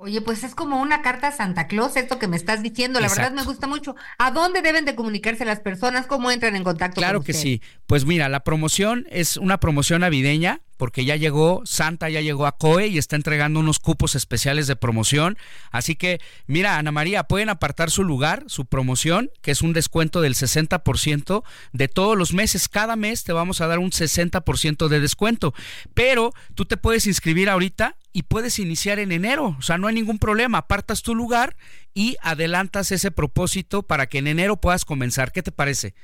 [0.00, 3.00] Oye, pues es como una carta a Santa Claus, esto que me estás diciendo.
[3.00, 3.96] La verdad me gusta mucho.
[4.16, 6.06] ¿A dónde deben de comunicarse las personas?
[6.06, 7.00] ¿Cómo entran en contacto?
[7.00, 7.60] Claro que sí.
[7.88, 12.56] Pues mira, la promoción es una promoción navideña porque ya llegó, Santa ya llegó a
[12.56, 15.36] COE y está entregando unos cupos especiales de promoción.
[15.72, 20.20] Así que, mira, Ana María, pueden apartar su lugar, su promoción, que es un descuento
[20.20, 21.42] del 60%
[21.72, 22.68] de todos los meses.
[22.68, 25.52] Cada mes te vamos a dar un 60% de descuento.
[25.94, 29.54] Pero tú te puedes inscribir ahorita y puedes iniciar en enero.
[29.60, 30.58] O sea, no hay ningún problema.
[30.58, 31.56] Apartas tu lugar
[31.94, 35.30] y adelantas ese propósito para que en enero puedas comenzar.
[35.30, 35.94] ¿Qué te parece?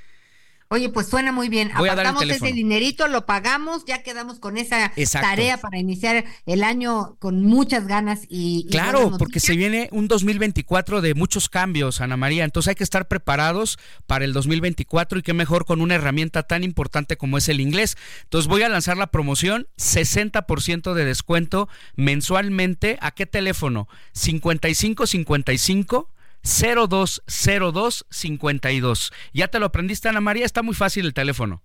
[0.69, 1.71] Oye, pues suena muy bien.
[1.77, 7.17] Voy Apartamos ese dinerito, lo pagamos, ya quedamos con esa tarea para iniciar el año
[7.19, 8.67] con muchas ganas y...
[8.71, 13.09] claro, porque se viene un 2024 de muchos cambios, Ana María, entonces hay que estar
[13.09, 17.61] preparados para el 2024 y qué mejor con una herramienta tan importante como es el
[17.61, 17.97] inglés.
[18.25, 22.99] Entonces voy a lanzar la promoción, 60% de descuento mensualmente.
[23.01, 23.89] ¿A qué teléfono?
[24.13, 26.14] 5555
[26.45, 29.13] 020252.
[29.33, 30.47] ¿Ya te lo aprendiste, Ana María?
[30.47, 31.63] Está muy fácil el teléfono.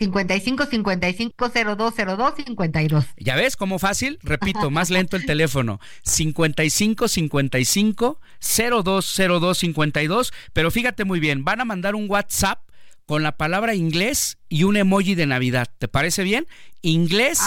[0.00, 3.04] 55 55 0202 52.
[3.16, 4.20] ¿Ya ves cómo fácil?
[4.22, 5.80] Repito, más lento el teléfono.
[6.04, 10.32] 55 55 0202 52.
[10.52, 12.60] Pero fíjate muy bien, van a mandar un WhatsApp
[13.06, 15.68] con la palabra inglés y un emoji de Navidad.
[15.78, 16.46] ¿Te parece bien?
[16.80, 17.40] Inglés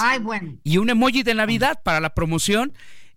[0.64, 2.74] y un emoji de Navidad para la promoción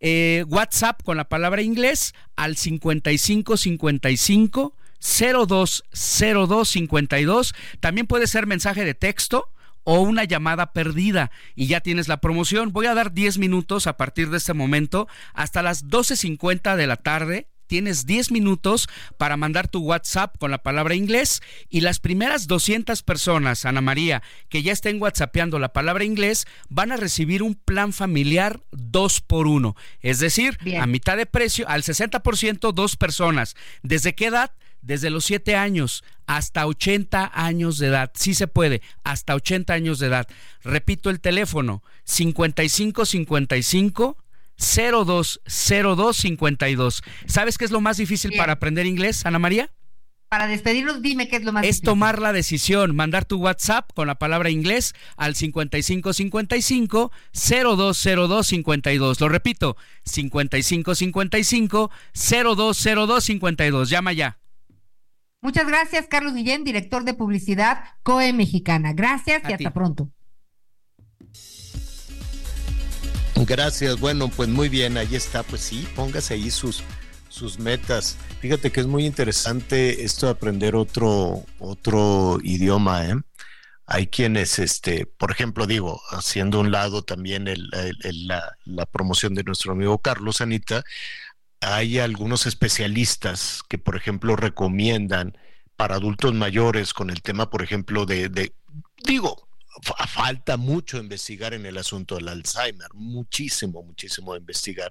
[0.06, 7.55] eh, WhatsApp con la palabra inglés al 5555 020252.
[7.81, 9.48] También puede ser mensaje de texto
[9.82, 12.70] o una llamada perdida y ya tienes la promoción.
[12.70, 16.97] Voy a dar 10 minutos a partir de este momento hasta las 12.50 de la
[16.97, 18.88] tarde tienes 10 minutos
[19.18, 24.22] para mandar tu WhatsApp con la palabra inglés y las primeras 200 personas, Ana María,
[24.48, 29.46] que ya estén WhatsAppeando la palabra inglés, van a recibir un plan familiar 2 por
[29.46, 29.76] 1.
[30.00, 33.56] Es decir, a mitad de precio, al 60%, dos personas.
[33.82, 34.52] ¿Desde qué edad?
[34.82, 38.10] Desde los 7 años hasta 80 años de edad.
[38.14, 40.28] Sí se puede, hasta 80 años de edad.
[40.62, 44.23] Repito el teléfono, 5555
[44.59, 47.02] 020252.
[47.26, 49.70] ¿Sabes qué es lo más difícil para aprender inglés, Ana María?
[50.28, 54.09] Para despedirnos, dime qué es lo más es tomar la decisión, mandar tu WhatsApp con
[54.09, 59.20] la palabra inglés al 5555 020252.
[59.20, 63.90] Lo repito, 5555 020252.
[63.90, 64.40] Llama ya.
[65.40, 68.93] Muchas gracias, Carlos Guillén, director de publicidad COE Mexicana.
[68.94, 70.10] Gracias y hasta pronto.
[73.36, 76.85] Gracias, bueno, pues muy bien, ahí está, pues sí, póngase ahí sus,
[77.28, 78.16] sus metas.
[78.40, 83.16] Fíjate que es muy interesante esto de aprender otro, otro idioma, ¿eh?
[83.86, 89.98] Hay quienes, este, por ejemplo, digo, haciendo un lado también la, promoción de nuestro amigo
[89.98, 90.85] Carlos Anita,
[91.61, 95.36] hay algunos especialistas que, por ejemplo, recomiendan
[95.77, 98.52] para adultos mayores con el tema, por ejemplo, de
[99.05, 99.48] digo,
[99.82, 104.90] falta mucho investigar en el asunto del Alzheimer, muchísimo, muchísimo investigar.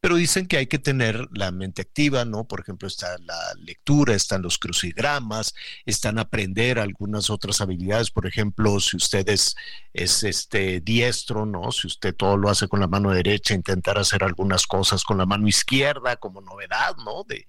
[0.00, 2.46] Pero dicen que hay que tener la mente activa, ¿no?
[2.46, 8.10] Por ejemplo, está la lectura, están los crucigramas, están aprender algunas otras habilidades.
[8.10, 9.56] Por ejemplo, si usted es,
[9.92, 11.72] es este diestro, ¿no?
[11.72, 15.26] Si usted todo lo hace con la mano derecha, intentar hacer algunas cosas con la
[15.26, 17.24] mano izquierda como novedad, ¿no?
[17.24, 17.46] De,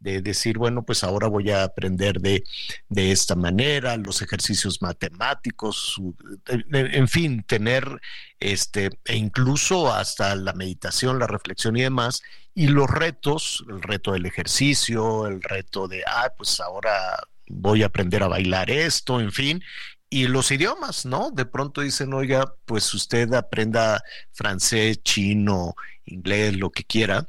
[0.00, 2.42] de decir, bueno, pues ahora voy a aprender de,
[2.88, 6.00] de esta manera, los ejercicios matemáticos,
[6.46, 8.00] en fin, tener
[8.40, 12.22] este, e incluso hasta la meditación, la reflexión y demás,
[12.54, 17.86] y los retos, el reto del ejercicio, el reto de, ah, pues ahora voy a
[17.86, 19.62] aprender a bailar esto, en fin,
[20.08, 21.30] y los idiomas, ¿no?
[21.30, 24.02] De pronto dicen, oiga, pues usted aprenda
[24.32, 25.74] francés, chino,
[26.04, 27.28] inglés, lo que quiera,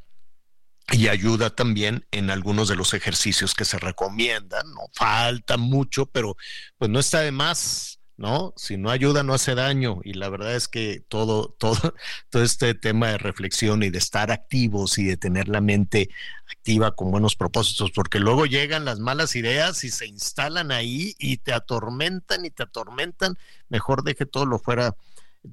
[0.90, 4.68] y ayuda también en algunos de los ejercicios que se recomiendan.
[4.74, 6.36] No falta mucho, pero
[6.78, 8.52] pues no está de más, ¿no?
[8.56, 10.00] Si no ayuda, no hace daño.
[10.04, 11.94] Y la verdad es que todo, todo,
[12.30, 16.10] todo este tema de reflexión y de estar activos y de tener la mente
[16.46, 21.38] activa con buenos propósitos, porque luego llegan las malas ideas y se instalan ahí y
[21.38, 23.38] te atormentan y te atormentan.
[23.68, 24.94] Mejor deje todo lo fuera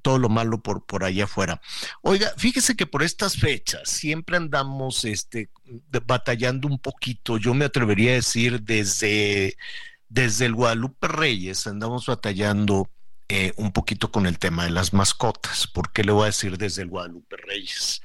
[0.02, 1.62] todo lo malo por, por allá afuera.
[2.02, 5.50] Oiga, fíjese que por estas fechas siempre andamos este,
[6.06, 9.58] batallando un poquito, yo me atrevería a decir desde,
[10.08, 12.90] desde el Guadalupe Reyes, andamos batallando
[13.32, 15.68] eh, un poquito con el tema de las mascotas.
[15.68, 18.02] ¿Por qué le voy a decir desde el Guadalupe Reyes?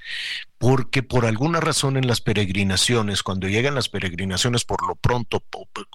[0.59, 5.43] Porque por alguna razón en las peregrinaciones, cuando llegan las peregrinaciones por lo pronto,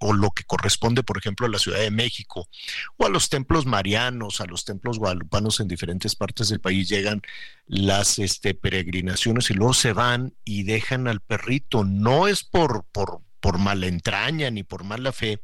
[0.02, 2.48] o, lo que corresponde, por ejemplo, a la Ciudad de México,
[2.98, 7.22] o a los templos marianos, a los templos guadalupanos en diferentes partes del país, llegan
[7.66, 11.84] las este, peregrinaciones y luego se van y dejan al perrito.
[11.84, 15.42] No es por, por, por mala entraña ni por mala fe,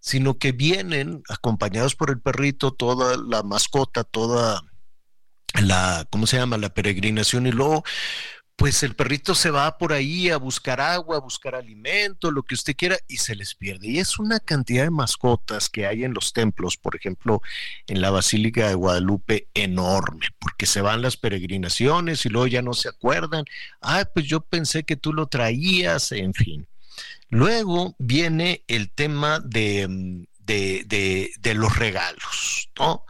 [0.00, 4.62] sino que vienen acompañados por el perrito, toda la mascota, toda
[5.62, 6.58] la, ¿cómo se llama?
[6.58, 7.84] La peregrinación y luego,
[8.56, 12.54] pues el perrito se va por ahí a buscar agua, a buscar alimento, lo que
[12.54, 13.86] usted quiera, y se les pierde.
[13.86, 17.42] Y es una cantidad de mascotas que hay en los templos, por ejemplo,
[17.86, 22.72] en la Basílica de Guadalupe, enorme, porque se van las peregrinaciones y luego ya no
[22.72, 23.44] se acuerdan.
[23.82, 26.66] Ah, pues yo pensé que tú lo traías, en fin.
[27.28, 33.04] Luego viene el tema de, mm, de, de, los regalos, ¿no?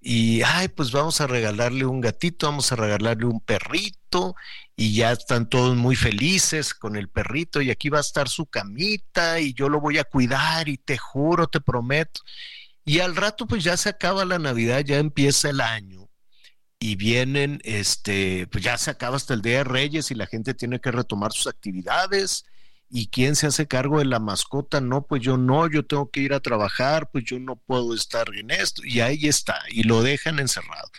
[0.00, 4.34] Y, ay, pues vamos a regalarle un gatito, vamos a regalarle un perrito,
[4.74, 8.46] y ya están todos muy felices con el perrito, y aquí va a estar su
[8.46, 12.20] camita, y yo lo voy a cuidar, y te juro, te prometo.
[12.84, 16.08] Y al rato, pues ya se acaba la Navidad, ya empieza el año,
[16.78, 20.54] y vienen, este, pues ya se acaba hasta el Día de Reyes, y la gente
[20.54, 22.46] tiene que retomar sus actividades,
[22.92, 24.80] ¿Y quién se hace cargo de la mascota?
[24.80, 28.26] No, pues yo no, yo tengo que ir a trabajar, pues yo no puedo estar
[28.34, 28.82] en esto.
[28.84, 30.90] Y ahí está, y lo dejan encerrado,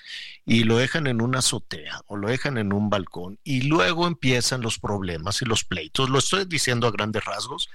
[0.45, 4.61] y lo dejan en una azotea, o lo dejan en un balcón, y luego empiezan
[4.61, 6.09] los problemas y los pleitos.
[6.09, 7.69] Lo estoy diciendo a grandes rasgos,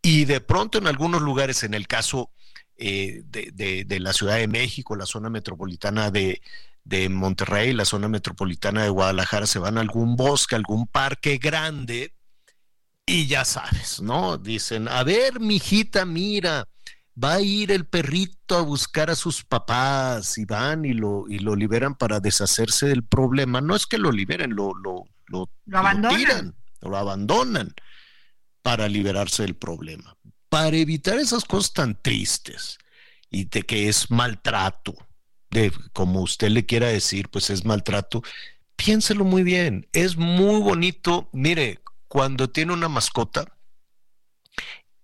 [0.00, 2.30] y de pronto en algunos lugares, en el caso
[2.76, 6.40] eh, de, la Ciudad de México, la zona metropolitana de,
[6.84, 12.14] de Monterrey, la zona metropolitana de Guadalajara, se van a algún bosque, algún parque grande,
[13.06, 14.36] y ya sabes, ¿no?
[14.36, 16.68] Dicen, a ver, mijita, mira,
[17.22, 21.38] va a ir el perrito a buscar a sus papás y van y lo, y
[21.38, 23.60] lo liberan para deshacerse del problema.
[23.60, 26.18] No es que lo liberen, lo, lo, lo, abandonan.
[26.18, 27.72] tiran, lo abandonan
[28.62, 30.16] para liberarse del problema.
[30.48, 32.78] Para evitar esas cosas tan tristes
[33.30, 34.96] y de que es maltrato,
[35.50, 38.22] de como usted le quiera decir, pues es maltrato,
[38.74, 39.86] piénselo muy bien.
[39.92, 41.28] Es muy bonito.
[41.32, 43.46] Mire, cuando tiene una mascota,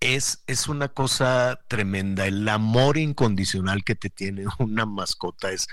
[0.01, 2.27] es, es, una cosa tremenda.
[2.27, 5.69] El amor incondicional que te tiene una mascota es,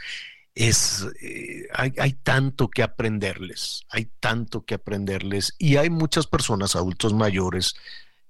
[0.56, 5.56] es eh, hay, tanto que aprenderles, hay tanto que aprenderles.
[5.58, 7.74] Y hay muchas personas, adultos mayores,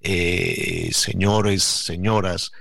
[0.02, 2.52] eh, señores, señoras,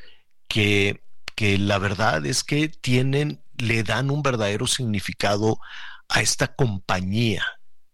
[0.49, 1.03] que,
[1.37, 5.61] que la verdad es que tienen, le dan un verdadero significado
[6.09, 7.45] a esta compañía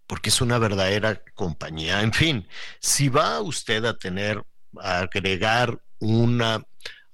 [0.07, 2.03] porque es una verdadera compañía.
[2.03, 2.47] En fin,
[2.81, 4.45] si va usted a tener,
[4.81, 6.63] a agregar una,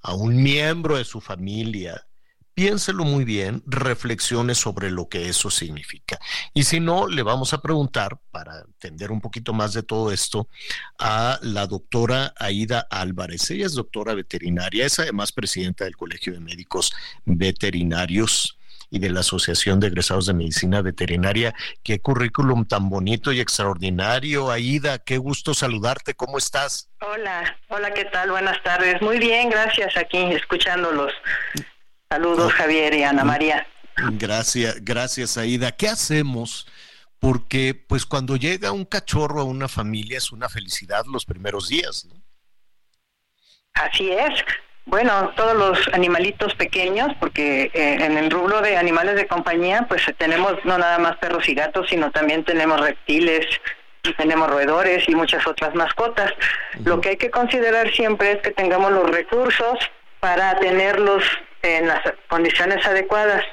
[0.03, 2.07] a un miembro de su familia,
[2.55, 6.19] piénselo muy bien, reflexione sobre lo que eso significa.
[6.53, 10.49] Y si no, le vamos a preguntar, para entender un poquito más de todo esto,
[10.99, 13.51] a la doctora Aida Álvarez.
[13.51, 16.93] Ella es doctora veterinaria, es además presidenta del Colegio de Médicos
[17.25, 18.59] Veterinarios
[18.91, 21.55] y de la Asociación de Egresados de Medicina Veterinaria.
[21.83, 24.99] Qué currículum tan bonito y extraordinario, Aida.
[24.99, 26.15] Qué gusto saludarte.
[26.15, 26.91] ¿Cómo estás?
[27.01, 28.33] Hola, hola, ¿qué tal?
[28.33, 29.01] Buenas tardes.
[29.01, 31.13] Muy bien, gracias aquí escuchándolos.
[32.11, 32.53] Saludos.
[32.53, 33.67] Javier y Ana María.
[34.13, 35.71] Gracias, gracias, Aida.
[35.73, 36.67] ¿Qué hacemos?
[37.21, 42.07] Porque pues cuando llega un cachorro a una familia es una felicidad los primeros días,
[42.07, 42.21] ¿no?
[43.75, 44.43] Así es.
[44.87, 50.03] Bueno, todos los animalitos pequeños, porque eh, en el rubro de animales de compañía, pues
[50.19, 53.47] tenemos no nada más perros y gatos, sino también tenemos reptiles,
[54.03, 56.33] y tenemos roedores y muchas otras mascotas.
[56.85, 59.79] Lo que hay que considerar siempre es que tengamos los recursos
[60.21, 61.23] para tenerlos
[61.63, 63.45] en las condiciones adecuadas.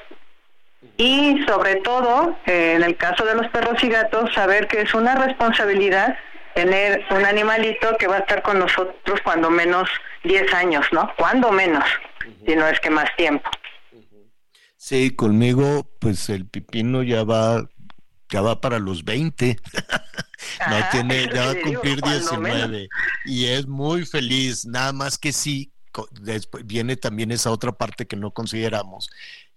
[0.96, 4.94] Y sobre todo, eh, en el caso de los perros y gatos, saber que es
[4.94, 6.16] una responsabilidad
[6.54, 9.88] tener un animalito que va a estar con nosotros cuando menos
[10.24, 11.10] 10 años, ¿no?
[11.16, 11.84] Cuando menos,
[12.46, 13.48] si no es que más tiempo.
[14.76, 17.68] Sí, conmigo, pues el pipino ya va,
[18.28, 19.58] ya va para los 20.
[20.70, 22.88] no tiene, ya va a cumplir 19
[23.24, 25.72] y es muy feliz, nada más que sí,
[26.20, 29.10] después viene también esa otra parte que no consideramos,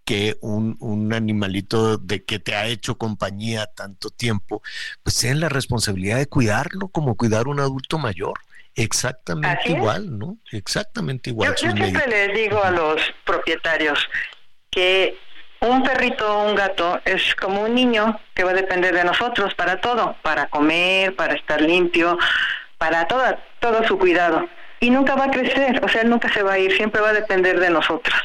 [0.04, 4.62] que un, un, animalito de que te ha hecho compañía tanto tiempo,
[5.04, 8.40] pues tienen la responsabilidad de cuidarlo como cuidar un adulto mayor.
[8.76, 10.38] Exactamente igual, ¿no?
[10.52, 11.56] Exactamente igual.
[11.56, 14.00] Yo, siempre les digo a los propietarios
[14.70, 15.18] que
[15.62, 19.54] un perrito o un gato es como un niño que va a depender de nosotros
[19.54, 22.18] para todo, para comer, para estar limpio,
[22.78, 24.48] para toda, todo su cuidado.
[24.80, 27.14] Y nunca va a crecer, o sea, nunca se va a ir, siempre va a
[27.14, 28.16] depender de nosotros.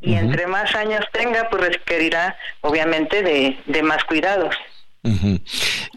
[0.00, 4.54] y entre más años tenga, pues requerirá, obviamente, de, de más cuidados.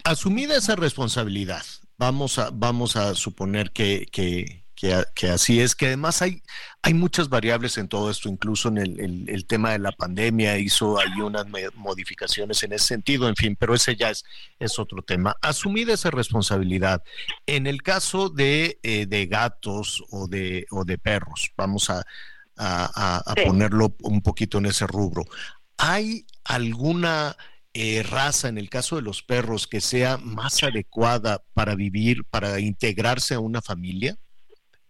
[0.04, 1.62] Asumida esa responsabilidad,
[2.02, 6.42] vamos a, vamos a suponer que, que, que, así es, que además hay,
[6.82, 10.98] hay muchas variables en todo esto, incluso en el, el, tema de la pandemia hizo
[10.98, 11.46] ahí unas
[11.76, 14.24] modificaciones en ese sentido, en fin, pero ese ya es,
[14.58, 15.36] es otro tema.
[15.42, 17.04] Asumida esa responsabilidad,
[17.46, 22.02] en el caso de, eh, de gatos o de, o de perros, vamos a,
[22.56, 25.24] a, ponerlo un poquito en ese rubro,
[25.76, 27.36] ¿hay alguna...
[27.74, 32.60] Eh, raza, en el caso de los perros, que sea más adecuada para vivir, para
[32.60, 34.16] integrarse a una familia?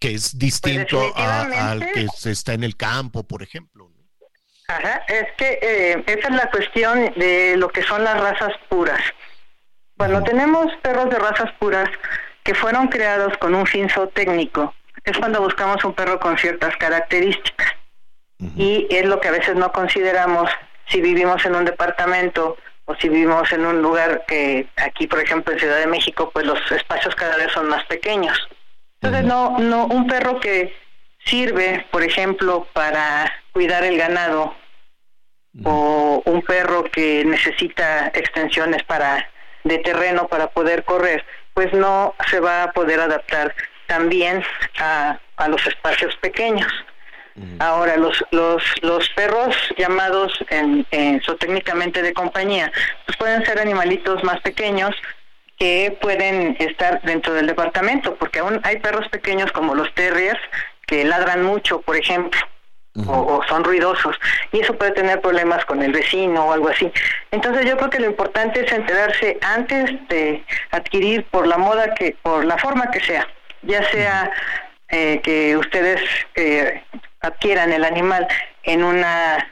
[0.02, 3.88] que es distinto al que se está en el campo, por ejemplo.
[4.66, 9.00] Ajá, es que eh, esa es la cuestión de lo que son las razas puras.
[9.96, 11.88] Cuando tenemos perros de razas puras
[12.42, 17.68] que fueron creados con un fin zootécnico, es cuando buscamos un perro con ciertas características.
[18.56, 20.50] Y es lo que a veces no consideramos
[20.88, 25.52] si vivimos en un departamento o si vivimos en un lugar que aquí, por ejemplo,
[25.52, 28.38] en Ciudad de México, pues los espacios cada vez son más pequeños.
[29.00, 30.74] Entonces, no, no, un perro que
[31.24, 34.54] sirve, por ejemplo, para cuidar el ganado,
[35.64, 39.28] o un perro que necesita extensiones para
[39.64, 43.54] de terreno para poder correr, pues no se va a poder adaptar
[43.86, 44.42] también
[44.78, 46.72] a, a los espacios pequeños.
[47.60, 52.70] Ahora, los, los, los perros llamados en, en, técnicamente de compañía,
[53.06, 54.94] pues pueden ser animalitos más pequeños
[55.58, 60.40] que pueden estar dentro del departamento, porque aún hay perros pequeños como los terriers
[60.86, 62.40] que ladran mucho, por ejemplo,
[63.06, 64.16] o, son ruidosos,
[64.52, 66.92] y eso puede tener problemas con el vecino o algo así.
[67.30, 72.16] Entonces yo creo que lo importante es enterarse antes de adquirir por la moda que,
[72.22, 73.26] por la forma que sea,
[73.62, 74.30] ya sea
[74.88, 76.02] eh, que ustedes
[76.34, 76.82] eh,
[77.22, 78.26] adquieran el animal
[78.64, 79.48] en una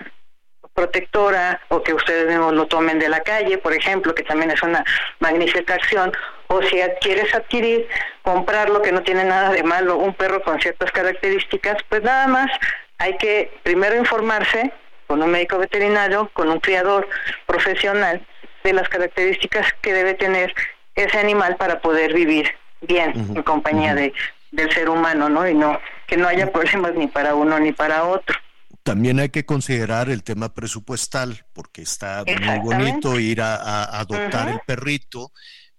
[0.75, 4.63] protectora o que ustedes mismos lo tomen de la calle, por ejemplo, que también es
[4.63, 4.85] una
[5.19, 6.13] magnífica acción,
[6.47, 7.89] o si quieres adquirir,
[8.23, 12.51] comprarlo, que no tiene nada de malo, un perro con ciertas características, pues nada más
[12.99, 14.73] hay que primero informarse
[15.07, 17.09] con un médico veterinario, con un criador
[17.47, 18.25] profesional
[18.63, 20.55] de las características que debe tener
[20.95, 24.13] ese animal para poder vivir bien en compañía de
[24.53, 25.49] del ser humano, ¿no?
[25.49, 25.81] Y no
[26.11, 28.37] que no haya problemas ni para uno ni para otro.
[28.83, 34.59] También hay que considerar el tema presupuestal, porque está muy bonito ir a, adoptar el
[34.67, 35.31] perrito,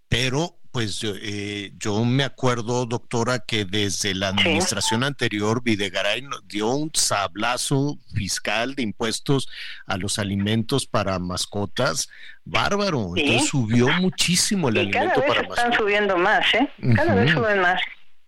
[0.08, 6.91] pero pues eh, yo me acuerdo, doctora, que desde la administración anterior, Videgaray dio un
[6.94, 9.49] sablazo fiscal de impuestos
[9.86, 12.08] a los alimentos para mascotas
[12.45, 13.12] bárbaro.
[13.18, 16.70] Entonces subió muchísimo el alimento cada para vez Están subiendo más, ¿eh?
[16.95, 17.82] Cada vez suben más.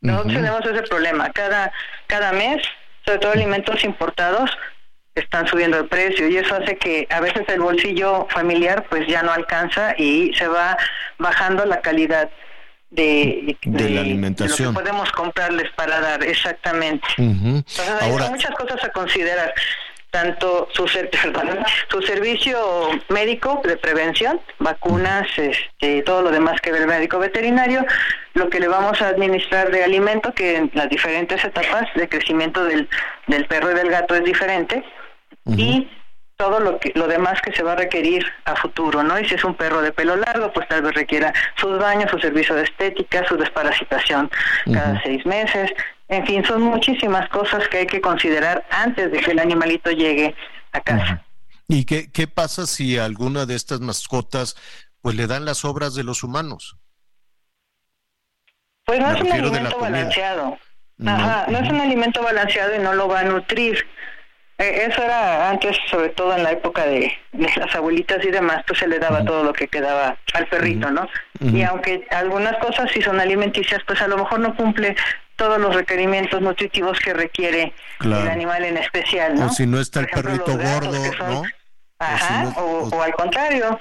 [0.03, 1.31] No tenemos ese problema.
[1.31, 1.71] Cada,
[2.07, 2.61] cada mes
[3.05, 4.49] sobre todo alimentos importados,
[5.15, 9.21] están subiendo el precio y eso hace que a veces el bolsillo familiar pues ya
[9.21, 10.77] no alcanza y se va
[11.19, 12.29] bajando la calidad
[12.89, 14.73] de, la alimentación.
[14.73, 17.07] lo que podemos comprarles para dar, exactamente.
[17.17, 19.53] Entonces hay muchas cosas a considerar
[20.13, 20.87] tanto su,
[21.89, 22.59] su servicio
[23.09, 27.83] médico de prevención, vacunas, este, todo lo demás que ve el médico veterinario,
[28.35, 32.63] lo que le vamos a administrar de alimento, que en las diferentes etapas de crecimiento
[32.63, 32.87] del,
[33.25, 34.83] del perro y del gato es diferente,
[35.47, 35.89] y
[36.37, 39.19] todo lo que lo demás que se va a requerir a futuro, ¿no?
[39.19, 42.19] Y si es un perro de pelo largo, pues tal vez requiera sus baños, su
[42.19, 44.29] servicio de estética, su desparasitación
[44.71, 45.71] cada seis meses,
[46.07, 50.35] en fin, son muchísimas cosas que hay que considerar antes de que el animalito llegue
[50.71, 51.23] a casa.
[51.67, 54.55] ¿Y qué, qué pasa si alguna de estas mascotas
[55.01, 56.77] pues le dan las obras de los humanos?
[58.85, 60.57] Pues no es un alimento balanceado.
[61.05, 63.85] Ajá, no es un alimento balanceado y no lo va a nutrir.
[64.59, 68.79] Eh, eso era antes, sobre todo en la época de, las abuelitas y demás, pues
[68.79, 71.07] se le daba todo lo que quedaba al perrito, ¿no?
[71.41, 74.95] Y aunque algunas cosas sí son alimenticias, pues a lo mejor no cumple
[75.43, 79.47] todos los requerimientos nutritivos que requiere el animal en especial, ¿no?
[79.47, 81.43] O si no está el perrito gordo, ¿no?
[81.99, 83.77] Ajá, o, al contrario.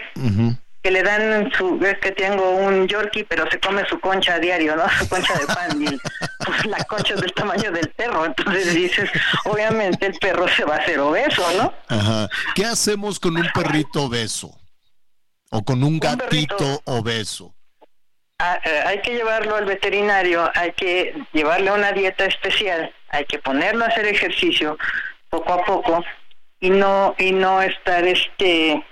[0.82, 4.39] Que le dan su, es que tengo un Yorkie, pero se come su concha a
[4.40, 4.82] diario, ¿no?
[4.98, 5.97] Su concha de pan, y
[6.44, 8.26] pues, la concha es del tamaño del perro.
[8.26, 9.09] Entonces dices,
[9.44, 11.72] obviamente el perro se va a hacer obeso, ¿no?
[11.86, 12.28] Ajá.
[12.56, 14.59] ¿Qué hacemos con un perrito obeso?
[15.51, 17.55] O con un gatito obeso.
[18.43, 23.85] Eh, hay que llevarlo al veterinario, hay que llevarle una dieta especial, hay que ponerlo
[23.85, 24.78] a hacer ejercicio
[25.31, 26.05] poco a poco
[26.59, 28.85] y no y no estar este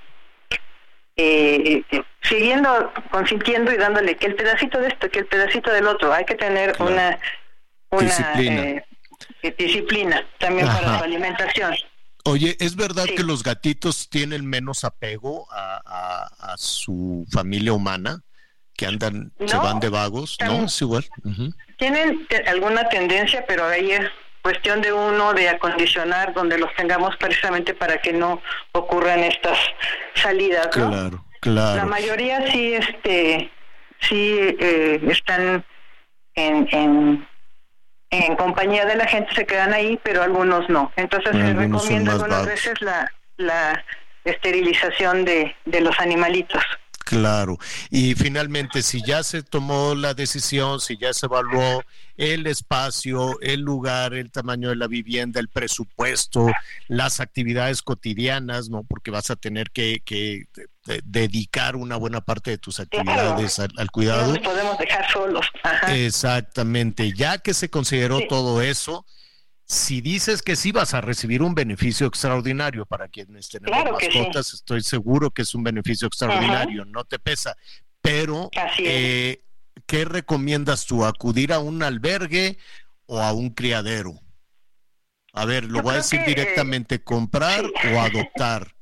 [1.17, 1.83] eh,
[2.23, 6.13] siguiendo, consintiendo y dándole que el pedacito de esto, que el pedacito del otro.
[6.13, 7.19] Hay que tener una,
[7.91, 8.63] una disciplina,
[9.43, 11.75] eh, disciplina también para su alimentación.
[12.25, 18.23] Oye, ¿es verdad que los gatitos tienen menos apego a, a, su familia humana?
[18.81, 20.65] Que andan, se van de vagos, ¿no?
[20.65, 21.05] Es igual.
[21.77, 27.75] Tienen alguna tendencia, pero ahí es cuestión de uno de acondicionar donde los tengamos precisamente
[27.75, 28.41] para que no
[28.73, 29.59] ocurran estas
[30.15, 30.69] salidas.
[30.69, 31.77] Claro, claro.
[31.77, 33.51] La mayoría sí, este,
[33.99, 35.63] sí eh, están
[36.37, 37.29] en, en,
[38.09, 40.91] en, compañía de la gente, se quedan ahí, pero algunos no.
[40.97, 43.85] Entonces se recomienda algunas veces la, la
[44.25, 46.65] esterilización de, de los animalitos.
[47.11, 47.59] Claro.
[47.91, 51.83] Y finalmente, si ya se tomó la decisión, si ya se evaluó
[52.17, 56.47] el espacio, el lugar, el tamaño de la vivienda, el presupuesto,
[56.87, 58.85] las actividades cotidianas, ¿no?
[58.85, 60.47] Porque vas a tener que,
[61.03, 64.29] dedicar una buena parte de tus actividades al, cuidado.
[64.29, 65.47] No nos podemos dejar solos.
[65.89, 67.13] Exactamente.
[67.13, 69.05] Ya que se consideró todo eso,
[69.71, 74.83] si dices que sí vas a recibir un beneficio extraordinario para quienes tenemos mascotas, estoy
[74.83, 77.57] seguro que es un beneficio extraordinario, no te pesa.
[78.03, 79.45] Pero, eh,
[79.87, 81.05] ¿qué recomiendas tú?
[81.05, 82.59] ¿Acudir a un albergue
[83.07, 84.15] o a un criadero?
[85.35, 88.75] A ver, lo voy a decir directamente, comprar o adoptar.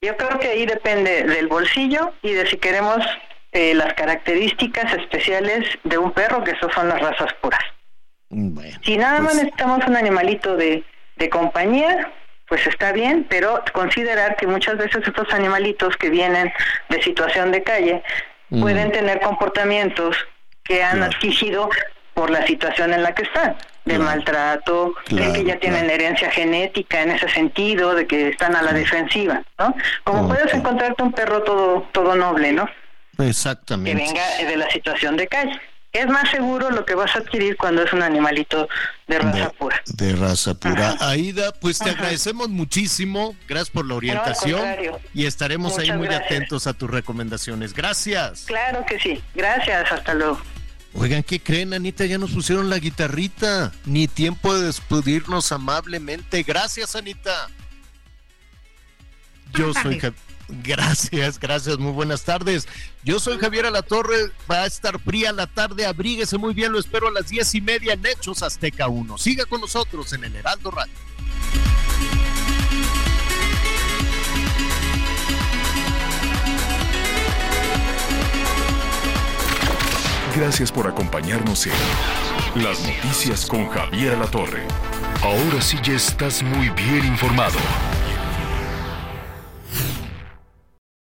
[0.00, 2.98] Yo creo que ahí depende del bolsillo y de si queremos
[3.52, 7.60] eh, las características especiales de un perro, que eso son las razas puras.
[8.82, 10.84] Si nada más pues necesitamos un animalito de,
[11.16, 12.10] de compañía,
[12.48, 16.52] pues está bien, pero considerar que muchas veces estos animalitos que vienen
[16.88, 18.02] de situación de calle
[18.48, 20.16] pueden tener comportamientos
[20.64, 21.68] que han adquirido
[22.14, 27.02] por la situación en la que están, de maltrato, de que ya tienen herencia genética
[27.02, 29.74] en ese sentido, de que están a la defensiva, ¿no?
[30.02, 32.68] Como puedes encontrarte un perro todo todo noble, ¿no?
[33.18, 33.92] Exactamente.
[33.92, 35.60] Que venga de la situación de calle
[35.92, 38.68] es más seguro lo que vas a adquirir cuando es un animalito
[39.08, 39.82] de raza pura.
[39.86, 40.96] De raza pura.
[41.00, 43.34] Aida, pues te agradecemos muchísimo.
[43.48, 44.62] Gracias por la orientación.
[45.12, 47.74] y estaremos ahí muy atentos a tus recomendaciones.
[47.74, 48.44] Gracias.
[48.46, 49.20] Claro que sí.
[49.34, 49.90] Gracias.
[49.90, 50.40] Hasta luego.
[50.94, 52.04] Oigan, ¿qué creen, Anita?
[52.04, 53.72] Ya nos pusieron la guitarrita.
[53.84, 56.42] Ni tiempo de despedirnos amablemente.
[56.44, 57.48] Gracias, Anita.
[59.54, 60.00] Yo soy
[60.62, 62.66] Gracias, gracias, muy buenas tardes.
[63.04, 67.08] Yo soy Javier Alatorre, va a estar fría la tarde, abríguese muy bien, lo espero
[67.08, 69.18] a las diez y media en Hechos Azteca 1.
[69.18, 70.94] Siga con nosotros en el Heraldo Radio.
[80.36, 84.62] Gracias por acompañarnos en Las Noticias con Javier Alatorre.
[85.22, 87.58] Ahora sí ya estás muy bien informado.